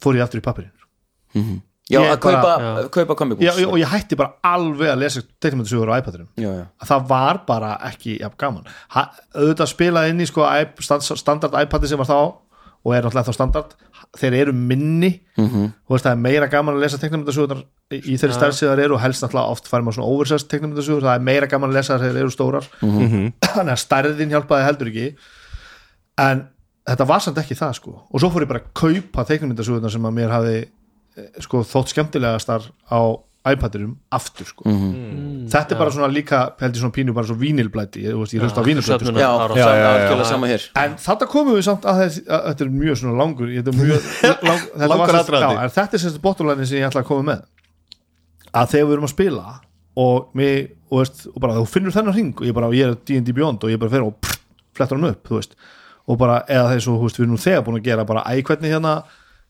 fór 0.02 0.14
ég 0.18 0.22
aftur 0.26 0.40
í 0.42 0.44
pappirinn 0.44 1.62
Já, 1.90 1.98
Ég 1.98 2.12
að 2.14 2.20
kaupa, 2.22 2.42
bara- 2.42 2.88
kaupa 2.94 3.14
comic 3.18 3.40
Já, 3.42 3.50
books 3.52 3.66
og 3.66 3.78
ég 3.80 3.90
hætti 3.90 4.16
bara 4.16 4.36
alveg 4.44 4.88
að 4.92 5.00
lesa 5.02 5.20
teiknumyndasugur 5.42 5.90
á 5.90 5.98
já. 5.98 6.66
að 6.80 6.88
það 6.88 7.08
var 7.08 7.40
bara 7.46 7.72
ekki 7.90 8.20
jafn 8.20 8.36
gaman. 8.38 8.64
Ha, 8.94 9.02
auðvitað 9.34 9.68
spilað 9.72 10.08
inn 10.10 10.20
í 10.20 10.26
sko, 10.26 10.46
standard 11.18 11.52
iPadi 11.52 11.88
sem 11.88 11.98
var 11.98 12.06
þá 12.06 12.38
og 12.84 12.94
er 12.94 13.02
náttúrulega 13.02 13.28
þá 13.28 13.34
standard. 13.34 13.74
Þeir 14.16 14.34
eru 14.34 14.52
minni. 14.52 15.20
Mhm. 15.36 15.72
þú 15.88 15.90
veist 15.90 16.04
það 16.06 16.12
er 16.12 16.16
meira 16.22 16.46
gaman 16.48 16.74
að 16.76 16.80
lesa 16.82 16.98
teiknumyndasugur 16.98 17.64
í 17.90 17.98
í 17.98 18.16
þeirri 18.16 18.34
stærð 18.38 18.52
sem 18.54 18.68
það 18.68 18.84
eru 18.84 18.94
og 18.94 19.00
helst 19.00 19.22
náttúrulega 19.22 19.50
oft 19.50 19.68
fær 19.68 19.82
maður 19.82 19.94
svona 19.98 20.08
oversized 20.14 20.48
teiknumyndasugur 20.48 21.02
það 21.02 21.14
er 21.16 21.20
meira 21.20 21.46
gaman 21.46 21.70
að 21.70 21.74
lesa 21.74 21.98
þegar 21.98 22.12
þeir 22.14 22.22
eru 22.22 22.30
stórar. 22.30 22.68
Mhm. 22.80 23.32
þannig 23.42 23.72
að 23.74 23.84
stærðin 23.86 24.30
hjálpaði 24.30 24.64
heldur 24.64 24.86
ekki 24.92 25.16
en 26.20 26.46
þetta 26.88 27.08
var 27.08 27.24
samt 27.24 27.42
ekki 27.42 27.56
það 27.58 27.76
sko. 27.78 27.96
Og 28.10 28.22
svo 28.22 28.30
fór 28.32 28.46
ég 28.46 28.50
bara 28.52 28.62
að 28.64 28.72
kaupa 28.78 29.26
teiknumyndasugurnar 29.28 29.92
sem 29.94 30.08
að 30.08 30.16
mér 30.18 30.32
hafi 30.34 30.56
eh, 30.62 31.28
sko 31.44 31.62
þótt 31.66 31.92
skemmtilegastar 31.94 32.66
á 32.90 33.00
iPadirum 33.42 33.96
aftur 34.14 34.46
sko. 34.46 34.64
Mhm. 34.70 35.48
þetta 35.50 35.74
er 35.74 35.78
bara 35.80 35.90
svona 35.90 36.08
líka 36.12 36.42
held 36.60 36.76
ég 36.76 36.82
svona 36.82 36.94
pínu 36.94 37.14
bara 37.14 37.26
svo 37.26 37.34
vínilblæti 37.34 38.04
ég, 38.04 38.14
ég 38.14 38.42
hlust 38.44 38.54
á 38.54 38.62
vínilblæti 38.62 39.08
sko. 39.08 39.18
Já, 39.18 39.30
já, 39.58 39.66
já, 40.46 40.68
en 40.84 40.94
þetta 41.02 41.26
komum 41.26 41.56
við 41.56 41.64
samt 41.66 41.88
að, 41.90 42.04
þess, 42.04 42.20
að 42.28 42.46
þetta 42.46 42.64
er 42.64 42.70
mjög 42.76 43.00
svona 43.00 43.16
langur 43.18 43.50
þetta 43.50 43.72
er 43.72 43.80
mjög 43.80 44.06
lang, 44.48 44.62
þetta 44.76 44.90
Langur 44.92 45.64
en 45.64 45.74
þetta 45.74 45.98
er 45.98 46.04
semst 46.04 46.22
bóttulæni 46.22 46.68
sem 46.70 46.78
ég 46.78 46.86
ætla 46.86 47.02
að 47.02 47.10
koma 47.10 47.26
með. 47.32 47.42
Að 48.52 48.70
þegar 48.76 48.86
við 48.86 48.94
erum 48.94 49.08
að 49.08 49.14
spila 49.16 49.44
og, 49.96 50.30
mig, 50.38 50.72
og, 50.86 51.02
veist, 51.02 51.26
og 51.34 51.42
bara 51.42 51.58
þú 51.58 51.66
finnur 51.74 51.98
þennan 51.98 52.14
hring 52.14 52.32
og 52.38 52.46
ég 52.46 52.54
bara 52.54 52.70
ég 52.76 52.92
er 52.92 52.98
D&D 53.02 53.34
Beyond 53.34 53.66
og 53.66 53.74
ég 53.74 53.82
bara 53.82 53.90
fer 53.90 54.06
og 54.06 54.14
pff, 54.22 54.38
flettar 54.78 55.00
hann 55.00 55.10
upp 55.10 55.26
þú 55.26 55.40
veist 55.40 55.58
og 56.06 56.18
bara 56.18 56.40
eða 56.48 56.72
þess 56.74 56.88
að 56.90 57.02
við 57.04 57.18
erum 57.20 57.34
nú 57.34 57.42
þegar 57.42 57.66
búin 57.66 57.80
að 57.80 57.86
gera 57.90 58.06
bara 58.08 58.24
æ 58.26 58.42
hvernig 58.42 58.72
hérna 58.74 58.94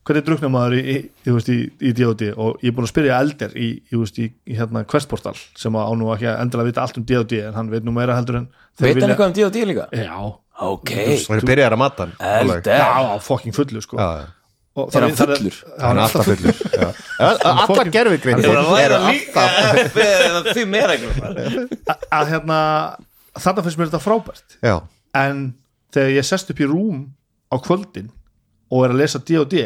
hvernig 0.03 0.25
druknar 0.27 0.51
maður 0.51 0.73
í, 0.77 0.81
í, 0.83 0.95
í, 1.31 1.33
í, 1.55 1.57
í 1.87 1.93
D&D 1.95 2.33
og 2.35 2.59
ég 2.59 2.73
er 2.73 2.75
búin 2.75 2.87
að 2.87 2.91
spyrja 2.91 3.19
eldir 3.23 3.53
í, 3.55 3.69
í, 3.79 3.91
þú 3.93 4.01
veist, 4.03 4.17
í, 4.19 4.27
í 4.51 4.57
hérna 4.59 4.83
Questportal 4.83 5.35
sem 5.55 5.75
á 5.79 5.87
nú 5.95 6.11
ekki 6.11 6.27
að 6.27 6.41
endilega 6.43 6.69
vita 6.73 6.83
allt 6.83 6.99
um 6.99 7.05
D&D 7.07 7.39
en 7.47 7.55
hann 7.55 7.71
veit 7.71 7.87
nú 7.87 7.95
meira 7.95 8.17
heldur 8.19 8.41
en 8.41 8.49
Veit 8.81 8.97
hann 8.99 9.13
eitthvað 9.13 9.29
um 9.31 9.35
D&D 9.37 9.67
líka? 9.69 9.87
Já, 9.95 10.17
Ok, 10.63 10.91
og 10.93 11.39
það 11.39 11.47
byrjar 11.49 11.73
að 11.73 11.79
mata 11.81 12.05
hann 12.05 12.13
já, 12.61 12.85
á 12.93 13.17
fucking 13.25 13.55
fullu 13.55 13.81
sko. 13.81 13.97
Já, 13.97 14.21
já. 14.21 14.27
Og 14.73 14.89
Er 14.97 15.03
hann 15.05 15.15
fullur? 15.17 15.55
Já, 15.63 15.81
hann 15.85 15.97
er 15.97 16.03
alltaf 16.03 16.25
fullur. 16.25 16.55
fokkin- 17.69 17.91
gerfigrein 17.97 18.39
eru 18.41 18.99
alltaf 18.99 20.53
Því 20.55 20.63
meira 20.69 20.95
að 22.13 22.31
hérna 22.33 22.59
þetta 23.37 23.65
finnst 23.65 23.81
mér 23.81 23.89
þetta 23.91 24.01
frábært. 24.03 24.57
Já, 24.61 24.75
en 25.17 25.43
þegar 25.93 26.15
ég 26.17 26.27
sest 26.27 26.51
upp 26.53 26.61
í 26.61 26.67
rúm 26.69 27.03
á 27.53 27.55
kvöldin 27.61 28.09
og 28.73 28.85
er 28.85 28.95
að 28.95 29.03
lesa 29.03 29.21
D&D 29.21 29.65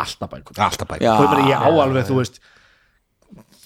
alltaf 0.00 0.30
bækur. 0.32 0.56
Alltaf 0.64 0.88
bæk 0.88 1.04
Já, 1.04 1.12
og 1.16 1.26
ég, 1.26 1.32
meina, 1.34 1.50
ég 1.50 1.60
á 1.60 1.68
alveg, 1.84 2.06
þú 2.08 2.18
veist 2.20 2.40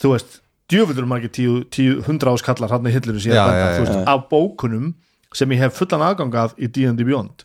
þú 0.01 0.13
veist, 0.15 0.39
djöfuldur 0.73 1.07
maður 1.09 1.29
ekki 1.29 1.35
tíu, 1.39 1.57
tíu, 1.73 1.97
hundra 2.09 2.35
áskallar 2.35 2.73
hann 2.75 2.89
í 2.91 2.95
hillinu 2.95 3.23
síðan 3.23 3.39
Já, 3.39 3.59
já, 3.61 3.81
veist, 3.85 3.99
af 4.11 4.27
bókunum 4.33 4.93
sem 5.35 5.51
ég 5.55 5.63
hef 5.65 5.79
fullan 5.79 6.05
aðgangað 6.07 6.55
í 6.63 6.69
D&D 6.71 7.07
Beyond. 7.07 7.45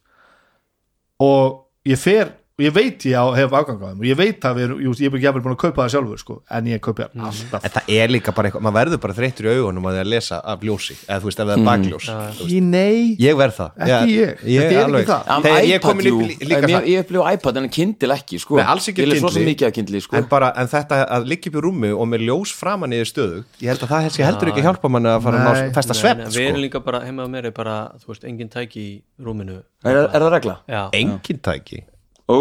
Og 1.26 1.66
ég 1.90 2.00
fer 2.00 2.36
og 2.60 2.64
ég 2.68 2.74
veit 2.76 3.06
ég 3.08 3.16
á, 3.16 3.24
hef 3.40 3.54
aðgangað 3.56 3.94
þeim 3.94 4.00
og 4.04 4.08
ég 4.10 4.18
veit 4.20 4.44
að 4.50 4.58
við, 4.60 4.64
erum- 4.68 4.82
jú, 4.84 4.92
ég 5.00 5.08
er 5.08 5.16
ekki 5.16 5.26
jafnvel 5.30 5.44
búin 5.46 5.56
að 5.56 5.62
kaupa 5.64 5.86
það 5.86 5.92
sjálfur 5.96 6.20
sko, 6.20 6.36
en 6.60 6.66
ég 6.68 6.82
kaupi 6.84 7.06
það 7.06 7.24
alltaf 7.30 7.64
en 7.70 7.74
það 7.78 7.92
er 7.96 8.12
líka 8.12 8.34
bara 8.36 8.50
eitthvað, 8.50 8.64
maður 8.68 8.78
verður 8.80 9.02
bara 9.06 9.16
þreyttur 9.20 9.48
í 9.48 9.54
augunum 9.56 9.88
að 9.90 9.96
því 9.96 10.02
að 10.04 10.10
lesa 10.14 10.40
af 10.44 10.66
ljósi, 10.68 10.96
eða 11.08 11.20
þú 11.24 11.30
veist, 11.30 11.40
ef 11.40 11.48
það 11.48 11.56
er 11.56 11.66
bakljós 11.70 12.10
Í 12.50 12.60
nei, 12.60 13.16
ég 13.24 13.38
verð 13.40 13.56
það 13.60 13.84
Ekki 13.90 14.14
ég. 14.20 14.44
Þetta 14.44 14.60
er 14.60 14.70
ekki 14.70 14.84
alveg. 14.84 15.08
það. 15.10 15.30
Um 15.38 15.44
þegar 15.48 15.64
ég 15.70 15.76
er 15.80 15.84
komin 15.86 16.10
upp 16.10 16.20
í- 16.20 16.38
líka 16.50 16.60
Ég, 16.60 16.76
það 16.76 16.90
ég 16.90 17.04
upplifu 17.06 17.24
iPad 17.34 17.58
en 17.64 17.70
Kindle 17.70 18.16
ekki 18.20 18.40
sko. 18.44 18.56
Nei, 18.60 18.66
alls 18.74 18.88
ekki 18.92 19.02
Ég 19.06 19.08
les 19.14 19.20
svo 19.24 19.30
Kindle. 19.32 19.46
mikið 19.54 19.68
að 19.70 19.74
Kindle 19.80 20.02
sko. 20.04 20.16
en, 20.20 20.28
bara, 20.30 20.52
en 20.60 20.68
þetta 20.68 21.00
að 21.08 21.28
liggja 21.32 21.50
upp 21.54 21.58
í 21.60 21.64
rúmi 21.66 21.92
og 21.96 22.08
með 22.12 22.26
ljós 22.28 22.52
framan 22.60 22.92
í 22.94 23.00
stöðu 23.08 23.44
ég 23.62 23.68
held 23.72 23.86
að 23.86 23.94
það 23.94 24.10
sé 24.18 24.24
heldur 24.28 24.52
ekki 24.52 24.62
hjálpa 24.66 24.90
manni 24.92 25.10
að 25.14 25.22
fara 25.24 25.44
að 25.54 25.74
festa 25.80 25.94
svepp 25.94 26.18
nei, 26.18 26.26
við 26.34 26.44
erum 26.50 26.58
sko. 26.60 26.64
líka 26.66 26.84
bara, 26.84 27.00
heima 27.06 27.24
á 27.24 27.28
mér 27.30 27.46
er 27.46 27.52
bara 27.56 27.76
þú 28.04 28.12
veist, 28.14 28.24
engin 28.28 28.50
tæki 28.50 28.80
í 28.82 29.02
rúminu 29.24 29.62
er, 29.86 29.96
er 30.10 30.20
það 30.20 30.32
regla? 30.36 30.58
engin 30.94 31.40
tæki 31.40 31.84
Ó, 32.30 32.38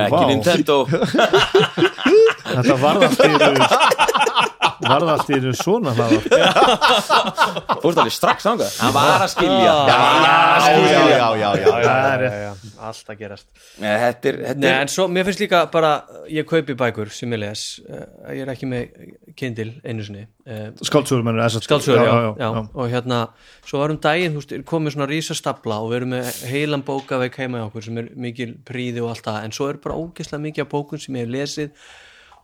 ekki. 0.00 0.22
Nintendo 0.30 0.76
þetta 0.88 2.76
varð 2.80 3.04
allt 3.04 3.20
í 3.20 3.28
einu 4.76 4.90
varð 4.92 5.08
allt 5.14 5.30
í 5.32 5.36
einu 5.38 5.52
svona 5.56 5.92
Fórst 7.82 7.98
alveg 8.00 8.14
strax 8.14 8.46
ánga 8.50 8.66
Hann 8.80 8.92
var 8.94 9.22
að 9.24 9.30
skilja. 9.32 9.74
Já, 9.88 9.96
já, 9.96 9.98
já, 10.86 11.02
já, 11.16 11.28
já, 11.36 11.50
já. 11.66 11.70
Það 11.86 12.06
er 12.10 12.20
rétt. 12.22 12.36
já, 12.42 12.52
allt 12.88 13.10
að 13.12 13.18
gerast. 13.22 13.46
Nei, 13.82 13.92
Þetta 14.02 14.24
er, 14.30 14.36
þetta 14.50 14.62
Nei, 14.62 14.68
er 14.70 14.84
en 14.84 14.90
svo, 14.92 15.04
mér 15.12 15.26
finnst 15.28 15.42
líka 15.44 15.58
bara 15.72 15.90
ég 16.32 16.44
kaupi 16.48 16.76
bækur 16.78 17.08
sem 17.14 17.34
ég 17.36 17.40
les 17.42 17.62
uh, 17.86 18.04
ég 18.34 18.40
er 18.44 18.52
ekki 18.54 18.68
með 18.70 18.82
Kindle 19.38 19.72
einu 19.86 20.02
sinni 20.06 20.24
uh, 20.24 20.28
skáldsögur 20.86 21.24
mennur 21.26 21.56
Skáldsögur, 21.56 22.02
já, 22.06 22.10
já, 22.40 22.48
og 22.66 22.86
hérna 22.92 23.18
svo 23.66 23.76
varum 23.82 24.00
daginn, 24.02 24.38
komið 24.68 24.96
svona 24.96 25.10
rísastabla 25.10 25.76
og 25.84 25.88
við 25.92 26.00
erum 26.00 26.14
með 26.16 26.26
heilan 26.52 26.84
bókaveik 26.86 27.38
heima 27.40 27.56
í 27.62 27.66
okkur 27.68 27.86
sem 27.88 28.00
er 28.02 28.06
mikil 28.26 28.50
príði 28.66 29.00
og 29.04 29.12
allt 29.14 29.26
það 29.28 29.38
en 29.48 29.56
svo 29.56 29.70
er 29.72 29.80
bara 29.82 29.98
ógeðslega 30.00 30.44
mikið 30.48 30.66
af 30.66 30.72
bókun 30.72 31.02
sem 31.02 31.18
ég 31.20 31.26
hef 31.26 31.34
lesið 31.36 31.86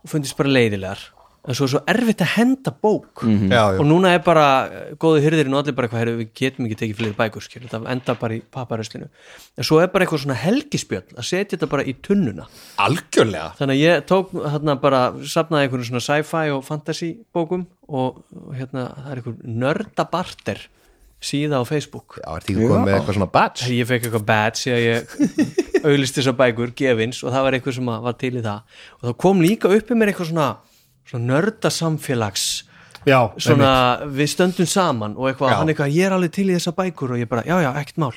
og 0.03 0.13
fundist 0.13 0.39
bara 0.39 0.53
leiðilegar 0.57 1.01
en 1.43 1.57
svo 1.59 1.67
er 1.67 1.73
svo 1.73 1.81
erfitt 1.91 2.23
að 2.23 2.33
henda 2.37 2.73
bók. 2.85 3.25
Já, 3.25 3.75
já. 3.75 3.79
og 3.81 3.87
núna 3.89 4.13
er 4.15 4.23
bara 4.23 4.47
eh, 4.69 4.91
góði 5.03 5.25
hyrðirinn 5.25 5.57
og 5.57 5.63
allir 5.63 5.77
bara 5.79 5.89
eitthvað, 5.89 6.03
heyrðu, 6.05 6.19
við 6.21 6.29
getum 6.39 6.69
ekki 6.69 6.79
tekið 6.83 7.01
fleiri 7.01 7.17
bækur 7.19 7.47
skil, 7.47 7.63
þetta 7.65 7.81
enda 7.95 8.17
bara 8.21 8.37
í 8.37 8.43
paparöslinu 8.55 9.09
en 9.09 9.67
svo 9.67 9.81
er 9.83 9.91
bara 9.93 10.07
eitthvað 10.07 10.23
svona 10.25 10.39
helgispjöld 10.39 11.17
að 11.17 11.29
setja 11.29 11.57
þetta 11.57 11.71
bara 11.73 11.87
í 11.89 11.97
tunnuna. 12.05 12.47
Algjörlega. 12.83 13.49
Þannig 13.59 13.81
að 13.81 13.83
ég 13.83 14.05
tók 14.13 14.37
hérna 14.39 14.77
bara 14.83 15.03
safnaði 15.35 15.67
einhverjum 15.67 15.91
svona 15.91 16.07
sci-fi 16.07 16.55
og 16.55 16.63
fantasy 16.69 17.11
bókum 17.35 17.67
og, 17.91 18.23
hérna 18.55 18.87
það 18.95 19.11
er 19.11 19.23
einhver 19.23 19.59
nördabarter 19.65 20.65
síða 21.23 21.63
á 21.63 21.65
Facebook. 21.67 22.19
Já, 22.19 22.29
er 22.35 22.47
því 22.47 22.57
komið 22.59 22.83
með 22.83 22.97
eitthvað 22.97 23.17
svona 23.19 23.31
badge? 23.37 23.71
Ég 23.77 23.89
fekk 23.89 24.09
eitthvað 24.09 24.27
badge 24.29 24.75
að 24.75 24.83
ég 24.83 25.15
auglist 25.89 26.19
þessar 26.19 26.37
bækur, 26.39 26.75
gefins 26.79 27.23
og 27.23 27.35
það 27.35 27.47
var 27.47 27.57
eitthvað 27.57 27.77
sem 27.79 27.91
að 27.93 28.07
var 28.09 28.19
til 28.19 28.33
í 28.35 28.43
það. 28.43 28.79
Og 28.99 29.09
þá 29.09 29.13
kom 29.25 29.43
líka 29.45 29.71
upp 29.71 29.93
í 29.93 29.99
mér 29.99 30.13
eitthvað 30.13 30.31
svona, 30.33 30.49
svona 31.09 31.25
nörda 31.35 31.71
samfélags 31.73 32.47
já, 33.09 33.19
svona 33.37 33.73
við 34.07 34.33
stöndum 34.33 34.69
saman 34.69 35.17
og 35.19 35.31
eitthvað, 35.31 35.57
hann 35.59 35.73
eitthvað, 35.73 35.95
ég 35.97 36.09
er 36.09 36.17
alveg 36.17 36.35
til 36.37 36.49
í 36.51 36.57
þessar 36.57 36.77
bækur. 36.79 37.15
Og 37.17 37.23
ég 37.23 37.31
bara, 37.31 37.45
já 37.47 37.57
já, 37.65 37.71
ekkert 37.81 38.03
mál 38.03 38.13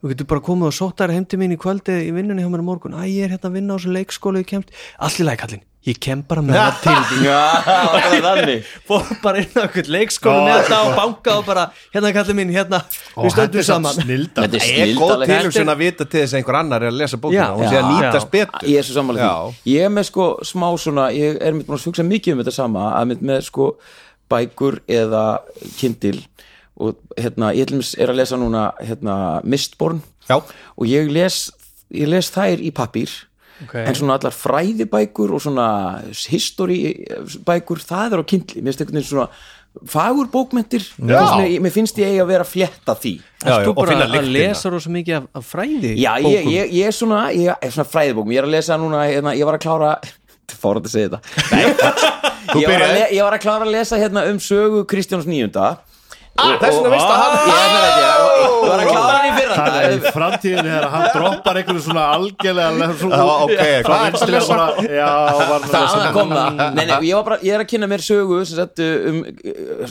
þú 0.00 0.12
getur 0.12 0.30
bara 0.34 0.46
komið 0.50 0.70
og 0.70 0.76
sótt 0.76 1.02
þær 1.02 1.14
heim 1.16 1.26
til 1.28 1.40
mín 1.40 1.56
í 1.56 1.58
kvöldi 1.60 1.96
í 2.06 2.12
vinnunni 2.16 2.44
hjá 2.44 2.52
mér 2.52 2.64
á 2.64 2.68
morgun, 2.70 2.96
æ, 2.96 3.04
ég 3.08 3.26
er 3.26 3.34
hérna 3.36 3.50
að 3.50 3.58
vinna 3.58 3.76
á 3.76 3.78
þessu 3.80 4.46
kemst, 4.50 4.72
allir 4.98 5.28
lækallin 5.30 5.66
ég 5.88 5.96
kem 5.96 6.20
bara 6.28 6.42
með 6.44 6.58
það 6.58 6.80
til 6.84 6.96
því 7.08 7.18
Já, 7.30 7.36
það 7.64 8.16
þannig. 8.26 8.72
Fór 8.88 9.12
bara 9.22 9.40
inn 9.40 9.54
á 9.56 9.60
eitthvað 9.62 9.88
leikskóla 9.94 10.42
með 10.44 10.58
þetta 10.58 10.80
og 10.84 10.98
banka 10.98 11.36
og 11.38 11.46
bara, 11.46 11.62
hérna 11.94 12.10
kallið 12.16 12.36
minn, 12.36 12.52
hérna 12.52 12.80
við 13.14 13.32
stöndum 13.32 13.64
saman. 13.64 13.96
snilda 13.96 14.44
Þetta 14.44 14.60
er 14.60 14.66
Það 14.66 14.82
er 14.82 14.90
góð 14.90 15.14
snildalegt 15.14 15.32
tilhugsun 15.32 15.72
að 15.72 15.80
vita 15.80 16.04
til 16.06 16.20
þess 16.20 16.34
að 16.36 16.40
einhver 16.42 16.58
annar 16.60 16.84
er 16.84 16.92
að 16.92 17.00
lesa 17.00 17.20
bókina 17.22 17.48
og 17.54 17.64
sé 17.64 17.80
að 17.80 17.88
nýtast 17.94 18.28
Já. 18.28 18.32
betur. 18.34 18.68
Ég 18.68 18.82
er 18.82 18.88
svo 18.90 19.06
Já. 19.16 19.32
því. 19.40 19.72
Ég 19.72 19.88
er 19.88 19.94
með 19.96 20.08
sko 20.10 20.28
smá 20.50 20.68
svona 20.84 21.08
Ég 21.16 21.40
er 21.40 21.56
með 21.56 21.70
búin 21.70 21.80
að 21.80 21.88
hugsa 21.88 22.08
mikið 22.10 22.36
um 22.36 22.44
þetta 22.44 22.56
sama 22.58 22.86
að 23.00 23.10
með, 23.14 23.24
með 23.32 23.42
sko 23.48 23.70
bækur 24.30 24.80
eða 25.00 25.24
kindil 25.80 26.18
og 26.80 27.00
hérna, 27.20 27.52
ég 27.56 27.70
er 28.00 28.12
að 28.12 28.20
lesa 28.22 28.38
núna 28.40 28.70
hérna, 28.80 29.16
Mistborn. 29.44 30.00
Já. 30.30 30.38
og 30.40 30.86
ég 30.86 31.10
les, 31.10 31.50
ég 31.90 32.08
les 32.08 32.30
þær 32.32 32.62
í 32.62 32.70
pappír. 32.74 33.10
Ok. 33.60 33.74
en 33.76 33.92
svona 33.92 34.14
allar 34.16 34.32
fræðibækur 34.32 35.34
og 35.36 35.42
svona 35.44 35.66
historybækur 36.32 37.82
það 37.84 38.14
er 38.14 38.22
á 38.22 38.24
kindli, 38.24 38.62
mér 38.64 38.72
finnst 38.72 38.80
einhvern 38.80 38.96
veginn 38.96 39.10
svona 39.10 39.26
fagur 39.86 40.30
bókmentir 40.32 40.86
mér, 40.98 41.68
finnst 41.74 41.98
ég 42.00 42.08
eigi 42.08 42.22
að 42.22 42.30
vera 42.32 42.46
að 42.46 42.50
flétta 42.54 42.94
því. 42.96 43.12
Já, 43.20 43.50
já, 43.50 43.58
þú 43.66 43.74
og 43.74 43.76
bara 43.78 43.92
finna 43.92 44.06
að 44.06 44.14
lyktina. 44.16 44.32
lesa 44.38 44.72
rosa 44.72 44.94
mikið 44.94 45.18
af, 45.18 45.28
af 45.38 45.50
fræði 45.50 45.92
Já, 46.00 46.10
ég, 46.24 46.48
ég, 46.50 46.72
ég 46.78 46.88
er 46.88 46.96
svona, 46.96 47.20
ég 47.36 47.52
er 47.68 47.76
svona 47.76 47.90
fræðibókum, 47.92 48.32
ég 48.34 48.42
er 48.42 48.48
að 48.48 48.56
lesa 48.56 48.80
núna, 48.80 49.04
hérna, 49.10 49.36
ég 49.38 49.48
var 49.48 49.60
að 49.60 49.66
klára 49.66 49.92
fór 50.62 50.80
að 50.80 50.90
segja 50.90 51.12
þetta. 51.12 51.20
Ég, 52.58 52.66
var 52.66 52.82
að 52.82 53.12
ég 53.14 53.20
var 53.22 53.34
að 53.36 53.42
klára 53.44 53.62
að 53.62 53.74
lesa 53.76 53.98
hérna 54.00 54.24
um 54.26 54.40
sögu 54.42 54.80
Kristjáns 54.90 55.28
níunda. 55.28 55.68
Ah, 55.68 55.89
Þess 56.40 56.76
vegna 56.76 56.90
veist 56.94 57.06
að 57.06 57.20
hann 57.20 57.34
ég, 57.40 57.60
ég, 57.60 57.78
ég, 57.80 58.18
ég 58.50 58.66
var 58.70 58.82
að 58.82 58.90
klára 58.90 59.14
hann 59.14 59.28
í 59.28 59.32
fyrra. 59.36 59.56
Það 59.60 59.78
er 59.80 59.94
í 59.94 60.12
framtíðinni 60.16 60.66
þegar 60.70 60.86
hann 60.94 61.06
droppar 61.14 61.60
einhverju 61.60 61.84
svona 61.86 62.04
algjörlega 62.16 62.90
svona, 63.00 63.22
ok, 63.46 63.62
hvað 63.86 64.06
er 64.08 64.96
já, 64.96 65.10
var 65.50 65.66
það 65.68 65.88
Það 65.94 66.10
kom 66.16 66.34
það. 66.36 66.60
Nei, 66.60 66.84
nei, 66.84 66.98
ég, 67.08 67.14
var 67.18 67.26
bara, 67.30 67.40
ég 67.46 67.56
er 67.56 67.64
að 67.64 67.70
kynna 67.72 67.90
mér 67.90 68.04
sögu 68.04 68.42
sem 68.48 68.60
sagt, 68.60 68.84
um 69.10 69.22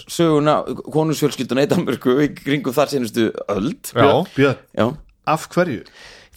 söguna 0.06 0.60
konusfjölskylduna 0.96 1.66
í 1.66 1.72
Danmörku 1.74 2.20
í 2.26 2.30
kringum 2.38 2.76
þar 2.76 2.94
senustu 2.96 3.30
öld. 3.50 3.94
Já. 3.94 4.10
Björn, 4.38 4.64
Já. 4.78 4.88
af 5.30 5.50
hverju? 5.54 5.84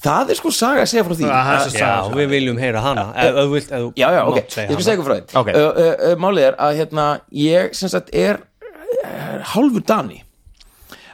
Það 0.02 0.32
er 0.32 0.38
sko 0.38 0.50
saga 0.50 0.82
að 0.82 0.88
segja 0.90 1.04
frá 1.06 1.14
því. 1.14 1.26
Það 1.30 1.60
svo 1.62 1.72
Já, 1.78 1.82
saga 1.84 2.16
við 2.18 2.32
viljum 2.32 2.56
heyra 2.58 2.80
hana. 2.82 3.04
Ef 3.14 3.28
ef 3.28 3.36
þú 3.38 3.52
vilt, 3.52 3.68
ef 3.68 3.82
þú 3.84 3.90
Já, 4.00 4.06
já, 4.16 4.22
ok, 4.26 4.38
ég 4.40 4.72
skal 4.72 4.86
segja 4.86 4.96
ykkur 4.96 5.06
frá 5.06 5.14
því. 5.14 5.26
Ok. 5.38 5.50
uh, 5.52 5.66
uh, 5.68 5.92
uh, 6.08 6.14
Málið 6.24 6.46
er 6.48 6.56
að 6.66 6.80
hérna, 6.80 7.04
ég 7.38 7.76
sem 7.78 7.92
sagt 7.92 8.10
er 8.10 8.40
hálfur 9.54 9.84
Dani. 9.86 10.22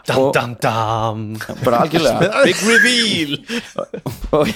Dam, 0.09 0.33
dam, 0.33 0.55
dam. 0.63 1.37
Bara 1.65 1.83
algjörlega. 1.85 2.43
Big 2.49 2.61
reveal. 2.65 3.39
Og 4.33 4.49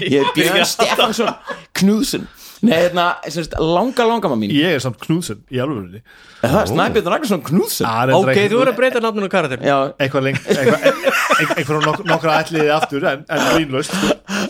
ég 0.00 0.20
er 0.20 0.34
Björn 0.34 0.66
Stefansson 0.66 1.32
Knúðsson 1.76 2.26
Nei, 2.64 2.72
hérna, 2.72 3.04
sagt, 3.28 3.52
langa 3.60 4.06
langama 4.08 4.36
mín. 4.40 4.52
Ég 4.54 4.78
er 4.78 4.80
samt 4.80 4.96
Knúðsson 5.02 5.42
í 5.52 5.60
alvörinni 5.60 6.00
Það 6.40 6.56
er 6.62 6.70
Snæbjörn 6.70 7.10
Ragnarsson 7.12 7.42
Knúðsson 7.44 7.88
er 7.90 8.14
Ok, 8.16 8.30
þú 8.32 8.60
verður 8.62 8.72
að 8.72 8.78
breyta 8.78 9.02
nafninu 9.04 9.28
karakter 9.32 9.64
eitthvað 9.66 10.26
lengt 10.28 10.48
eitthvað, 10.54 10.86
eitthvað, 10.86 11.52
eitthvað 11.58 11.86
nok 11.90 12.02
nokkra 12.08 12.38
ætliði 12.40 12.72
aftur 12.72 13.06
en, 13.10 13.26
en 13.28 13.44
grínlaust. 13.52 13.94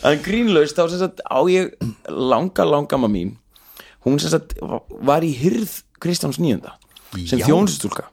En 0.07 0.23
grínlaust 0.25 0.79
þá 0.79 0.85
sem 0.93 1.03
sagt 1.03 1.25
á 1.27 1.41
ég 1.51 1.75
langa 2.07 2.69
langama 2.69 3.11
mín. 3.11 3.35
Hún 4.07 4.21
sem 4.23 4.31
sagt 4.33 4.55
var 4.61 5.27
í 5.27 5.33
hyrð 5.35 5.81
Kristjáns 6.03 6.39
nýjunda 6.43 6.77
sem 7.25 7.43
þjónustúlka. 7.43 8.09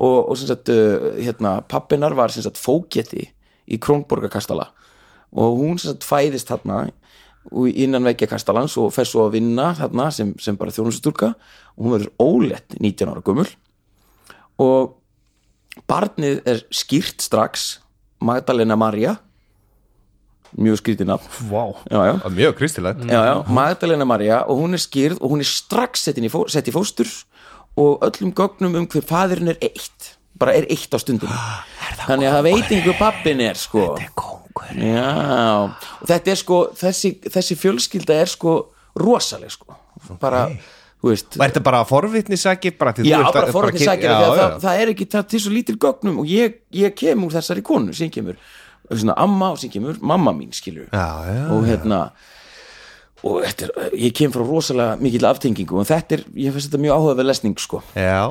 Og, 0.00 0.30
og 0.30 0.38
sem 0.38 0.48
sagt 0.48 0.70
uh, 0.72 1.10
hérna, 1.18 1.58
pappinar 1.68 2.14
var 2.16 2.32
sem 2.32 2.44
sagt 2.44 2.60
fókjeti 2.60 3.26
í 3.70 3.78
Krónborgarkastala. 3.82 4.70
Og 5.36 5.60
hún 5.60 5.80
sem 5.80 5.92
sagt 5.92 6.06
fæðist 6.08 6.50
þarna 6.50 6.86
og 7.50 7.68
innan 7.72 8.04
veggja 8.04 8.28
kastalans 8.30 8.76
og 8.80 8.92
fer 8.94 9.08
svo 9.08 9.26
að 9.26 9.38
vinna 9.38 9.70
þarna 9.78 10.10
sem, 10.14 10.32
sem 10.40 10.56
bara 10.60 10.74
þjónustúlka. 10.74 11.34
Og 11.76 11.86
hún 11.86 11.96
verður 11.96 12.14
ólétt 12.22 12.78
19 12.78 13.12
ára 13.12 13.24
gömul. 13.26 13.48
Og 14.60 14.96
barnið 15.90 16.42
er 16.48 16.64
skýrt 16.74 17.22
strax 17.24 17.78
Magdalena 18.20 18.76
Maria 18.76 19.16
mjög 20.58 20.80
skrítið 20.80 21.10
nafn. 21.10 21.28
Já. 21.90 22.28
Mjög 22.34 22.54
kristilegt. 22.58 23.04
Já, 23.06 23.20
já, 23.24 23.34
Magdalena 23.48 24.04
Maria 24.04 24.42
og 24.46 24.58
hún 24.58 24.74
er 24.74 24.82
skýrð 24.82 25.20
og 25.20 25.30
hún 25.30 25.44
er 25.44 25.48
strax 25.48 26.06
sett, 26.06 26.18
í, 26.18 26.30
fó, 26.32 26.44
sett 26.50 26.68
í 26.68 26.74
fóstur 26.74 27.06
og 27.80 28.04
öllum 28.06 28.32
gögnum 28.36 28.76
um 28.80 28.88
hver 28.90 29.06
faðurinn 29.08 29.52
er 29.54 29.60
eitt. 29.64 30.14
Bara 30.40 30.54
er 30.56 30.68
eitt 30.72 30.92
á 30.92 30.98
stundum 31.00 31.32
þannig 32.06 32.30
að 32.30 32.36
það 32.36 32.46
veit 32.48 32.74
einhver 32.74 32.98
pappin 32.98 33.42
er 33.44 33.58
sko. 33.60 33.86
Þetta 33.92 34.06
er 34.06 34.12
kongur 34.16 34.84
já, 34.86 35.08
og 36.00 36.10
þetta 36.10 36.32
er 36.32 36.38
sko, 36.40 36.60
þessi, 36.80 37.14
þessi 37.28 37.56
fjölskylda 37.60 38.20
er 38.22 38.30
sko 38.30 38.54
rosaleg 39.00 39.52
sko. 39.52 39.76
Bara, 40.22 40.46
þú 41.02 41.12
veist. 41.12 41.36
Og 41.36 41.44
er 41.44 41.52
þetta 41.52 41.64
bara 42.80 42.94
þú 42.96 43.04
Já, 43.08 43.18
bara 43.34 43.52
Já, 44.14 44.30
það, 44.30 44.40
já. 44.40 44.58
það, 44.64 44.80
er 44.82 44.94
ekki 44.94 45.08
til 45.34 45.44
svo 45.44 45.54
lítil 45.54 45.76
gögnum 45.84 46.22
og 46.22 46.30
ég, 46.30 46.58
ég 46.76 46.96
kem 46.96 47.24
úr 47.26 47.36
þessari 47.36 47.64
konu 47.66 47.96
sem 47.96 48.12
kemur 48.12 48.40
svona 48.90 49.14
amma 49.22 49.52
og 49.54 49.60
sem 49.62 49.70
kemur 49.72 50.00
mamma 50.02 50.32
mín 50.34 50.50
skilur 50.56 50.88
Já, 50.88 51.08
já, 51.28 51.42
og 51.54 51.68
hérna 51.68 52.00
og 53.26 53.40
þetta 53.44 53.66
er, 53.68 53.96
ég 54.00 54.14
kem 54.16 54.34
frá 54.34 54.44
rosalega 54.44 55.00
mikil 55.00 55.26
aftengingu 55.28 55.80
og 55.80 55.88
þetta 55.88 56.18
er, 56.18 56.26
ég 56.40 56.54
finnst 56.54 56.70
þetta 56.70 56.82
mjög 56.84 56.96
áhugaverð 56.98 57.30
lesning 57.30 57.58
sko, 57.60 57.82
Já, 57.94 58.22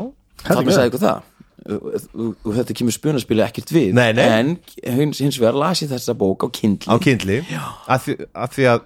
þannig 0.46 0.78
sagði 0.78 0.94
ykkur 0.94 1.04
það. 1.08 1.28
Og, 1.70 2.54
þetta 2.56 2.74
kemur 2.80 2.96
spunaspili 2.96 3.44
ekkert 3.44 3.74
við. 3.76 3.90
Nei, 3.98 4.14
nei. 4.16 4.24
en 4.32 4.54
hins, 4.96 5.20
hins 5.20 5.38
vegar 5.42 5.58
las 5.60 5.84
ég 5.84 5.92
þessa 5.92 6.16
bók 6.18 6.46
á 6.46 6.50
kindli 6.56 6.88
á 6.88 6.96
kindli 7.04 7.42
að 7.52 8.06
því, 8.06 8.16
því 8.56 8.70
að 8.72 8.86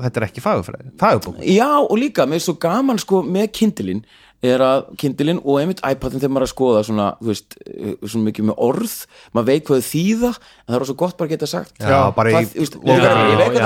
þetta 0.00 0.20
er 0.20 0.26
ekki 0.28 0.42
Fagurbók. 0.42 1.40
Já, 1.46 1.68
og 1.78 1.94
líka, 2.00 2.26
mér 2.26 2.40
er 2.40 2.46
svo 2.46 2.56
gaman 2.60 2.98
sko 2.98 3.22
með 3.22 3.50
kindilinn 3.60 4.02
er 4.50 4.62
að 4.64 4.84
kindilinn 5.00 5.40
og 5.44 5.58
einmitt 5.60 5.80
iPadin 5.84 6.20
þegar 6.22 6.32
maður 6.34 6.44
er 6.44 6.48
að 6.48 6.52
skoða 6.54 6.80
svona, 6.88 7.06
þú 7.20 7.28
veist, 7.30 7.56
eh, 7.64 7.94
svona 8.04 8.24
mikið 8.28 8.44
með 8.50 8.56
orð 8.66 8.94
maður 9.34 9.48
veit 9.50 9.64
hvað 9.68 9.82
þýða 9.88 10.30
en 10.34 10.70
það 10.74 10.78
er 10.80 10.86
svo 10.90 10.96
gott 11.02 11.16
bara 11.18 11.28
að 11.28 11.34
geta 11.34 11.48
sagt 11.50 11.78
Já, 11.80 12.00
bara 12.16 12.30
í- 12.30 12.48
þú 12.54 12.64
ég, 12.64 13.04
ég 13.04 13.38
veit 13.40 13.58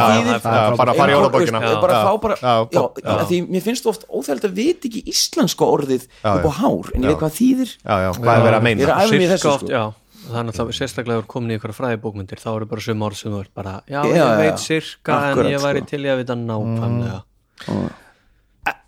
bara 0.79 0.95
fara 0.95 1.13
í 1.13 1.19
þú 1.19 1.31
veist, 1.39 1.53
bara 1.83 1.95
Já, 1.99 2.05
fá 2.05 2.13
bara, 2.23 2.37
já, 2.37 2.55
já, 2.73 2.83
já. 3.03 3.15
að 3.19 3.27
því 3.31 3.39
mér 3.49 3.63
finnst 3.69 3.87
oft 3.91 4.05
óþægild 4.09 4.45
að 4.51 4.59
vita 4.59 4.89
ekki 4.89 5.03
íslenska 5.15 5.65
orðið 5.69 6.05
Já, 6.25 6.31
upp 6.39 6.47
á 6.47 6.53
hár 6.63 6.93
en 6.95 7.03
ég 7.03 7.09
veit 7.09 7.23
hvað 7.23 7.35
þýðir. 7.39 7.71
Já, 7.85 7.95
já, 8.05 8.11
hvað 8.19 8.35
er 8.35 8.45
verið 8.45 8.59
að 8.59 8.59
ég 8.59 8.59
er 8.59 8.63
meina? 8.69 8.95
að 8.99 9.09
Sirka 9.09 9.39
sko. 9.39 9.95
það 10.29 10.39
er 10.39 10.45
náttúrulega 10.49 10.77
sérstaklega 10.77 11.23
að 11.23 11.27
komin 11.33 11.51
í 11.55 11.57
ykkur 11.59 11.73
fræðibókmyndir 11.73 12.41
þá 12.43 12.49
eru 12.57 12.67
bara 12.69 12.81
sum 12.85 13.01
orð 13.07 13.17
sem 13.17 13.33
þú 13.33 13.39
ert 13.41 13.53
bara 13.57 13.75
já, 13.89 14.01
ég 14.05 14.37
veit 14.43 14.59
sirka 14.61 15.19
en 15.33 15.39
ég 15.49 15.63
væri 15.63 15.81
sko. 15.81 15.89
til 15.89 16.03
í 16.05 16.11
að 16.13 16.19
vita 16.21 16.35
nákvæmlega. 16.37 17.23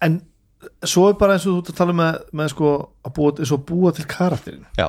En 0.04 0.20
svo 0.88 1.08
er 1.10 1.14
bara 1.20 1.34
eins 1.36 1.46
og 1.46 1.52
þú 1.54 1.60
ert 1.62 1.70
að 1.74 1.78
tala 1.82 1.92
með, 1.92 2.18
með 2.32 2.48
sko 2.54 2.72
að 3.04 3.14
búa, 3.16 3.58
búa 3.68 3.92
til 3.96 4.06
karakterin 4.08 4.66
Já, 4.78 4.88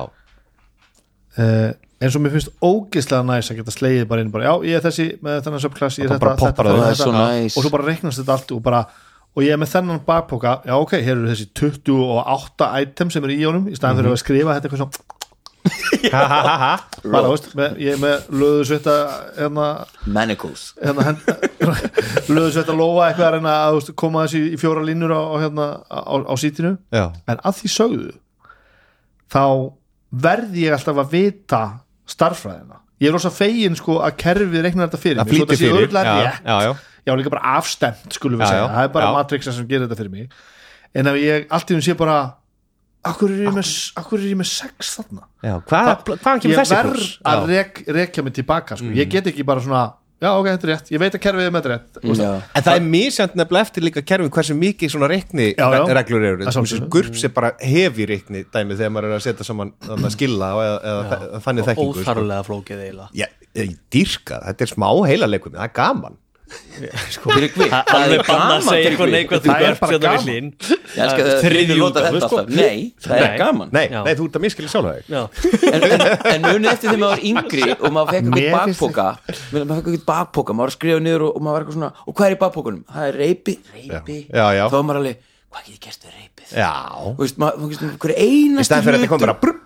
uh, 1.38 1.70
eins 2.02 2.16
og 2.18 2.22
mér 2.24 2.34
finnst 2.34 2.52
ógeðslega 2.64 3.26
næs 3.28 3.50
að 3.52 3.60
geta 3.60 3.74
slegið 3.74 4.08
bara 4.10 4.24
inn 4.24 4.32
bara, 4.34 4.48
já, 4.48 4.54
ég 4.72 4.78
er 4.80 4.84
þessi 4.86 5.06
með 5.22 5.40
þennan 5.46 5.62
subklass, 5.64 5.98
Og 6.02 6.08
og 7.56 7.64
svo 7.66 7.70
bara 7.76 7.88
reiknast 7.88 8.18
þetta 8.22 8.36
allt 8.38 8.54
og 8.56 8.62
bara 8.64 8.82
og 9.32 9.40
ég 9.46 9.54
er 9.54 9.60
með 9.62 9.70
þennan 9.72 10.02
bakpoka, 10.04 10.58
já 10.68 10.74
ok, 10.76 10.90
hér 11.00 11.14
eru 11.16 11.30
þessi 11.30 11.46
28 11.56 12.66
item 12.82 13.10
sem 13.14 13.24
eru 13.24 13.32
í 13.36 13.44
honum 13.48 13.68
í 13.70 13.76
staðan 13.78 13.96
Mhm. 13.96 14.02
fyrir 14.02 14.12
að 14.12 14.20
skrifa 14.24 14.56
þetta 14.56 14.68
eitthvað 14.68 14.82
svona 14.82 15.20
bara, 16.12 17.28
veist, 17.28 17.50
með, 17.58 17.76
ég 17.82 17.94
er 17.94 18.00
með 18.02 18.28
löðu 18.42 18.64
svetta 18.70 18.96
hérna, 19.36 19.66
Manacles. 20.10 20.64
hérna 20.82 21.06
hend, 21.06 21.22
löðu 22.32 22.50
svetta 22.56 22.76
lofa 22.76 23.08
eitthvað 23.08 23.28
að 23.28 23.36
reyna 23.36 23.54
að 23.54 23.70
þú 23.70 23.80
veist, 23.80 23.94
koma 24.02 24.26
þessi 24.26 24.42
í 24.50 24.60
fjóra 24.60 24.84
línur 24.86 25.14
á, 25.14 25.22
hérna, 25.42 25.68
á, 25.86 26.14
á 26.26 26.34
sítinu 26.40 26.74
já, 26.92 27.04
en 27.30 27.42
að 27.42 27.58
því 27.60 27.72
sögðu 27.76 28.12
þá 29.32 29.44
verði 30.26 30.66
ég 30.66 30.76
alltaf 30.76 31.02
að 31.04 31.12
vita 31.14 31.62
starffræðina 32.12 32.82
ég 33.02 33.10
er 33.10 33.16
rosa 33.16 33.32
fegin 33.34 33.76
sko 33.78 33.98
að 34.04 34.16
kerfið 34.22 34.66
reiknar 34.66 34.90
þetta 34.90 35.00
fyrir 35.02 35.22
þetta 35.22 35.56
sé 35.58 35.70
fyrir. 35.70 35.94
Já, 35.94 36.34
já, 36.46 36.56
já, 36.68 36.72
já 37.08 37.14
líka 37.18 37.32
bara 37.34 37.56
afstemt 37.58 38.14
skulum 38.14 38.42
við 38.42 38.46
Já, 38.46 38.52
segja, 38.52 38.66
já, 38.66 38.74
það 38.76 38.86
er 38.88 38.92
bara 38.94 39.08
já. 39.08 39.14
Matrixa 39.16 39.54
sem 39.56 39.66
gerir 39.70 39.88
þetta 39.88 39.98
fyrir 39.98 40.12
mig. 40.12 40.36
En 40.94 41.08
ef 41.10 41.18
ég 41.18 41.48
allt 41.50 41.72
í 41.72 41.76
hún 41.78 41.82
sé 41.82 41.96
bara 41.98 42.18
akkur 43.10 43.32
er 43.34 43.40
ég 43.48 43.56
með, 43.56 43.70
akkur 44.02 44.20
er 44.22 44.28
ég 44.30 44.38
með 44.38 44.50
sex 44.52 44.92
þarna 44.98 45.24
já. 45.42 45.56
Hvað, 45.66 45.90
hvaðan 46.12 46.44
kemur 46.44 46.54
ég 46.54 46.60
þessi 46.62 46.76
verð 46.78 46.94
pluss? 46.94 47.16
að 47.26 47.42
Já. 47.42 47.50
rek, 47.56 47.82
rekja 47.98 48.22
mig 48.26 48.36
tilbaka 48.38 48.78
sko. 48.78 48.92
ég 48.94 49.10
get 49.10 49.26
ekki 49.32 49.46
bara 49.48 49.64
svona 49.64 49.82
já 50.22 50.28
ok, 50.38 50.46
þetta 50.52 50.68
er 50.68 50.70
rétt, 50.70 50.90
ég 50.94 51.00
veit 51.02 51.16
að 51.18 51.22
kerfið 51.24 51.48
er 51.48 51.50
með 51.56 51.64
þetta 51.64 51.72
rétt 51.72 51.96
mm. 52.06 52.44
En 52.54 52.62
það 52.68 52.76
er 52.78 52.84
misjant 52.92 53.32
nefnilega 53.40 53.66
eftir 53.66 53.82
líka 53.88 54.04
kerfið 54.06 54.30
hversu 54.36 54.54
mikið 54.54 54.92
svona 54.94 55.08
reikni 55.10 55.48
Já, 55.50 55.66
já. 55.74 55.82
reglur 55.98 56.26
eru 56.28 56.38
Það 56.44 56.50
er 56.52 56.56
sjálfsögðu. 56.60 56.90
GURPS 56.94 57.24
er 57.26 57.32
bara 57.34 57.50
hefi 57.58 58.06
reikni 58.06 58.44
dæmi 58.54 58.76
þegar 58.78 58.94
maður 58.94 59.08
er 59.10 59.16
að 59.18 59.24
setja 59.26 59.48
saman 59.50 59.74
þarna 59.82 60.12
skilla 60.14 60.52
eða, 60.62 60.78
eða 60.92 61.40
þannig 61.48 61.68
þekkingu 61.72 61.96
sko. 61.98 62.06
óþarlega 62.06 62.46
flókið 62.46 62.84
Já, 63.18 63.26
ég 63.58 63.74
dýrka, 63.90 64.38
það. 64.38 64.46
þetta 64.52 64.68
er 64.68 64.72
smá 64.76 64.88
heila 65.10 65.26
leikum 65.34 65.58
það 65.58 65.66
er 65.66 65.74
gaman 65.82 66.21
Tryggvi, 67.22 67.66
Það 67.68 68.12
er 68.16 68.22
gaman 68.26 68.62
Það 68.62 68.78
er 68.82 69.76
bara 69.80 69.98
gaman. 70.02 70.52
Nota 71.82 72.00
útgáfu, 72.00 72.12
þetta 72.12 72.28
sko. 72.28 72.38
alltaf. 72.38 72.54
Nei, 72.56 72.78
það 73.04 73.16
er 73.22 73.34
gaman. 73.42 73.68
Nei, 73.76 73.86
nei 73.92 74.14
þú 74.18 74.24
ert 74.28 74.36
að 74.38 74.44
miskili 74.46 74.68
sjálf 74.72 74.86
En, 75.12 75.80
en, 75.82 76.04
en 76.32 76.46
munið 76.46 76.68
eftir 76.72 76.86
þegar 76.88 77.00
maður 77.02 77.12
var 77.12 77.22
yngri 77.32 77.66
og 77.76 77.88
maður 77.96 78.08
fekk 78.12 78.24
eitthvað 78.32 78.56
bakpoka. 78.56 79.06
Maður 79.52 79.74
fekk 79.76 79.90
eitthvað 79.92 80.08
bakpoka, 80.12 80.56
maður 80.56 80.64
var 80.66 80.72
að 80.72 80.78
skrifa 80.78 81.00
niður 81.06 81.22
og, 81.28 81.32
og 81.36 81.44
maður 81.46 81.54
var 81.56 81.62
eitthvað 81.62 81.78
svona, 81.78 81.92
og 82.06 82.16
hvað 82.18 82.26
er 82.28 82.34
í 82.36 82.40
bakpokunum? 82.42 82.82
Það 82.92 83.04
er 83.08 83.14
reypi, 83.22 83.54
reypi 83.76 84.18
þá 84.32 84.76
var 84.76 84.86
maður 84.88 85.00
alveg, 85.02 85.16
hvað 85.52 85.62
get 85.66 85.72
ég 85.72 85.82
gert 85.86 86.00
við 86.06 86.12
reypið? 86.18 86.48
Já, 86.52 86.72
Þú 87.02 87.22
veist, 87.22 87.36
maður, 87.42 87.56
þú 87.62 87.66
veist, 87.72 87.82
hver 88.02 88.14
einasti 88.16 88.62
Í 88.62 88.68
staðinn 88.68 88.86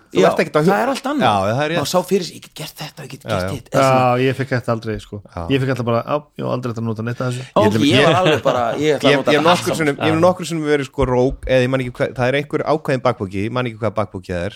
þetta 0.07 0.17
þú 0.17 0.23
Já, 0.23 0.27
ert 0.31 0.39
ekkert 0.43 0.57
að 0.57 0.63
hug- 0.67 0.71
það 0.73 0.81
er 0.83 0.89
allt 0.93 1.07
annað. 1.11 1.27
Já, 1.27 1.35
það 1.57 1.61
er 1.63 1.69
rétt. 1.71 1.79
maður 1.81 1.91
sá 1.91 1.99
fyrir 2.07 2.27
ég 2.27 2.41
get 2.47 2.53
gert 2.61 2.75
þetta, 2.81 3.03
ég 3.03 3.09
get 3.13 3.23
gert. 3.27 3.69
Já, 3.75 4.17
ég 4.23 4.37
fekk 4.37 4.51
þetta 4.55 4.71
aldrei 4.77 4.95
sko. 5.03 5.19
Ég 5.51 5.59
fekk 5.63 5.71
alltaf 5.73 5.87
bara, 5.87 6.01
já, 6.07 6.15
ég 6.37 6.43
var 6.47 6.53
aldrei 6.57 6.71
þetta 6.73 6.81
að 6.83 6.87
nota 6.87 7.03
neitt 7.07 7.21
að 7.21 7.27
þessu. 7.27 7.43
Ok, 7.55 7.73
Ég- 7.77 7.87
ég 7.91 8.05
var 8.07 8.15
alveg 8.21 8.41
bara 8.47 8.63
ég 8.77 8.95
ætla 8.97 9.09
að 9.11 9.17
nota 9.17 9.31
ég 9.31 9.37
hef 9.37 9.43
þetta 9.43 9.43
nokkur 9.43 9.71
allt 9.71 9.77
sinnum, 9.81 9.97
ég 9.97 10.11
hef 10.13 10.21
nokkur 10.23 10.45
sinnum 10.51 10.65
verið 10.71 10.85
sko 10.91 11.05
rók 11.11 11.45
eða 11.47 11.61
ég 11.63 11.69
man 11.69 11.79
ekki 11.83 11.93
hvað, 11.97 12.13
það 12.17 12.27
er 12.27 12.37
einhver 12.41 12.63
ákveðin 12.67 13.03
bakbóki 13.03 13.43
ég 13.47 13.51
man 13.51 13.65
ekki 13.67 13.79
hvað 13.83 13.93
bakbóki 13.99 14.31
það 14.33 14.45
er 14.47 14.55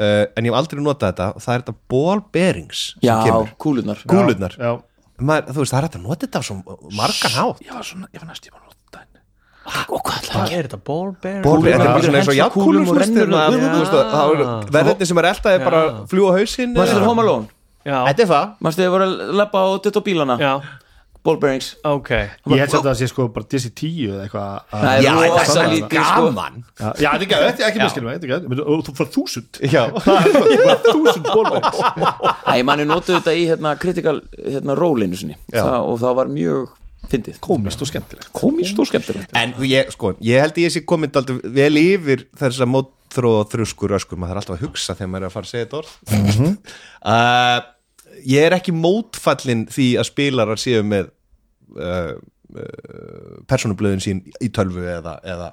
uh, 0.00 0.24
en 0.36 0.44
ég 0.44 0.50
hef 0.52 0.58
aldrei 0.60 0.80
notað 0.84 1.08
þetta 1.12 1.26
og 1.36 1.40
það 1.44 1.54
er 1.54 1.60
þetta 1.64 1.76
ball 1.90 2.20
bearings 2.32 2.80
sem 3.00 3.08
já, 3.08 3.16
kúlurnar. 3.58 4.54
Já, 4.58 4.72
Maður, 5.20 5.52
þú 5.52 5.60
veist, 5.60 5.72
það 5.74 5.78
er 5.80 5.84
hægt 5.84 5.96
að 5.98 6.04
nota 6.06 6.26
þetta 6.26 6.40
á 6.40 6.44
svo 6.48 6.54
margan 6.96 7.34
hátt 7.36 7.60
og 9.90 10.00
hvað 10.02 10.16
ætla 10.20 10.34
hvað 10.40 10.52
er 10.58 10.66
þetta? 10.68 10.80
Ball 10.88 11.10
bear? 11.22 11.42
Ball 11.44 11.62
bear, 11.62 11.78
þetta 11.78 11.84
er 11.84 11.86
Já. 11.86 11.92
bara 11.92 12.02
svona 12.02 12.18
eins 12.20 12.28
og 12.28 12.34
og 12.34 12.36
og- 14.10 14.40
maður- 14.40 14.40
eru 14.40 14.72
verðinni 14.76 15.06
sem 15.06 15.18
er 15.18 15.24
eldaði 15.34 15.64
bara 15.64 15.80
Já. 15.86 15.96
fljúa 16.10 16.32
hausinn 16.38 16.74
eða- 16.74 16.94
þér 16.94 17.06
Home 17.06 17.22
Alone? 17.22 17.46
Já, 17.86 18.04
Þetta 18.10 18.20
er 18.22 18.26
það 18.34 18.52
Manstu 18.60 18.82
þér 18.82 18.90
voru 18.96 19.04
að 19.08 19.34
labba 19.40 19.58
á 19.64 19.68
dött 19.80 19.96
á 19.96 20.02
bílana? 20.04 20.36
já, 20.40 20.60
Ball 21.22 21.36
bearings 21.36 21.76
ok 21.84 22.08
Ég 22.10 22.58
held 22.60 22.72
að 22.72 22.84
það 22.88 22.96
sé 22.96 23.06
sko 23.08 23.28
bara 23.28 23.44
DC 23.44 23.68
10 23.76 24.08
eða 24.08 24.24
eitthvað 24.24 24.48
að- 24.48 24.80
Það 24.80 24.96
er 24.96 25.02
Já, 25.02 25.12
er 25.20 26.04
sko. 26.04 26.24
gaman 26.24 26.64
Já, 26.80 26.92
já, 26.96 27.10
þetta 27.12 27.36
er 27.36 27.44
er 27.44 27.70
ekki 27.70 27.80
miskilum 27.84 28.10
Þetta 28.10 28.24
er 28.24 28.32
ekki, 28.40 28.60
og 28.64 28.84
þú 28.84 28.92
fyrir 28.96 29.12
þúsund 29.16 29.60
Já, 29.60 29.82
Það 30.00 30.26
er 30.26 30.64
bara 30.64 30.80
þúsund 30.88 31.26
bólvegs 31.36 31.80
Æ, 32.48 32.64
manni 32.64 32.84
notuðu 32.88 33.20
þetta 33.20 33.32
í 33.36 33.46
hérna, 33.48 33.78
critical 33.78 34.20
hérna, 34.48 34.76
rólinu 34.76 35.16
sinni 35.16 35.36
Já. 35.52 35.60
það, 35.64 35.80
og 35.92 35.98
það 36.00 36.14
var 36.16 36.26
mjög 36.26 36.68
fyndið. 37.10 37.40
Komist 37.44 37.82
og 37.82 37.90
skemmtilegt. 37.90 38.30
Komist 38.36 38.78
og 38.80 38.88
skemmtilegt. 38.90 39.34
En 39.36 39.56
ég, 39.66 39.90
sko, 39.94 40.14
ég 40.24 40.44
held 40.44 40.62
ég 40.62 40.72
sé 40.74 40.84
komin 40.86 41.12
aldrei 41.20 41.40
vel 41.58 41.74
yfir 41.80 42.24
þess 42.38 42.62
að 42.62 42.72
mótþróð 42.76 43.42
þrjuskur 43.54 43.98
öskur, 43.98 44.20
maður 44.20 44.40
þarf 44.40 44.44
alltaf 44.44 44.56
að 44.58 44.64
hugsa 44.68 44.96
þegar 44.96 45.12
maður 45.12 45.26
er 45.26 45.30
að 45.30 45.36
fara 45.36 45.48
að 45.48 45.52
segja 45.52 45.68
þetta 45.68 45.82
orð. 45.82 46.64
Uh, 47.00 47.60
Ég 48.26 48.46
er 48.46 48.56
ekki 48.56 48.72
mótfallin 48.74 49.66
því 49.70 49.88
að 50.00 50.08
spilarar 50.10 50.60
séu 50.60 50.82
með 50.86 51.10
uh, 51.78 52.16
uh, 52.16 53.36
persónublöðin 53.50 54.02
sín 54.04 54.22
í 54.42 54.50
tölvu 54.54 54.84
eða, 54.90 55.16
eða, 55.24 55.50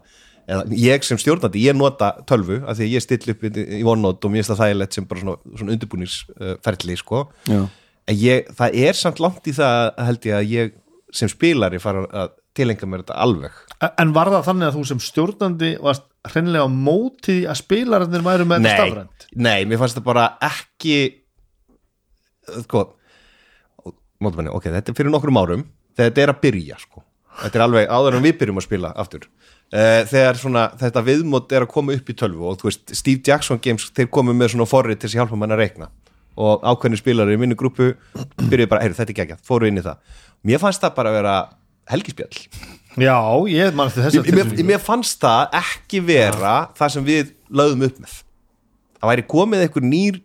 eða 0.48 0.80
ég 0.80 1.06
sem 1.06 1.20
stjórnandi, 1.22 1.64
ég 1.68 1.78
nota 1.78 2.14
tölvu 2.30 2.60
af 2.64 2.80
því 2.80 2.88
að 2.88 2.96
ég 2.96 3.06
still 3.06 3.36
upp 3.36 3.46
í, 3.48 3.52
OneNote 3.84 4.28
og 4.28 4.34
mér 4.34 4.44
finnst 4.44 4.54
það 4.54 4.64
þægilegt 4.64 4.98
sem 4.98 5.08
bara 5.10 5.24
svona, 5.24 5.38
svona 5.54 5.78
undirbúningsferli 5.78 6.98
sko. 7.00 7.24
Já. 7.48 7.62
en 8.08 8.20
ég, 8.24 8.52
það 8.58 8.82
er 8.88 9.00
samt 9.00 9.24
langt 9.24 9.48
í 9.48 9.56
það 9.58 10.04
held 10.10 10.30
ég 10.32 10.40
að 10.40 10.54
ég 10.56 10.76
sem 11.14 11.30
spilari 11.32 11.80
fara 11.80 12.04
að 12.08 12.36
tilenga 12.58 12.90
mér 12.90 13.04
þetta 13.06 13.22
alveg. 13.24 13.62
En 14.02 14.12
var 14.16 14.32
það 14.34 14.48
þannig 14.50 14.68
að 14.68 14.78
þú 14.78 14.84
sem 14.90 15.02
stjórnandi 15.06 15.72
varst 15.84 16.08
hreinlega 16.28 16.68
á 16.68 16.70
móti 16.72 17.38
að 17.48 17.62
spilararnir 17.62 18.26
væru 18.26 18.48
með 18.50 18.66
þetta 18.66 18.84
stafrænt? 18.84 19.28
Nei, 19.38 19.66
mér 19.70 19.82
fannst 19.82 20.00
það 20.00 20.08
bara 20.10 20.28
ekki 20.48 20.98
sko 22.66 22.84
mótumenni, 24.24 24.52
ok, 24.52 24.72
þetta 24.74 24.92
er 24.92 24.98
fyrir 24.98 25.14
nokkrum 25.14 25.38
árum 25.38 25.68
þetta 25.98 26.24
er 26.24 26.34
að 26.34 26.42
byrja 26.46 26.80
sko. 26.82 27.04
Þetta 27.38 27.60
er 27.60 27.64
alveg 27.68 27.92
áður 27.94 28.18
en 28.18 28.26
við 28.26 28.40
byrjum 28.40 28.60
að 28.62 28.66
spila 28.66 28.92
aftur. 28.98 29.28
Uh, 29.68 30.02
þegar 30.10 30.40
svona, 30.40 30.64
þetta 30.80 31.04
viðmót 31.06 31.54
er 31.54 31.66
að 31.66 31.74
koma 31.74 31.96
upp 31.98 32.10
í 32.10 32.16
tölvu 32.18 32.46
og 32.50 32.60
þú 32.62 32.70
veist, 32.70 32.94
Steve 32.98 33.22
Jackson 33.26 33.60
Games 33.62 33.90
þeir 33.94 34.10
komu 34.16 34.34
með 34.38 34.54
svona 34.54 34.70
forrið 34.70 35.02
til 35.02 35.12
að 35.12 35.18
hjálpa 35.20 35.40
mann 35.40 35.54
að 35.54 35.62
reikna. 35.66 35.90
Og 36.38 36.64
ákveðni 36.66 37.00
spilari 37.00 37.34
í 37.34 37.42
minni 37.42 37.58
grúpu 37.58 37.92
byrjuði 38.38 38.70
bara, 38.72 38.84
heyrðu, 38.86 38.98
þetta 39.00 39.14
er 39.14 39.20
geggjað, 39.20 39.44
fóru 39.46 39.70
inn 39.70 39.82
í 39.82 39.86
það 39.86 40.18
mér 40.46 40.62
fannst 40.62 40.84
það 40.84 40.96
bara 41.00 41.14
að 41.14 41.18
vera 41.22 41.36
helgispjall. 41.92 42.46
Já, 42.98 43.18
ég 43.52 43.76
mann 43.78 43.92
eftir 43.92 44.08
þess 44.08 44.22
mér, 44.26 44.40
mér, 44.40 44.64
mér 44.72 44.82
fannst 44.82 45.20
það 45.22 45.58
ekki 45.60 46.02
vera 46.06 46.56
það 46.78 46.96
sem 46.96 47.06
við 47.08 47.34
lögðum 47.54 47.86
upp 47.88 48.00
með. 48.04 48.16
Það 48.98 49.12
væri 49.12 49.28
komið 49.34 49.66
einhver 49.68 49.86
nýr 49.86 50.24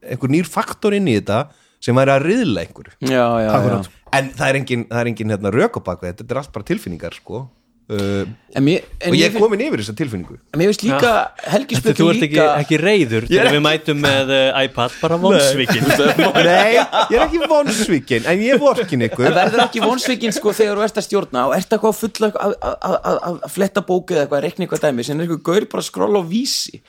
einhver 0.00 0.32
nýr 0.32 0.48
faktor 0.48 0.96
inn 0.96 1.08
í 1.08 1.16
þetta 1.18 1.40
sem 1.80 1.96
væri 1.96 2.12
að 2.14 2.26
riðla 2.26 2.64
einhverju. 2.66 2.96
Já, 3.08 3.24
já, 3.40 3.48
já. 3.48 3.80
En 4.16 4.28
það 4.36 4.46
er 4.48 4.58
engin, 4.58 4.84
það 4.90 5.00
er 5.00 5.10
engin 5.12 5.32
hérna, 5.32 5.52
rök 5.54 5.78
á 5.78 5.80
bakveg 5.86 6.18
þetta 6.18 6.34
er 6.34 6.40
allt 6.42 6.52
bara 6.54 6.68
tilfinningar 6.68 7.16
sko. 7.16 7.44
Uh, 7.90 8.22
En 8.56 8.64
mér, 8.66 8.86
en 8.98 9.12
og 9.12 9.14
ég 9.14 9.22
ég 9.22 9.34
er 9.36 9.42
komin 9.42 9.60
yfir 9.62 9.82
þessa 9.82 9.94
tilfinningu. 9.98 10.36
En 10.50 10.58
mér 10.58 10.70
finnst 10.72 10.82
líka 10.82 11.00
Þetta 11.00 11.52
helgispjöld 11.54 11.98
þú 12.00 12.06
ert 12.10 12.24
ekki, 12.26 12.38
líka 12.38 12.46
ekki 12.62 12.78
reyður 12.80 13.26
Ég 13.26 13.34
er 13.34 13.46
þegar 13.46 13.56
við 13.56 13.62
mætum 13.66 14.00
með 14.02 14.32
uh, 14.34 14.62
iPad? 14.64 14.96
Bara 15.02 15.18
vonsvikin 15.24 15.86
nei, 16.50 16.78
ég 16.78 17.14
er 17.18 17.26
ekki 17.26 17.42
vonsvíkin 17.44 18.30
en 18.30 18.42
ég 18.46 18.56
er 18.56 18.62
vorkin 18.62 19.04
En 19.04 19.06
ykkur 19.10 19.36
verður 19.40 19.64
ekki 19.66 19.84
vonsvikinn 19.84 20.34
sko 20.34 20.54
þegar 20.56 20.80
þú 20.80 20.86
ert 20.88 21.02
að 21.02 21.06
stjórna 21.06 21.44
og 21.50 21.54
ert 21.58 21.76
að 21.76 21.86
fulla 22.00 22.32
að, 22.32 23.44
fletta 23.54 23.84
bókið 23.86 24.16
eða 24.16 24.24
eitthvað, 24.24 24.40
að 24.40 24.46
reikna 24.48 24.66
eitthvað 24.66 24.84
dæmi 24.88 25.06
sem 25.06 25.20
er 25.20 25.26
eitthvað 25.28 25.46
gaur 25.50 25.68
bara 25.70 25.84
að 25.84 25.90
skrolla 25.90 26.22
á 26.22 26.24
vísi 26.26 26.82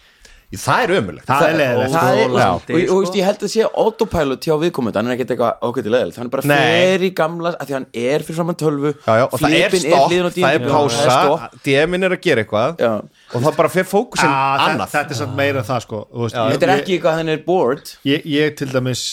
það 0.60 0.82
er 0.84 0.92
ömulegt 0.98 1.28
Það 1.30 1.44
er 1.48 1.54
það 1.94 2.18
er, 2.20 2.34
Já. 2.36 2.48
og, 2.52 2.66
og, 2.76 2.82
og 2.92 2.98
veist, 3.06 3.16
ég 3.16 3.28
held 3.30 3.46
að 3.48 3.52
sé 3.54 3.68
autopilot 3.84 4.48
hjá 4.48 4.56
viðkomandi, 4.60 5.00
hann 5.00 5.08
er 5.08 5.16
ekkert 5.16 5.32
eitthvað 5.36 5.64
ákveðið 5.70 5.94
leðilegt 5.96 6.20
hann 6.20 6.28
er 6.28 6.34
bara 6.36 6.48
fer 6.52 7.06
í 7.08 7.12
gamla 7.22 7.54
að 7.56 7.70
því 7.72 7.78
hann 7.78 7.88
er 8.04 8.26
fyrir 8.28 8.40
saman 8.42 8.60
tölvu. 8.60 8.92
Já, 9.08 9.14
já, 9.22 9.26
og 9.32 9.40
það 9.40 9.58
er 9.62 9.78
stopp, 9.86 10.12
það 10.36 10.52
er 10.52 10.68
pása 10.68 11.18
er. 11.24 11.58
DM-in 11.70 12.04
er 12.10 12.18
að 12.18 12.22
gera 12.28 12.44
eitthvað 12.46 12.84
Já. 12.84 12.92
og 13.00 13.48
það 13.48 13.58
bara 13.64 13.74
fer 13.78 13.88
fókusin 13.96 14.28
Ah, 14.32 14.68
annað. 14.68 14.92
Þetta 14.98 15.16
er 15.16 15.22
samt 15.24 15.36
meira 15.40 15.64
en 15.64 15.70
það 15.72 15.84
sko 15.88 16.04
Þú 16.12 16.26
veist, 16.28 16.40
þetta 16.52 16.68
er 16.68 16.76
ekki 16.82 16.98
eitthvað 16.98 17.12
að 17.16 17.20
hann 17.22 17.30
er 17.38 17.44
bored. 17.48 17.94
Ég, 18.12 18.26
ég 18.28 18.56
til 18.60 18.68
dæmis 18.76 19.06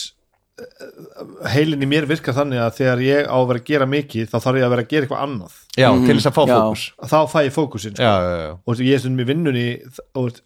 heilin 1.53 1.83
í 1.85 1.87
mér 1.87 2.03
virkar 2.09 2.35
þannig 2.35 2.59
að 2.59 2.73
þegar 2.81 3.01
ég 3.05 3.27
á 3.31 3.35
að 3.37 3.45
vera 3.47 3.61
að 3.61 3.67
gera 3.69 3.85
mikið 3.87 4.25
þá 4.27 4.37
þarf 4.43 4.57
ég 4.59 4.65
að 4.67 4.73
vera 4.73 4.83
að 4.83 4.89
gera 4.91 5.07
eitthvað 5.07 5.21
annað. 5.23 5.53
Já, 5.79 5.87
til 6.03 6.15
þess 6.17 6.27
að 6.29 6.35
fá 6.35 6.41
Já. 6.43 6.55
fókus. 6.59 6.83
Þá 7.13 7.17
fæ 7.31 7.39
ég 7.45 7.53
fókusin 7.55 7.93
sko. 7.95 8.03
já, 8.03 8.13
já, 8.19 8.33
já, 8.43 8.49
og 8.59 8.73
veist, 8.73 8.83
ég 8.89 8.97
er 8.97 9.03
stundum 9.05 9.23
í 9.23 9.27
vinnunni 9.29 9.67
og, 10.19 10.25
veist, 10.25 10.41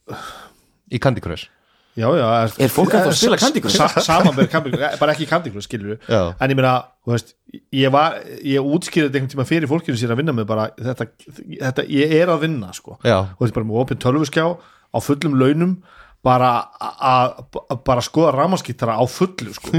í 0.94 1.02
Candy 1.02 1.24
Crush 1.24 1.50
já, 1.98 2.08
já, 2.18 2.28
Er 2.58 2.72
fólk 2.74 2.94
ennþá 2.94 3.12
að 3.12 3.18
spila 3.20 3.40
Candy 3.42 3.64
Crush? 3.64 3.78
Sa 3.78 4.04
samanber 4.06 4.50
Candy 4.52 4.74
Crush, 4.74 5.00
bara 5.02 5.16
ekki 5.16 5.28
Candy 5.30 5.54
Crush 5.54 5.70
skilur 5.70 5.98
Já. 6.08 6.34
en 6.34 6.54
ég 6.54 6.58
meina, 6.58 6.76
þú 7.06 7.16
veist 7.16 7.34
ég 7.74 7.94
var, 7.94 8.20
ég 8.42 8.70
útskýrði 8.76 9.12
einhvern 9.12 9.34
tíma 9.34 9.48
fyrir 9.50 9.70
fólkinu 9.70 10.00
sér 10.00 10.14
að 10.16 10.24
vinna 10.24 10.36
með 10.36 10.48
bara, 10.50 10.70
þetta, 10.78 11.10
þetta 11.52 11.88
ég 11.94 12.16
er 12.22 12.32
að 12.34 12.48
vinna, 12.48 12.72
sko 12.74 12.98
Já. 13.06 13.20
og 13.36 13.44
þetta 13.44 13.60
bara 13.60 13.70
með 13.70 13.84
opinn 13.84 14.02
tölvuskjá 14.02 14.48
á 14.54 14.98
fullum 15.02 15.38
launum 15.42 15.78
bara 16.24 16.50
að 16.80 18.04
skoða 18.06 18.32
ramaskýttara 18.38 18.96
á 18.96 19.04
fullu 19.12 19.52
sko. 19.58 19.76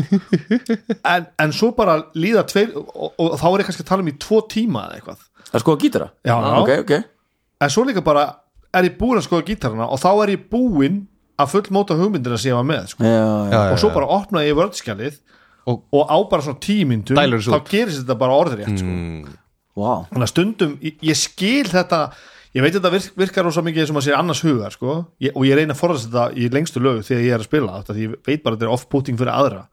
en, 1.15 1.27
en 1.41 1.55
svo 1.57 1.71
bara 1.77 1.97
líða 2.13 2.45
tveir 2.51 2.75
og, 2.77 3.15
og, 3.17 3.39
þá 3.41 3.47
er 3.49 3.63
ég 3.63 3.71
kannski 3.71 3.87
að 3.87 3.91
tala 3.95 4.05
um 4.05 4.13
í 4.13 4.17
tvo 4.21 4.43
tíma 4.53 4.85
eða 4.91 4.99
eitthvað 5.01 5.25
það 5.49 5.57
er 5.61 5.65
að 5.73 5.85
gítara 5.87 6.11
Já, 6.21 6.37
ok, 6.61 6.73
ok 6.85 6.95
en 7.65 7.73
svo 7.73 7.85
líka 7.89 8.05
bara 8.05 8.27
er 8.81 8.89
ég 8.91 8.97
búinn 8.99 9.21
að 9.21 9.27
skoða 9.29 9.47
gítarana 9.49 9.87
og 9.91 10.01
þá 10.03 10.09
er 10.25 10.35
ég 10.37 10.45
búinn 10.53 11.01
að 11.41 11.51
fullmóta 11.55 11.97
hugmyndina 11.99 12.39
sem 12.39 12.53
ég 12.53 12.59
var 12.61 12.69
með 12.69 12.91
sko. 12.93 13.03
já, 13.03 13.25
já. 13.51 13.63
Og 13.75 13.79
svo 13.83 13.91
bara 13.95 14.07
opnaði 14.07 14.51
ég 14.53 14.59
vördskjalið 14.61 15.17
Og- 15.67 15.81
og, 15.97 16.05
á 16.13 16.19
bara 16.29 16.43
svona 16.45 16.61
tímyndum 16.61 17.17
þá 17.17 17.65
gerist 17.71 18.03
þetta 18.05 18.19
bara 18.21 18.37
orðrétt 18.37 18.79
sko. 18.79 19.35
Vá. 19.75 20.07
þannig 20.13 20.23
að 20.27 20.31
stundum, 20.31 20.79
ég, 20.85 20.95
ég 21.03 21.17
skil 21.19 21.65
þetta 21.67 22.13
ég 22.55 22.63
veit 22.63 22.75
þetta 22.77 22.91
virk, 22.93 23.15
virkar 23.19 23.45
rosa 23.49 23.63
mikið 23.67 23.87
sem 23.89 23.97
að 23.99 24.05
sé 24.07 24.13
annars 24.15 24.43
hugar 24.47 24.71
sko, 24.71 25.07
ég, 25.19 25.33
og 25.35 25.43
ég 25.49 25.57
reyna 25.59 25.75
að 25.75 25.81
forðast 25.81 26.07
þetta 26.13 26.27
í 26.39 26.47
lengstu 26.55 26.79
lögu 26.85 27.03
þegar 27.03 27.25
ég 27.25 27.33
er 27.35 27.43
að 27.43 27.49
spila 27.49 27.81
þetta, 27.81 27.95
því 27.97 28.05
ég 28.07 28.15
veit 28.29 28.43
bara 28.45 28.55
að 28.55 28.59
þetta 28.61 28.69
er 28.69 28.75
off-putting 28.77 29.19
fyrir 29.19 29.33
aðra 29.35 29.65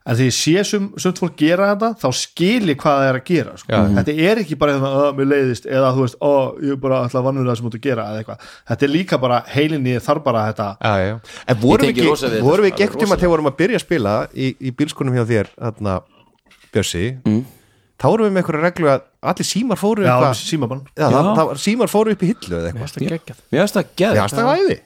en 0.00 0.16
þegar 0.16 0.30
ég 0.30 0.36
sé 0.36 0.62
sumt 1.02 1.20
fólk 1.20 1.36
gera 1.38 1.68
þetta 1.74 1.90
þá 2.00 2.08
skil 2.16 2.70
ég 2.70 2.78
hvað 2.80 3.00
það 3.00 3.08
er 3.10 3.18
að 3.18 3.26
gera 3.28 3.56
sko. 3.60 3.80
þetta 3.98 4.14
er 4.30 4.40
ekki 4.42 4.56
bara 4.60 4.76
þetta 4.78 5.02
að 5.02 5.18
mér 5.18 5.28
leiðist 5.34 5.68
eða 5.68 5.92
þú 5.96 6.06
veist, 6.06 6.18
ó, 6.24 6.32
ég 6.64 6.74
er 6.74 6.80
bara 6.80 7.02
alltaf 7.04 7.26
vannur 7.26 7.50
það 7.50 7.60
sem 7.60 7.68
mútu 7.68 7.82
gera 7.84 8.08
eða 8.08 8.22
eitthvað, 8.22 8.48
þetta 8.72 8.88
er 8.88 8.92
líka 8.94 9.20
bara 9.20 9.42
heilinni 9.52 9.98
þarf 10.00 10.24
bara 10.24 10.46
þetta 10.48 10.68
já, 10.80 10.94
já. 11.04 11.14
en 11.44 11.60
vorum 11.60 11.92
við 11.92 12.00
við 12.00 12.48
vorum 12.48 12.66
við 12.66 12.72
ekki 12.72 12.88
um 12.88 12.96
rosa. 12.96 13.12
að 13.12 13.20
þegar 13.20 13.34
vorum 13.36 13.52
að 13.52 13.56
byrja 13.60 13.80
að 13.80 13.86
spila 13.86 14.16
í, 14.32 14.50
í 14.56 14.74
bílskunum 14.80 15.20
hjá 15.20 15.24
þér 15.28 15.54
þarna, 15.58 16.00
Bjössi? 16.70 17.06
Mm. 17.28 17.40
þá 18.00 18.06
vorum 18.08 18.28
við 18.28 18.34
með 18.34 18.42
einhverja 18.44 18.66
reglu 18.70 18.92
að 18.94 19.08
allir 19.20 19.46
símar 19.50 19.76
fóru 19.76 20.06
já, 20.06 20.14
eitthvað 20.16 20.84
já, 20.96 21.06
það, 21.12 21.32
það, 21.36 21.50
símar 21.60 21.90
fóru 21.92 22.14
upp 22.14 22.22
í 22.24 22.28
hillu 22.30 22.56
eða 22.56 22.70
eitthvað. 22.70 23.42
Mér 23.52 23.60
finnst 23.60 23.76
það 23.76 23.90
geð 24.00 24.14
já, 24.16 24.22
það 24.32 24.46
var 24.46 24.60
æði. 24.62 24.76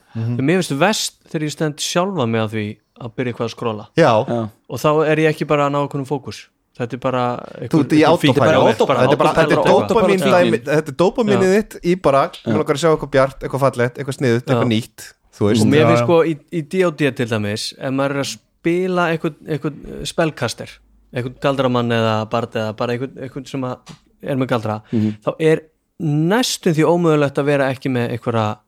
Mér 0.40 0.56
finnst 0.58 0.74
vest 0.80 1.20
þegar 1.28 1.44
ég 1.46 1.54
stend 1.54 1.84
sjálfa 1.84 2.26
með 2.26 2.42
að 2.42 2.56
því 2.56 2.64
að 3.00 3.14
byrja 3.18 3.34
eitthvað 3.34 3.54
að 3.74 3.86
Já. 3.98 4.12
og 4.14 4.82
þá 4.82 4.90
er 5.08 5.24
ég 5.24 5.32
ekki 5.34 5.48
bara 5.50 5.66
að 5.68 5.74
ná 5.74 5.80
okkur 5.84 6.04
fókus. 6.08 6.44
Þetta 6.74 6.96
er 6.96 7.00
bara 7.04 7.24
Þú 7.70 7.80
ert 7.84 7.92
í 7.94 8.00
autopilot. 8.02 8.80
autopilot. 8.82 10.64
Þetta 10.66 10.90
er 10.90 10.96
dópaminið 10.98 11.52
þitt 11.54 11.76
í 11.86 11.94
bara 12.02 12.24
Mér 12.42 12.56
langar 12.58 12.74
að 12.74 12.80
sjá 12.82 12.88
eitthvað 12.90 13.12
bjart, 13.14 13.44
eitthvað 13.44 13.62
fallegt, 13.62 14.00
eitthvað 14.00 14.16
sniðut, 14.18 14.48
eitthvað 14.48 14.72
nýtt 14.72 15.04
Þú 15.34 15.50
og 15.50 15.68
mér 15.70 15.88
finnst 15.90 16.02
sko 16.04 16.16
í, 16.26 16.34
í 16.54 16.62
D.O.D. 16.70 17.10
til 17.18 17.26
dæmis 17.30 17.68
ef 17.74 17.94
maður 17.94 18.16
er 18.16 18.22
að 18.24 18.28
spila 18.32 19.06
eitthvað, 19.12 19.38
eitthvað 19.50 20.02
spellkaster 20.10 20.74
eitthvað 21.14 21.38
galdramann 21.42 21.94
eða 21.94 22.14
bard 22.30 22.58
eða 22.58 22.74
bara 22.78 22.94
eitthvað, 22.94 23.16
eitthvað 23.22 23.48
sem 23.50 23.66
er 23.66 24.38
með 24.40 24.50
galdra 24.52 24.76
þá 25.24 25.30
er 25.38 25.64
næstum 26.04 26.74
því 26.76 26.86
ómögulegt 26.90 27.38
að 27.38 27.50
vera 27.50 27.70
ekki 27.74 27.90
með 27.94 28.14
eitthvað, 28.16 28.60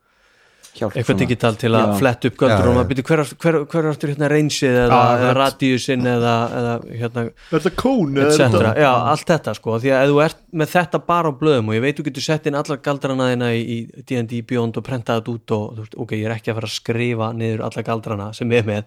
Hjálp 0.77 0.97
eitthvað 0.97 1.21
digital 1.23 1.57
til 1.57 1.71
að 1.73 1.85
Já. 1.87 1.95
fletta 2.01 2.29
upp 2.31 2.37
galdur 2.41 2.67
Já, 2.67 2.69
og 2.71 2.77
maður 2.77 2.89
byrja 2.91 3.05
hver, 3.09 3.23
hver, 3.45 3.57
hver 3.73 3.89
áttur 3.91 4.13
hérna 4.13 4.29
reynsið 4.33 4.75
eða, 4.83 4.99
eða 5.17 5.31
rétt. 5.31 5.39
radíusinn 5.41 6.09
eða, 6.13 6.35
eða 6.61 6.75
hérna 7.01 7.25
þetta 7.53 7.73
kón? 7.81 8.19
eða 8.21 8.35
etc. 8.35 8.67
Já, 8.83 8.91
allt 9.13 9.33
þetta 9.33 9.55
sko 9.57 9.79
því 9.83 9.93
að 9.97 10.05
ef 10.07 10.13
þú 10.13 10.21
ert 10.27 10.43
með 10.63 10.73
þetta 10.75 11.03
bara 11.09 11.33
á 11.33 11.39
blöðum 11.41 11.73
og 11.73 11.79
ég 11.79 11.85
veit 11.87 12.01
þú 12.01 12.07
getur 12.11 12.27
sett 12.27 12.49
inn 12.51 12.59
allar 12.61 12.83
galdrana 12.85 13.31
þina 13.33 13.51
í, 13.57 13.63
í 13.65 14.05
D&D 14.07 14.43
Beyond 14.51 14.81
og 14.81 14.87
prentað 14.87 15.23
þetta 15.23 15.35
út 15.37 15.57
og 15.57 15.67
þú 15.77 15.85
veist, 15.87 15.99
ok, 16.07 16.17
ég 16.21 16.29
er 16.29 16.37
ekki 16.37 16.53
að 16.53 16.61
fara 16.61 16.71
að 16.71 16.77
skrifa 16.77 17.33
niður 17.37 17.65
allar 17.71 17.89
galdrana 17.91 18.31
sem 18.37 18.53
er 18.57 18.69
með 18.69 18.85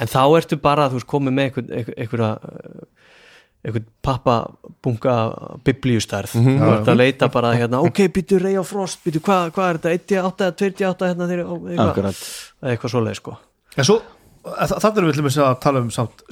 en 0.00 0.12
þá 0.12 0.20
ertu 0.40 0.60
bara, 0.60 0.88
þú 0.92 1.00
veist, 1.00 1.10
komið 1.12 1.36
með 1.36 1.50
einhver, 1.50 1.68
einhver, 1.80 1.98
einhverja 2.00 2.32
einhvern 3.66 3.86
pappabunga 4.06 5.14
biblíustærð. 5.66 6.34
Þú 6.36 6.68
ert 6.70 6.90
að 6.92 7.00
leita 7.00 7.28
bara 7.34 7.54
hérna, 7.56 7.80
ok, 7.86 8.04
býtu 8.14 8.38
Ray 8.42 8.58
of 8.60 8.68
Frost 8.70 9.02
býtu 9.06 9.22
hvað 9.26 9.50
hva 9.56 9.70
er 9.72 9.80
þetta, 9.82 10.20
1.8 10.22 10.46
eða 10.46 10.54
2.8 10.62 11.08
hérna 11.10 11.30
þeir, 11.30 11.42
eitthvað, 11.74 12.20
eitthvað 12.70 12.94
svoleið 12.94 13.18
sko. 13.18 13.34
En 13.76 13.88
svo, 13.88 13.98
það 14.46 14.86
erum 14.92 15.10
við 15.10 15.18
til 15.18 15.24
dæmis 15.24 15.40
að 15.42 15.58
tala 15.66 15.82
um 15.82 15.90
samt 15.94 16.22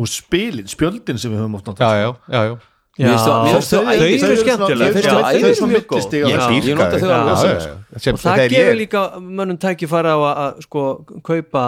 úr 0.00 0.10
spilin, 0.10 0.68
spjöldin 0.70 1.20
sem 1.20 1.32
við 1.32 1.44
höfum 1.44 1.56
oft 1.60 1.70
Já, 1.70 1.72
notað 1.72 1.96
já, 2.00 2.10
já, 2.34 2.42
já. 2.50 2.58
Já, 3.00 3.14
finnst 3.14 3.70
þau 3.70 3.84
eru 3.86 4.36
skemmtileg. 4.42 4.80
Mér 4.82 4.96
finnst 4.96 5.06
Já, 5.06 5.12
þau 5.14 5.20
Þetta 5.20 5.30
æði 5.30 5.48
er 5.48 5.54
svo 5.56 5.68
mjög 5.70 5.84
góð. 5.88 6.00
Ég 6.10 6.20
Já. 6.20 6.74
nota 6.76 6.98
þau 6.98 7.08
Já, 7.08 7.20
já, 7.30 7.52
já. 7.54 8.00
Sem- 8.04 8.14
og 8.14 8.20
það 8.20 8.42
gefur 8.50 8.76
líka 8.76 9.02
mönnum 9.20 9.58
tækifæri 9.62 10.10
á 10.10 10.18
að, 10.18 10.40
að 10.42 10.60
sko 10.66 10.82
kaupa 11.24 11.64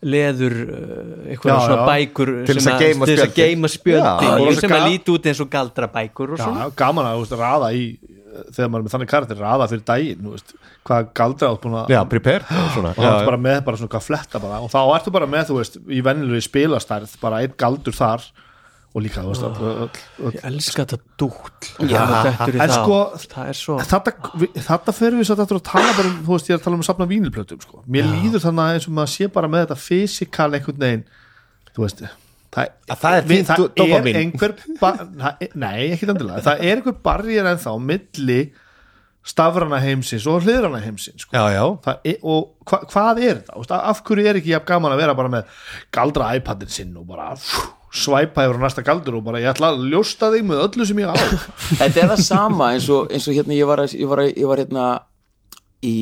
leður 0.00 0.54
uh, 0.64 1.00
eitthvað 1.28 1.50
Já, 1.50 1.58
svona 1.66 1.80
já. 1.80 1.88
bækur 1.90 2.30
Til 2.48 2.54
þess 2.54 2.64
sem 2.64 2.72
að 2.72 2.84
að 3.20 3.26
spjöldin. 3.26 3.50
geima 3.50 3.70
spjöldin 3.72 4.30
Já, 4.30 4.60
sem 4.62 4.74
að 4.76 4.86
líti 4.88 5.12
út 5.14 5.28
eins 5.28 5.42
og 5.44 5.50
galdra 5.52 5.90
bækur 5.92 6.32
og 6.36 6.40
gaman 6.80 7.10
að 7.10 7.20
veist, 7.20 7.36
raða 7.40 7.70
í 7.76 7.84
þegar 8.54 8.68
maður 8.70 8.80
er 8.80 8.84
með 8.86 8.92
þannig 8.94 9.10
karakter, 9.10 9.40
raða 9.42 9.66
fyrir 9.70 9.84
daginn 9.90 10.28
veist, 10.30 10.52
hvað 10.86 11.08
galdra 11.18 11.48
átt 11.50 11.64
búin 11.64 11.76
að 11.80 11.90
og 12.54 12.68
svona 12.76 12.92
og 12.94 13.00
það 13.02 13.16
er 13.18 13.26
bara 13.30 13.40
með 13.46 13.58
bara 13.66 13.80
svona 13.80 13.92
hvað 13.94 14.06
fletta 14.06 14.42
bara 14.42 14.60
og 14.64 14.70
þá 14.72 14.78
ertu 14.94 15.12
bara 15.16 15.28
með, 15.30 15.48
þú 15.50 15.58
veist, 15.58 15.78
í 15.90 16.00
vennilega 16.06 16.46
spilastærð 16.46 17.16
bara 17.20 17.42
einn 17.44 17.56
galdur 17.60 17.96
þar 17.96 18.28
og 18.94 19.02
líka, 19.04 19.22
þú 19.22 19.30
veist, 19.30 19.98
ég 20.34 20.44
elska 20.48 20.82
þetta 20.84 20.98
dúll. 21.20 21.50
Já, 21.86 22.00
en 22.48 22.60
en 22.64 22.72
sko- 22.74 23.18
það 23.30 23.50
er 23.52 23.58
svo 23.60 23.76
þetta, 23.78 24.12
við- 24.42 24.56
þetta 24.66 24.94
fyrir 24.96 25.18
við 25.20 25.28
svo 25.28 25.36
þetta 25.38 25.58
að 25.60 25.62
tala 25.68 25.92
bara 25.98 26.08
um, 26.10 26.16
þú 26.26 26.32
veist, 26.34 26.48
ég 26.50 26.56
er 26.56 26.58
að 26.58 26.64
tala 26.64 26.74
um 26.78 26.82
að 26.82 26.88
safna 26.90 27.06
vínilplötum 27.12 27.60
sko. 27.62 27.84
mér 27.86 28.08
líður 28.10 28.42
þannig 28.48 28.64
að 28.64 28.74
eins 28.80 28.88
og 28.90 28.96
maður 28.98 29.12
sé 29.14 29.28
bara 29.36 29.48
með 29.52 29.62
þetta 29.66 29.78
fysikal 29.84 30.50
einhvern 30.58 30.82
veginn 30.82 31.04
þú 31.76 31.84
veist, 31.86 32.02
það, 32.50 32.66
Að 32.90 32.98
það 33.04 33.16
er 33.20 33.28
við- 33.30 33.44
það 33.46 33.62
er 33.78 34.16
einhver 34.24 34.56
ba- 34.80 34.96
það 34.98 35.36
er- 35.46 35.54
nei, 35.54 35.90
ekki 35.94 36.08
endilega, 36.10 36.42
það 36.42 36.64
er 36.66 36.76
einhver 36.82 36.98
barriðar 37.06 37.52
ennþá 37.54 37.70
á 37.70 37.78
milli 37.78 38.40
stafrana 39.30 39.78
heimsins 39.84 40.24
og 40.26 40.42
hliðrana 40.42 40.80
heimsins 40.82 41.22
sko. 41.26 41.36
já, 41.36 41.44
já. 41.54 41.64
Það 41.84 41.98
er, 42.10 42.16
og 42.24 42.54
hva, 42.66 42.78
hvað 42.90 43.18
er 43.22 43.34
þetta 43.42 43.52
Þú 43.54 43.60
veist, 43.62 43.74
af 43.76 44.02
hverju 44.02 44.26
er 44.30 44.38
ekki 44.40 44.50
jafn 44.54 44.66
gaman 44.66 44.92
að 44.96 45.02
vera 45.04 45.14
bara 45.14 45.28
með 45.28 45.44
galdra 45.92 46.30
iPadin 46.40 46.68
sinn 46.72 46.96
og 46.96 47.06
bara 47.06 47.34
fú, 47.36 47.68
svæpa 47.92 48.44
yfir 48.46 48.58
á 48.58 48.64
næsta 48.64 48.84
galdur 48.86 49.16
og 49.18 49.24
bara 49.26 49.40
ég 49.42 49.50
ætla 49.52 49.72
að 49.74 49.86
ljósta 49.90 50.28
þig 50.34 50.44
með 50.46 50.64
öllu 50.68 50.86
sem 50.86 51.00
ég 51.02 51.10
á. 51.10 51.16
Þetta 51.80 52.02
er 52.04 52.10
það 52.14 52.24
sama 52.26 52.72
eins 52.74 52.88
og, 52.94 53.08
eins 53.10 53.26
og 53.30 53.34
hérna 53.38 53.56
ég 53.58 53.66
var, 53.70 53.82
að- 53.84 53.96
ég 53.98 54.08
var, 54.10 54.22
að- 54.24 54.34
ég 54.38 54.46
var 54.50 54.62
hérna 54.62 54.84
í 55.80 55.94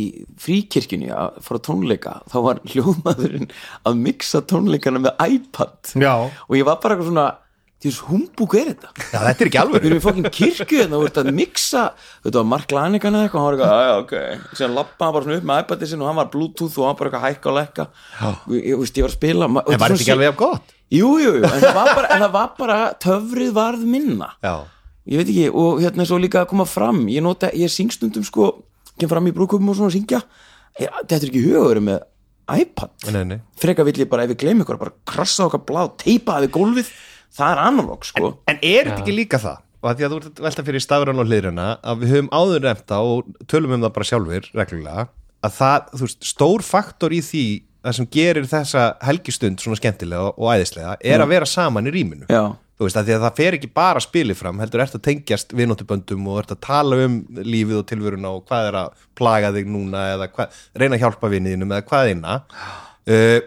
fríkirkjunni 0.42 1.08
að 1.14 1.36
fara 1.46 1.60
tónleika. 1.62 2.14
Þá 2.32 2.38
var 2.44 2.60
hljóðmaðurinn 2.66 3.50
að 3.86 4.00
mixa 4.02 4.40
tónleikana 4.50 5.00
með 5.04 5.20
iPad. 5.36 5.92
Já, 6.02 6.14
og 6.26 6.56
ég 6.58 6.66
var 6.66 6.80
bara 6.82 6.96
eitthvað 6.96 7.12
svona 7.12 7.28
því 7.78 7.90
að 7.92 7.98
humbúk 8.08 8.54
er 8.58 8.70
þetta? 8.72 8.88
Já, 8.98 9.18
þetta 9.22 9.28
er 9.28 9.48
ekki 9.48 9.58
við 9.58 9.60
alveg 9.62 9.84
erum 9.88 9.98
í 10.00 10.02
fokkin 10.02 10.28
kirkju 10.34 10.80
en 10.82 10.94
þú 10.96 11.02
ert 11.06 11.20
að 11.22 11.28
mixa 11.36 11.82
þetta 12.24 12.40
var 12.40 12.48
Mark 12.50 12.72
Lanigan 12.74 13.18
eða 13.18 13.28
eitthvað 13.28 13.44
hann 13.44 13.46
var 13.46 13.58
eitthvað, 13.58 13.74
aðja, 13.78 13.98
ok. 14.02 14.56
Síðan 14.58 14.74
lappa 14.78 15.06
hann 15.06 15.14
bara 15.14 15.26
svona 15.28 15.38
upp 15.38 15.46
með 15.50 15.62
iPadið 15.62 15.92
sinn 15.92 16.02
og 16.02 16.10
hann 16.10 16.18
var 16.18 16.32
bluetooth 16.32 16.78
og 16.80 16.88
hann 16.88 16.98
bara 16.98 17.10
eitthvað 17.12 17.26
hækka 17.28 17.52
og 17.52 17.56
lekka 17.58 17.86
og 18.32 18.56
ég, 18.56 18.64
ég, 18.64 18.80
veist, 18.82 18.98
ég 18.98 19.06
var 19.06 19.14
að 19.14 19.18
spila 19.20 19.46
og 19.46 19.54
En 19.54 19.54
var 19.54 19.68
þetta 19.68 19.86
þetta 19.86 20.02
ekki 20.02 20.14
alveg 20.16 20.28
jafn 20.28 20.40
gott? 20.42 20.74
jú, 20.98 21.12
jú, 21.22 21.32
en 21.44 21.62
það 21.62 22.02
en 22.02 22.22
það 22.24 22.34
var 22.34 22.52
bara 22.58 22.78
töfrið 23.04 23.54
varð 23.56 23.86
minna. 23.94 24.30
Já, 24.42 24.54
ég 25.06 25.22
veit 25.22 25.32
ekki, 25.32 25.48
og 25.52 25.82
hérna 25.84 26.06
svo 26.08 26.18
líka 26.18 26.42
að 26.42 26.50
koma 26.52 26.66
fram 26.68 27.04
ég 27.12 27.22
nota, 27.24 27.52
ég 27.54 27.70
syng 27.72 27.92
stundum 27.94 28.26
sko 28.26 28.50
kem 28.98 29.10
fram 29.10 29.28
í 29.28 29.34
brúkupum 29.36 29.70
og 29.70 29.78
svona 29.78 29.92
að 29.92 29.98
syngja. 30.00 30.22
Þetta 30.78 31.18
er 31.18 31.28
ekki 31.28 31.44
hugaður 31.44 31.82
með 31.84 32.06
iPad. 32.48 32.94
Nei, 33.12 33.24
nei. 33.28 33.38
Freka 33.60 33.84
vill 33.84 34.00
ég 34.00 34.08
bara 34.10 34.24
ef 34.24 34.32
ég 34.32 34.40
gleymi 34.40 34.64
ykkur 34.64 34.80
bara 34.80 34.94
krassa 35.08 35.46
okkar 35.46 35.62
blá, 35.68 35.82
teipa 36.00 36.38
við 36.44 36.54
gólfið 36.56 36.90
það 37.34 37.54
er 37.54 37.62
analog 37.64 38.06
sko. 38.08 38.34
En 38.48 38.60
er 38.62 38.88
þetta 38.88 39.02
ekki 39.02 39.16
líka 39.16 39.40
það? 39.42 39.64
Og 39.78 39.90
að 39.90 39.98
því 39.98 40.04
að 40.06 40.12
þú 40.12 40.18
ert 40.18 40.40
velta 40.42 40.66
fyrir 40.66 40.82
stafran 40.82 41.22
og 41.22 41.28
hliðruna 41.28 41.68
að 41.86 42.00
við 42.02 42.14
höfum 42.16 42.30
áður 42.34 42.64
nefnt 42.66 42.88
það 42.90 43.10
og 43.12 43.32
tölum 43.46 43.74
um 43.76 43.84
það 43.84 43.92
bara 43.94 44.08
sjálfur 44.08 44.48
reglulega 44.58 45.04
að 45.46 45.54
það, 45.54 45.90
þú 45.92 46.06
veist, 46.06 46.24
stór 46.26 46.64
faktor 46.66 47.14
í 47.14 47.20
því 47.22 47.44
að 47.86 47.98
sem 47.98 48.08
gerir 48.10 48.48
þessa 48.50 48.86
helgistund 49.06 49.62
svona 49.62 49.78
skemmtilega 49.78 50.32
og 50.32 50.48
æðislega 50.50 50.96
er 50.98 51.22
að 51.22 51.30
vera 51.30 51.48
saman 51.48 51.86
í 51.86 51.92
rýminu. 51.94 52.26
Já, 52.26 52.56
þú 52.78 52.86
veist, 52.86 52.98
að 52.98 53.08
því 53.08 53.14
að 53.14 53.26
það 53.26 53.36
fer 53.38 53.58
ekki 53.58 53.70
bara 53.78 54.02
spilið 54.02 54.40
fram 54.40 54.62
heldur 54.62 54.82
ert 54.82 54.96
að 54.98 55.04
tengjast 55.06 55.54
vinnóttuböndum 55.56 56.26
og 56.32 56.40
ert 56.42 56.56
að 56.56 56.60
tala 56.66 56.98
um 57.06 57.20
lífið 57.38 57.80
og 57.80 57.86
tilvöruna 57.92 58.32
og 58.34 58.42
hvað 58.50 58.70
er 58.72 58.80
að 58.82 59.04
plaga 59.18 59.52
þig 59.54 59.70
núna 59.70 60.02
eða 60.16 60.28
hvað, 60.34 60.58
reyna 60.82 60.98
að 60.98 61.04
hjálpa 61.04 61.32
vinniðinum 61.36 61.76
eða 61.76 61.86
hvað 61.92 62.12
eina. 62.12 62.36
Uh, 63.08 63.38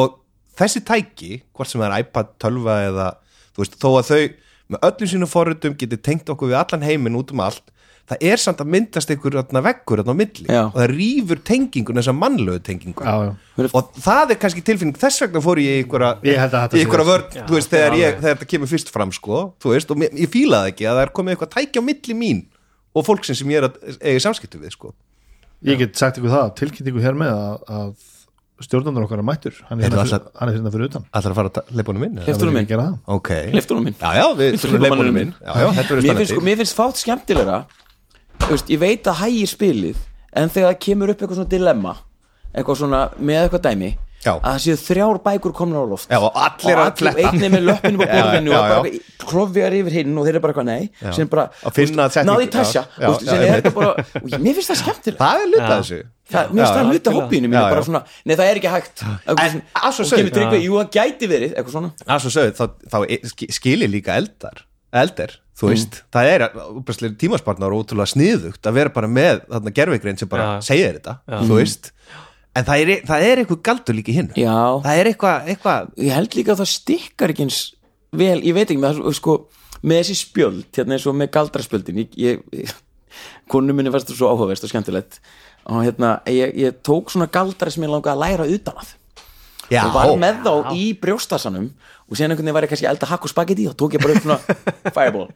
og 0.00 0.16
þessi 0.58 0.84
tæki 0.86 1.32
hvort 1.54 1.70
sem 1.70 1.82
það 1.82 1.88
er 1.94 2.04
iPad 2.04 2.36
12 2.44 2.70
eða 2.74 3.08
þú 3.54 3.64
veist, 3.64 3.80
þó 3.80 3.88
að 3.94 4.10
þau 4.10 4.22
með 4.68 4.86
öllum 4.90 5.10
sínum 5.14 5.32
forröndum 5.32 5.76
getur 5.80 6.00
tengt 6.04 6.30
okkur 6.32 6.52
við 6.52 6.60
allan 6.60 6.86
heiminn 6.86 7.18
út 7.18 7.32
um 7.32 7.44
allt 7.46 7.72
það 8.08 8.24
er 8.30 8.40
samt 8.40 8.60
að 8.62 8.70
myndast 8.72 9.10
einhver 9.12 9.36
þarna 9.36 9.60
á 10.08 10.14
milli 10.16 10.46
Já. 10.48 10.62
og 10.64 10.76
það 10.78 10.92
rýfur 10.94 11.40
tengingun 11.44 11.98
þessa 12.00 12.14
mannlegu 12.16 12.62
tengingun 12.64 13.04
já, 13.04 13.16
já. 13.28 13.68
og 13.68 13.90
það 14.00 14.32
er 14.32 14.40
kannski 14.44 14.64
tilfinning 14.64 15.00
þess 15.00 15.24
vegna 15.24 15.42
fór 15.44 15.60
ég 15.60 15.74
í 15.76 15.82
einhverja 15.82 16.12
þú 17.50 17.58
veist, 17.58 17.72
þegar, 17.74 17.98
ég, 18.00 18.16
þegar 18.22 18.38
þetta 18.38 18.50
kemur 18.54 18.72
fyrst 18.72 18.92
fram 18.94 19.12
sko, 19.12 19.42
þú 19.60 19.74
veist, 19.74 19.92
og 19.92 20.06
ég 20.06 20.32
fílaði 20.32 20.72
ekki 20.72 20.88
að 20.88 21.00
það 21.00 21.04
er 21.04 21.14
komið 21.18 21.36
eitthvað 21.36 21.52
tækja 21.56 21.84
á 21.84 21.88
milli 21.90 22.18
mín 22.22 22.44
og 22.96 23.04
fólksinn 23.08 23.38
sem 23.38 23.52
ég 23.52 23.60
er 23.60 23.68
að 23.68 23.98
eiga 24.00 24.24
samskiptu 24.24 24.62
við 24.62 24.76
sko. 24.78 24.94
ég 25.68 25.82
get 25.82 26.00
sagt 26.00 26.20
ykkur 26.20 26.32
það, 26.32 26.54
tilkynningu 26.62 27.04
hér 27.04 27.18
með 27.18 27.34
að, 27.34 27.68
að 27.68 27.92
stjórnandur 28.64 29.04
okkar 29.06 29.20
er 29.22 29.26
mættur. 29.28 29.54
Hann 29.68 29.80
er 29.80 29.88
hérna 29.88 30.04
fyrir, 30.06 30.24
hann 30.40 30.48
er 30.50 30.56
hérna 30.58 30.72
fyrir 30.74 30.88
utan. 30.90 31.04
Ætlar 31.14 31.34
að 31.34 31.38
fara 31.38 31.52
að 31.62 31.74
leipa 31.78 31.92
honum 31.92 32.06
inn? 32.08 32.16
Hleyptu 32.24 32.44
honum 32.46 32.56
inn. 32.58 32.64
ég 32.66 32.72
gera 32.72 32.86
það? 32.88 32.96
Ok, 33.18 33.30
hliftunum 33.54 33.84
minn 33.88 33.96
já, 34.00 34.10
já, 34.18 34.26
við 34.38 34.56
leipa 34.72 34.94
honum 34.94 35.04
honum 35.04 35.20
inn. 35.22 35.32
Já, 35.38 35.52
já, 35.62 35.68
þetta 35.78 35.94
verður 35.94 36.08
mér 36.08 36.18
finnst, 36.18 36.32
spennandi 36.32 36.48
mér 36.50 36.60
finnst 36.62 36.78
fátt 36.78 37.02
skemmtilegra 37.04 37.60
Þú 38.38 38.50
veist, 38.54 38.68
ég 38.70 38.78
veit 38.82 39.08
að 39.10 39.16
hægir 39.22 39.50
spilið 39.50 40.02
en 40.38 40.52
þegar 40.52 40.72
það 40.72 40.82
kemur 40.84 41.10
upp 41.12 41.22
eitthvað 41.22 41.40
svona 41.40 41.52
dilemma 41.54 41.94
eitthvað 42.54 42.78
svona 42.82 43.00
með 43.18 43.40
eitthvað 43.44 43.64
dæmi 43.68 43.90
Já. 44.18 44.32
að 44.34 44.46
það 44.48 44.62
séu 44.64 44.76
þrjár 44.82 45.18
bækur 45.22 45.52
komnar 45.54 45.84
á 45.84 45.86
loft. 45.86 46.08
Já, 46.10 46.18
og 46.18 46.34
allir 46.34 46.74
og 46.74 46.80
að 46.82 47.02
allir 47.06 47.18
einni 47.28 47.50
með 47.54 47.66
löppinu 47.68 48.02
Já, 48.08 48.08
borðinu 48.18 48.54
og 48.56 48.64
bara 48.72 48.92
klofjar 49.28 49.76
yfir 49.78 49.94
hinn 50.00 50.16
og 50.18 50.26
þeir 50.26 50.34
eru 50.34 50.42
bara 50.42 50.54
eitthvað 50.54 50.68
nei 50.72 51.12
sem 51.14 51.30
bara, 51.30 51.44
Að 51.62 52.24
náði 52.26 52.48
í 52.48 52.50
tasja 52.50 52.82
og 53.06 53.22
ég- 53.22 54.40
mér 54.42 54.58
finnst 54.58 54.72
það 54.72 54.80
skemmtilega 54.82 55.22
Það 55.22 55.44
er 55.44 55.52
luta 55.52 55.70
þessu 55.76 56.00
Það, 56.28 56.50
mér 56.52 56.60
finnst 56.64 56.76
það 56.76 56.88
hluta 56.92 57.12
hobbíinu 57.16 57.48
mínu 57.48 57.56
Já, 57.56 57.64
já. 57.64 57.72
bara 57.72 57.82
svona, 57.86 58.00
nei 58.28 58.34
það 58.36 58.48
er 58.52 58.58
ekki 58.60 58.72
hægt. 58.74 59.02
En, 59.32 59.60
að 59.80 59.92
svo 59.96 60.04
og 60.04 60.08
sögðu- 60.10 60.18
kemur 60.20 60.34
tryggvi, 60.36 60.58
jú 60.66 60.74
það 60.76 60.90
gæti 60.98 61.28
verið 61.30 61.54
eitthvað 61.56 61.74
svona. 61.78 61.90
Að 62.04 62.24
svo 62.24 62.32
sögðu, 62.34 62.54
þá, 62.58 62.64
þá 62.92 63.28
ski- 63.32 63.48
skilir 63.56 63.88
líka 63.92 64.16
eldar 64.20 64.64
eldir, 64.92 65.32
þú 65.58 65.70
veist. 65.72 66.02
Það 66.12 66.30
er 66.34 66.44
útbærslega 66.78 67.16
tímaspartnar 67.20 67.72
og 67.76 67.82
útrúlega 67.86 68.12
sniðugt 68.12 68.68
að 68.68 68.76
vera 68.78 68.92
bara 68.92 69.08
með 69.08 69.40
þarna 69.48 69.72
gerfigrein 69.80 70.18
sem 70.20 70.28
bara 70.28 70.46
Já. 70.58 70.66
segir 70.68 70.98
þetta, 71.00 71.16
þú 71.48 71.58
veist. 71.62 71.90
En 72.58 72.64
það 72.64 72.80
er, 72.82 72.92
það 73.06 73.24
er 73.30 73.42
eitthvað 73.42 73.62
galdur 73.68 73.94
líka 73.94 74.12
hinn 74.16 74.30
já, 74.34 74.54
það 74.82 75.00
er 75.00 75.10
eitthvað, 75.12 75.50
eitthvað 75.52 75.90
ég 76.02 76.14
held 76.16 76.32
líka 76.34 76.52
að 76.56 76.60
það 76.64 76.70
stikkar 76.72 77.32
ekki 77.34 77.44
eins 77.44 77.58
vel, 78.18 78.40
ég 78.42 78.56
veit 78.56 78.64
ekki 78.72 78.80
með, 78.82 78.96
það, 78.98 79.14
sko, 79.20 79.34
með 79.84 80.00
þessi 80.00 80.16
spjöld, 80.24 80.64
hérna 80.74 80.96
eins 80.96 81.06
og 81.06 81.14
með 81.20 81.30
galdraspjöldin 81.36 82.00
ég, 82.02 82.16
ég 82.56 82.72
konu 83.52 83.76
minni 83.76 83.92
fannst 83.94 84.10
það 84.10 84.18
svo 84.22 84.32
áhugavert 84.32 84.64
og 84.66 84.72
skemmtilegt 84.72 85.20
og 85.68 85.84
hérna, 85.84 86.14
ég, 86.32 86.54
ég 86.56 86.78
tók 86.86 87.12
svona 87.12 87.28
galdra 87.32 87.70
sem 87.72 87.84
ég 87.84 87.92
langaði 87.92 88.14
að 88.16 88.22
læra 88.24 88.48
utan 88.56 88.80
að 88.80 88.94
já, 89.68 89.82
og 89.84 89.92
var 89.96 90.14
með 90.20 90.42
þá 90.46 90.52
í 90.72 90.84
brjóstassanum 90.96 91.68
og 92.08 92.16
síðan 92.16 92.32
einhvern 92.32 92.46
veginn 92.46 92.56
var 92.56 92.64
ég 92.64 92.70
kannski 92.72 92.86
að 92.88 92.94
elda 92.94 93.08
hakk 93.10 93.26
og 93.28 93.32
spagetti 93.34 93.66
og 93.68 93.74
tók 93.76 93.96
ég 93.98 94.00
bara 94.00 94.16
upp 94.16 94.24
svona 94.24 94.40
fireball. 94.96 95.28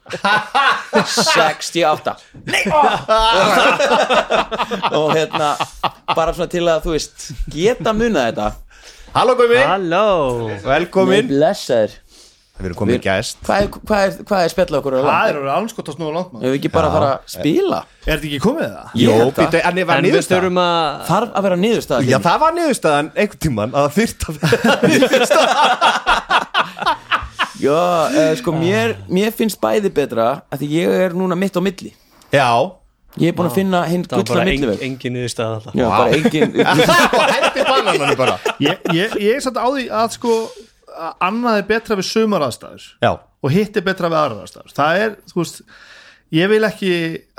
68 1.12 2.14
Nei, 2.48 2.62
ó! 2.72 2.80
og 5.02 5.12
hérna 5.12 5.52
bara 6.16 6.32
svona 6.32 6.48
til 6.52 6.64
að 6.64 6.86
þú 6.86 6.94
veist 6.96 7.26
geta 7.52 7.92
munað 7.96 8.30
þetta. 8.30 8.48
Halló 9.12 9.36
Gumi, 9.36 9.60
Halló. 9.68 10.06
Velkomin. 10.64 11.28
Blessaður 11.28 11.98
Við 12.62 12.68
erum 12.70 12.78
komið 12.78 12.98
gæst. 13.02 13.36
Hvað 13.42 13.58
er, 13.64 13.68
hvað 13.90 14.00
er, 14.06 14.10
hvað 14.28 14.40
er 14.46 14.50
spjallað 14.52 14.78
okkur 14.78 14.94
að 14.94 15.00
Það 15.02 15.08
langt? 15.10 15.28
er 15.32 15.36
alveg 15.40 15.54
alls 15.56 15.72
gott 15.78 15.88
að 15.90 15.96
snúða 15.96 16.12
langt 16.16 16.30
við 16.44 16.52
ekki 16.58 16.70
bara 16.76 16.86
að 16.88 16.94
fara 16.96 17.08
að 17.12 17.18
spila? 17.32 17.80
Er 18.02 18.12
þetta 18.12 18.28
ekki 18.28 18.40
komið 18.44 18.68
það? 18.72 18.86
Jó, 19.02 19.12
það. 19.12 19.32
býtu, 19.40 19.58
en 19.62 19.80
ég 19.82 19.86
var 19.88 19.96
En 19.96 20.02
við 20.02 20.08
niðurstaðan. 20.12 20.42
þurfum 20.42 20.58
að 20.62 20.78
Þarf 21.10 21.30
að 21.32 21.42
vera 21.48 21.56
niðurstaða 21.62 22.00
Já, 22.12 22.18
það 22.28 22.36
var 22.44 22.52
niðurstaðan 22.58 23.08
einhvern 23.16 23.42
tímann 23.46 23.72
að 23.74 23.82
það 23.82 23.92
þyrft 23.98 24.20
að 24.28 24.34
vera 24.42 25.72
Já, 27.62 27.78
uh, 28.10 28.32
sko, 28.40 28.50
mér, 28.58 28.96
mér 29.12 29.30
finnst 29.36 29.60
bæði 29.62 29.90
betra 29.94 30.30
að 30.50 30.64
því 30.64 30.70
ég 30.80 30.94
er 31.04 31.12
núna 31.14 31.36
mitt 31.38 31.54
á 31.54 31.62
milli. 31.62 31.92
Já. 32.34 32.48
Ég 33.20 33.28
er 33.28 33.36
búin 33.36 33.50
að 33.50 33.56
finna 33.58 33.82
hinn 33.86 34.06
Það 34.08 34.16
var 34.16 34.24
gullna 34.24 34.34
bara 34.38 34.42
en, 34.42 34.48
milliveg 34.56 34.82
engin 34.86 35.12
niðurstað 35.12 35.50
alltaf 35.58 35.74
Já, 35.76 35.84
bara 35.92 36.14
engin 36.16 36.54
Og 37.20 37.26
hætti 37.28 37.64
banananu 37.68 38.14
bara. 38.16 38.36
Ég, 38.64 38.78
ég, 38.96 39.16
ég 39.20 39.36
er 39.36 39.42
satt 39.44 39.58
á 39.60 39.68
því 39.68 39.84
að 39.92 40.14
sko 40.16 40.36
að 40.48 40.71
annað 41.20 41.58
er 41.62 41.66
betra 41.70 41.96
við 41.98 42.08
sumar 42.10 42.44
aðstæður 42.48 42.84
Já, 43.02 43.12
og 43.42 43.50
hitt 43.54 43.76
er 43.80 43.84
betra 43.86 44.10
við 44.12 44.20
aðrar 44.20 44.44
aðstæður. 44.44 44.74
Það 44.76 45.00
er, 45.06 45.16
þú 45.32 45.40
veist 45.42 45.62
ég 46.32 46.48
vil 46.48 46.62
ekki 46.64 46.92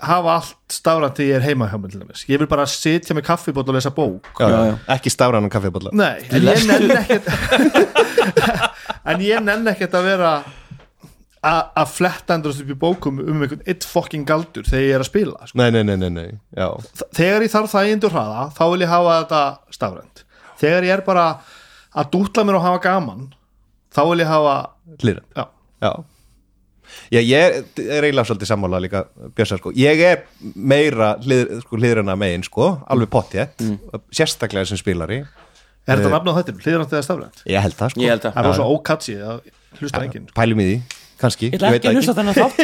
hafa 0.06 0.34
allt 0.38 0.74
stafrænt 0.76 1.18
þegar 1.18 1.30
ég 1.32 1.38
er 1.40 1.46
heima 1.48 1.70
hjá 1.72 1.78
mig 1.82 1.94
til 1.94 2.02
dæmis, 2.04 2.26
ég 2.30 2.42
vil 2.44 2.50
bara 2.52 2.66
sitja 2.70 3.16
með 3.18 3.26
kaffibót 3.26 3.70
og 3.72 3.78
lesa 3.78 3.90
bók. 3.96 4.28
Já, 4.38 4.46
já, 4.54 4.60
já. 4.70 4.76
Ekki 4.98 5.10
stafranum 5.14 5.50
kaffibólla 5.54 5.94
Nei, 5.98 6.28
en 6.30 6.46
ég 6.46 6.68
nenn 6.70 6.92
ekkert 7.00 7.32
en 9.10 9.24
ég 9.26 9.42
nenn 9.44 9.68
ekkert 9.74 9.96
að 9.98 10.06
vera 10.12 10.34
a- 11.44 11.70
að 11.82 11.90
fletta 11.96 12.38
endurst 12.38 12.62
upp 12.64 12.70
í 12.72 12.78
bókum 12.80 13.18
um 13.24 13.42
einhvern 13.44 13.64
eitt 13.68 13.84
fokking 13.88 14.28
galdur 14.30 14.64
þegar 14.68 14.86
ég 14.86 14.96
er 15.00 15.04
að 15.04 15.10
spila 15.10 15.48
sko. 15.50 15.58
Nei, 15.60 15.70
nei, 15.76 15.84
nei, 15.90 15.98
nei, 16.00 16.10
nei 16.14 16.30
Já, 16.56 16.70
þegar 17.18 17.48
ég 17.48 17.52
þarf 17.56 17.74
það 17.74 17.90
eindur 17.96 18.14
hraða 18.16 18.46
þá 18.56 18.64
vil 18.76 18.84
ég 18.86 18.94
hafa 18.94 19.18
þetta 19.24 19.42
stafrænt. 19.80 20.24
Þegar 20.62 20.88
ég 20.88 20.94
er 21.00 21.04
bara 21.08 21.26
að 21.98 22.14
dútla 22.14 22.46
mér 22.48 22.60
og 22.62 22.68
hafa 22.70 22.84
gaman 22.86 23.26
þá 23.94 24.02
vil 24.10 24.24
ég 24.24 24.30
hafa 24.32 24.56
hlýra 25.04 25.24
já, 25.38 25.46
Já. 25.84 25.92
Já, 27.14 27.20
ég 27.22 27.56
er 27.80 28.06
eiginlega 28.06 28.26
svolítið 28.28 28.50
sammála 28.50 28.80
líka 28.84 29.04
Björsar, 29.36 29.60
sko, 29.62 29.72
ég 29.78 30.02
er 30.04 30.24
meira 30.54 31.14
hlið, 31.24 31.56
sko, 31.64 31.80
hlýðrana 31.80 32.16
megin, 32.20 32.44
sko, 32.46 32.68
alveg 32.92 33.10
pottjett 33.14 33.64
sérstaklega 34.14 34.68
sem 34.70 34.78
spilari. 34.78 35.24
Er 35.84 36.00
þetta 36.00 36.12
nafn 36.14 36.32
á 36.32 36.34
þetta, 36.40 36.56
hlýðrandi 36.60 36.98
eða 36.98 37.06
stafrænt? 37.08 37.42
Ég 37.50 37.66
held 37.66 37.78
það, 37.80 37.94
sko. 37.96 38.04
Ég 38.04 38.14
held 38.14 38.28
að 38.28 38.36
það 38.36 38.44
er 38.44 38.50
rosa 38.50 38.68
ókatsi, 38.76 39.16
það 39.20 39.80
hlusta 39.80 40.04
enginn 40.06 40.28
sko. 40.28 40.36
Pælum 40.38 40.62
í 40.64 40.68
því, 40.70 40.78
kannski. 41.24 41.50
Ég 41.50 41.58
ætla 41.58 41.72
veit 41.74 41.80
ekki 41.80 41.90
að 41.90 41.94
það 41.94 42.00
hlusta 42.00 42.18
þennan 42.20 42.38
þátt. 42.40 42.60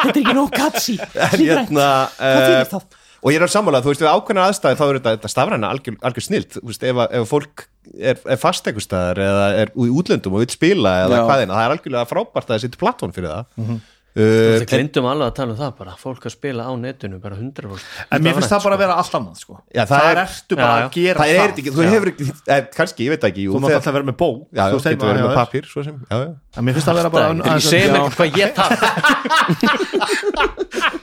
Þetta 0.00 0.14
er 0.14 0.22
ekki 0.22 0.36
nóg 0.40 0.54
katsi. 0.56 0.96
Hérna, 1.36 1.90
Hvað 2.16 2.46
þýðir 2.46 2.62
uh, 2.62 2.70
það? 2.72 2.88
Og 3.26 3.32
ég 3.34 3.40
er 3.40 3.46
að 3.48 3.54
sammála, 3.56 3.80
þú 3.82 3.90
veist, 3.90 4.02
við 4.04 4.12
ákveðna 4.12 4.44
aðstæði 4.46 4.78
þá 4.78 4.84
er 4.86 4.98
þetta, 5.08 5.30
stafræna 5.32 5.70
algjör, 5.74 5.96
algjör 6.06 6.24
snilt 6.24 6.52
þú 6.54 6.68
veist, 6.68 6.84
ef, 6.86 7.00
ef 7.18 7.32
fólk 7.32 7.64
er, 7.98 8.20
er 8.22 8.38
fast 8.38 8.68
einhver 8.70 8.84
staðar 8.84 9.20
eða 9.24 9.48
er 9.64 9.72
í 9.74 9.88
útlöndum 9.90 10.36
og 10.36 10.44
vil 10.44 10.54
spila 10.54 10.92
eða 11.02 11.18
Já. 11.18 11.24
hvað 11.26 11.42
eina, 11.42 11.56
það 11.56 11.64
er 11.64 11.74
algjörlega 11.74 12.10
frábært 12.12 12.44
að 12.46 12.52
það 12.52 12.62
setja 12.62 12.82
plattform 12.84 13.16
fyrir 13.16 13.32
það 13.32 13.48
mm 13.56 13.66
-hmm. 13.66 13.80
Við 14.16 14.62
glindum 14.70 15.04
alveg 15.10 15.26
að 15.28 15.34
tala 15.36 15.52
um 15.52 15.58
það 15.60 15.72
bara 15.76 15.92
Fólk 16.00 16.22
að 16.24 16.32
spila 16.32 16.64
á 16.64 16.72
netinu 16.80 17.18
bara 17.20 17.36
100% 17.36 17.84
en 18.16 18.22
mér 18.24 18.32
finnst 18.38 18.48
það 18.54 18.62
bara 18.64 18.74
að 18.78 18.80
vera 18.86 18.94
allt 19.02 19.14
annað 19.18 19.36
sko. 19.42 19.54
Já, 19.76 19.82
það 19.82 19.92
það 19.92 20.06
er- 20.08 20.20
ertu 20.22 20.54
bara 20.56 20.66
Já, 20.66 20.70
já. 20.76 20.86
að 20.86 20.94
gera 20.96 21.18
það 21.18 21.26
það, 21.26 21.36
er 21.36 21.50
ekki, 21.52 21.62
þú 21.76 21.80
hefur 21.90 22.08
ekki 22.12 22.24
eh, 22.56 22.62
kannski, 22.78 23.00
ég 23.04 23.10
veit 23.12 23.20
það 23.26 23.30
ekki 23.34 23.42
jú, 23.44 23.50
þú 23.52 23.60
mátt 23.66 23.76
alltaf 23.76 23.94
vera 23.98 24.08
með 24.08 24.16
bók 24.22 24.38
já, 24.46 24.48
já, 24.56 24.64
þú 24.72 24.78
getur 24.86 25.06
verið 25.10 25.20
með 25.20 25.28
þér. 25.28 25.36
pappír 25.42 25.64
svo 25.74 25.80
sem, 25.84 25.96
já, 26.08 26.16
já. 26.16 26.30
En 26.56 26.62
mér 26.64 26.72
finnst 26.78 26.88
það 26.88 26.94
að 26.94 27.00
vera 27.02 27.10
bara 27.12 27.26
Ég 27.36 27.60
segi 27.66 27.86
mér 27.92 28.00
ekki 28.00 28.16
hvað 28.16 28.28
ég 28.40 28.50
tala 28.56 28.76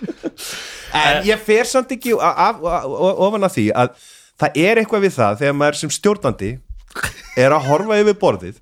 en 1.03 1.24
ég 1.28 1.38
fer 1.45 1.66
samt 1.70 1.93
ekki 1.95 2.14
ofan 2.18 3.45
að 3.47 3.55
því 3.57 3.66
að 3.84 3.88
það 4.43 4.59
er 4.66 4.82
eitthvað 4.82 5.05
við 5.07 5.14
það 5.18 5.39
þegar 5.43 5.55
maður 5.61 5.80
sem 5.84 5.91
stjórnandi 5.93 6.51
er 7.43 7.53
að 7.55 7.68
horfa 7.70 7.99
yfir 8.01 8.18
borðið 8.22 8.57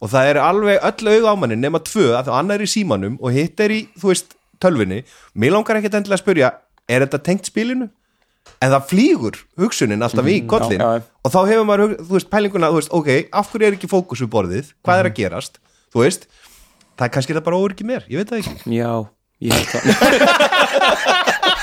og 0.00 0.10
það 0.12 0.32
er 0.32 0.42
alveg 0.42 0.84
öll 0.90 1.14
auð 1.14 1.30
á 1.30 1.34
manni 1.36 1.60
nema 1.60 1.80
tvö 1.84 2.10
að 2.16 2.30
það 2.30 2.36
annar 2.40 2.60
er 2.60 2.66
í 2.66 2.74
símanum 2.74 3.16
og 3.20 3.36
hitt 3.36 3.60
er 3.60 3.74
í, 3.74 3.80
þú 4.00 4.12
veist, 4.12 4.36
tölvinni 4.60 5.02
mér 5.34 5.56
langar 5.56 5.80
ekkert 5.80 6.00
endilega 6.00 6.18
að 6.20 6.24
spyrja 6.24 6.52
er 6.90 7.04
þetta 7.06 7.24
tengt 7.28 7.50
spilinu? 7.50 7.90
en 8.60 8.72
það 8.72 8.86
flýgur 8.90 9.38
hugsunin 9.60 10.04
alltaf 10.04 10.28
í 10.28 10.40
kollin 10.48 10.80
já, 10.80 10.88
já. 10.98 11.04
og 11.24 11.32
þá 11.32 11.40
hefur 11.48 11.66
maður, 11.68 11.94
þú 12.00 12.16
veist, 12.16 12.30
pælinguna 12.32 12.70
þú 12.72 12.80
veist, 12.80 12.92
ok, 12.98 13.10
af 13.40 13.50
hverju 13.52 13.68
er 13.68 13.76
ekki 13.76 13.90
fókus 13.90 14.22
við 14.24 14.32
borðið? 14.34 14.72
Hvað 14.84 15.02
er 15.02 15.10
að 15.10 15.16
gerast, 15.20 15.60
þú 15.92 16.04
veist 16.04 16.26
það 16.96 17.06
er 17.06 17.14
kannski 17.16 17.36
það 17.36 17.46
bara 17.48 17.62
ekki 17.70 17.88
mér, 17.88 18.06
ég 18.10 18.20
veit 18.20 18.32
það 18.32 18.42
ekki. 18.42 18.74
Já, 18.76 18.92
ég 19.40 19.50
held 19.56 19.68
það 19.72 19.82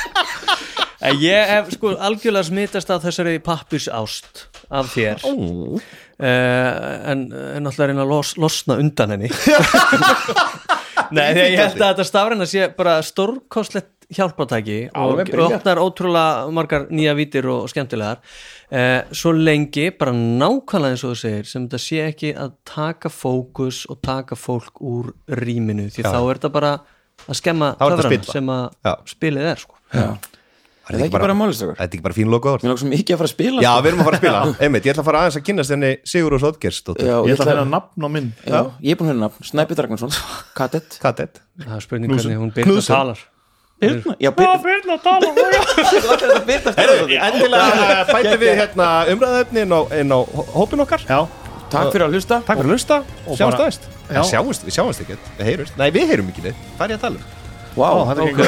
En 1.02 1.20
Ég 1.22 1.52
hef 1.52 1.74
sko 1.76 1.94
algjörlega 1.94 2.48
smitast 2.48 2.90
af 2.94 3.04
þessari 3.06 3.38
pappis 3.44 3.86
ást 3.94 4.48
af 4.74 4.90
þér 4.96 5.22
uh, 5.24 5.84
en, 6.18 7.28
en 7.30 7.64
náttúrulega 7.64 7.92
reyna 7.92 8.06
að 8.08 8.14
los, 8.16 8.34
losna 8.42 8.80
undan 8.82 9.14
henni 9.14 9.30
Nei, 11.14 11.30
þegar 11.38 11.52
ég 11.54 11.62
held 11.62 11.78
að 11.78 11.92
þetta 11.92 12.06
stafræna 12.10 12.48
sé 12.50 12.66
bara 12.76 12.98
stórkostlegt 13.06 13.94
hjálpatæki 14.18 14.78
og 14.96 15.22
opnar 15.46 15.80
ótrúlega 15.84 16.48
margar 16.56 16.88
nýja 16.90 17.14
vítir 17.18 17.48
og 17.52 17.68
skemmtilegar 17.72 18.22
uh, 18.72 19.02
svo 19.12 19.34
lengi, 19.36 19.90
bara 20.00 20.14
nákvæmlega 20.16 20.96
eins 20.96 21.04
og 21.04 21.14
þú 21.14 21.22
segir, 21.22 21.50
sem 21.50 21.68
þetta 21.68 21.82
sé 21.84 22.02
ekki 22.08 22.32
að 22.40 22.56
taka 22.68 23.12
fókus 23.12 23.84
og 23.92 24.00
taka 24.06 24.40
fólk 24.40 24.82
úr 24.82 25.12
rýminu, 25.28 25.90
því 25.92 26.08
þá 26.08 26.20
er 26.22 26.40
þetta 26.40 26.54
bara 26.56 26.74
að 27.28 27.40
skemma 27.42 27.74
er 27.84 28.04
spilla. 28.08 28.32
sem 28.32 28.52
að 28.54 28.66
Já. 28.88 28.94
spilið 29.14 29.52
er 29.52 29.64
sko. 29.66 29.80
Já. 29.92 30.10
Er 30.88 30.92
það 30.98 31.06
ekki 31.08 31.20
bara 31.20 31.34
málistakar? 31.36 31.76
Þetta 31.78 31.88
er 31.88 31.90
ekki 31.98 32.06
bara 32.06 32.16
fín 32.18 32.30
logo 32.32 32.52
Mér 32.64 32.78
svo 32.80 32.88
mikið 32.92 33.14
að 33.16 33.20
fara 33.22 33.28
að 33.28 33.32
spila 33.34 33.60
Já, 33.64 33.72
sko. 33.72 33.82
við 33.84 33.90
erum 33.92 34.00
að 34.00 34.06
fara 34.08 34.18
að 34.18 34.22
spila. 34.24 34.40
Einmitt, 34.68 34.86
ég 34.88 34.92
ætla 34.94 35.04
að 35.04 35.08
fara 35.10 35.20
aðeins 35.24 35.38
að 35.40 35.46
kynast 35.50 35.72
henni 35.76 35.92
Sigur 36.08 36.34
og 36.38 36.42
og 36.48 36.54
ég 37.02 37.06
ég 37.28 37.34
ætla 37.36 37.44
að 37.44 37.50
finna 37.52 37.66
nafn 37.72 38.02
á 38.08 38.10
minn 38.14 38.30
Já, 38.48 38.60
ég 38.82 38.92
er 38.94 38.98
búin 39.00 39.08
að 39.08 39.12
höra 39.14 39.24
nafn. 39.26 39.40
Snæpi 39.52 39.74
Dragnarsson 39.80 40.12
Kadett 40.56 40.92
Kadett 41.04 41.36
það 41.60 41.76
er 41.76 41.82
spurning 41.84 42.10
hvernig 42.14 42.38
hún 42.40 42.52
Knússon. 42.56 42.94
talar. 42.94 43.20
Birna? 43.78 44.16
Já, 44.18 44.34
Birna 44.34 44.98
Endilega 47.28 47.68
uh, 47.78 48.10
bæti 48.10 48.34
við 48.42 48.58
hérna 48.58 48.88
umræðaefni 49.14 49.62
inn 49.68 50.10
á, 50.16 50.18
hópin 50.56 50.82
okkar. 50.82 51.02
Já, 51.06 51.20
Takk 51.70 51.92
fyrir 51.94 52.06
að 52.08 52.14
hlusta. 52.18 52.36
Takk 52.48 52.58
fyrir 52.62 52.72
að 52.72 52.74
hlusta 52.74 52.98
Sjáumst 53.28 53.60
aðeins. 53.60 53.80
Já. 54.08 54.22
Sjáumst, 54.32 54.62
við 54.66 54.74
sjáumst 54.78 55.02
ekkert 55.04 55.24
Við 55.38 55.46
heyrumst. 55.52 55.74
Nei, 55.78 55.90
við 55.94 56.06
heyrum 56.14 56.30
ekki 56.32 56.42
neitt. 56.48 56.60
Hvað 56.78 56.86
er 56.88 56.92
ég 56.96 56.98
að 56.98 57.06
tala 57.06 57.18
um? 57.20 57.26
Vá, 57.78 57.88
Ó, 57.88 57.90
þetta 58.10 58.22
gengur 58.32 58.48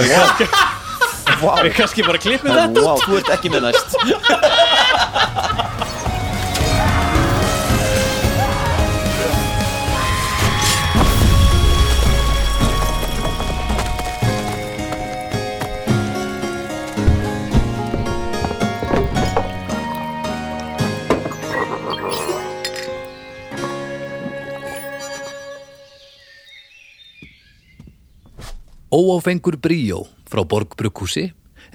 vel. 1.41 1.55
við 1.67 1.73
kannski 1.77 2.05
bara 2.07 2.21
klippum 2.21 2.53
þetta 2.55 2.85
Vá, 2.85 2.93
þú 3.05 3.19
ert 3.19 3.33
ekki 3.37 3.53
með 3.53 3.69
næst 3.69 3.89
Óáfengur 28.89 29.55
bríó 29.61 30.18
frá 30.29 30.43
Borg 30.47 30.75
Brukkúsi 30.77 31.25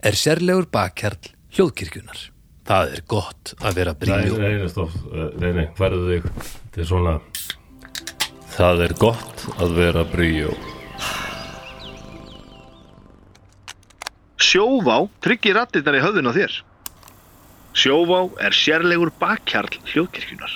er 0.05 0.17
sérlegur 0.19 0.69
bakkjarl 0.73 1.33
hljóðkirkjunar. 1.55 2.21
Það 2.65 2.95
er 2.97 3.03
gott 3.11 3.55
að 3.61 3.75
vera 3.77 3.93
bríó. 3.99 4.39
nei, 4.41 4.55
nei, 4.57 4.69
stopp, 4.73 4.95
Eh, 5.13 5.27
nei, 5.43 5.51
nei, 5.53 5.67
færðu 5.77 6.07
þig 6.09 6.29
Þetta 6.33 6.81
er 6.81 6.89
svona 6.89 7.19
Það 8.55 8.85
er 8.87 8.95
gott 9.03 9.45
að 9.59 9.75
vera 9.77 10.05
bríó 10.09 10.55
Sjóvá 14.41 14.97
tryggir 15.25 15.57
rattirnar 15.59 15.97
í 15.99 16.03
höfðun 16.05 16.31
á 16.31 16.33
þér. 16.37 16.57
Sjóvá 17.75 18.19
er 18.45 18.55
sérlegur 18.55 19.11
bakkjarl 19.19 19.81
hljóðkirkjunar. 19.91 20.53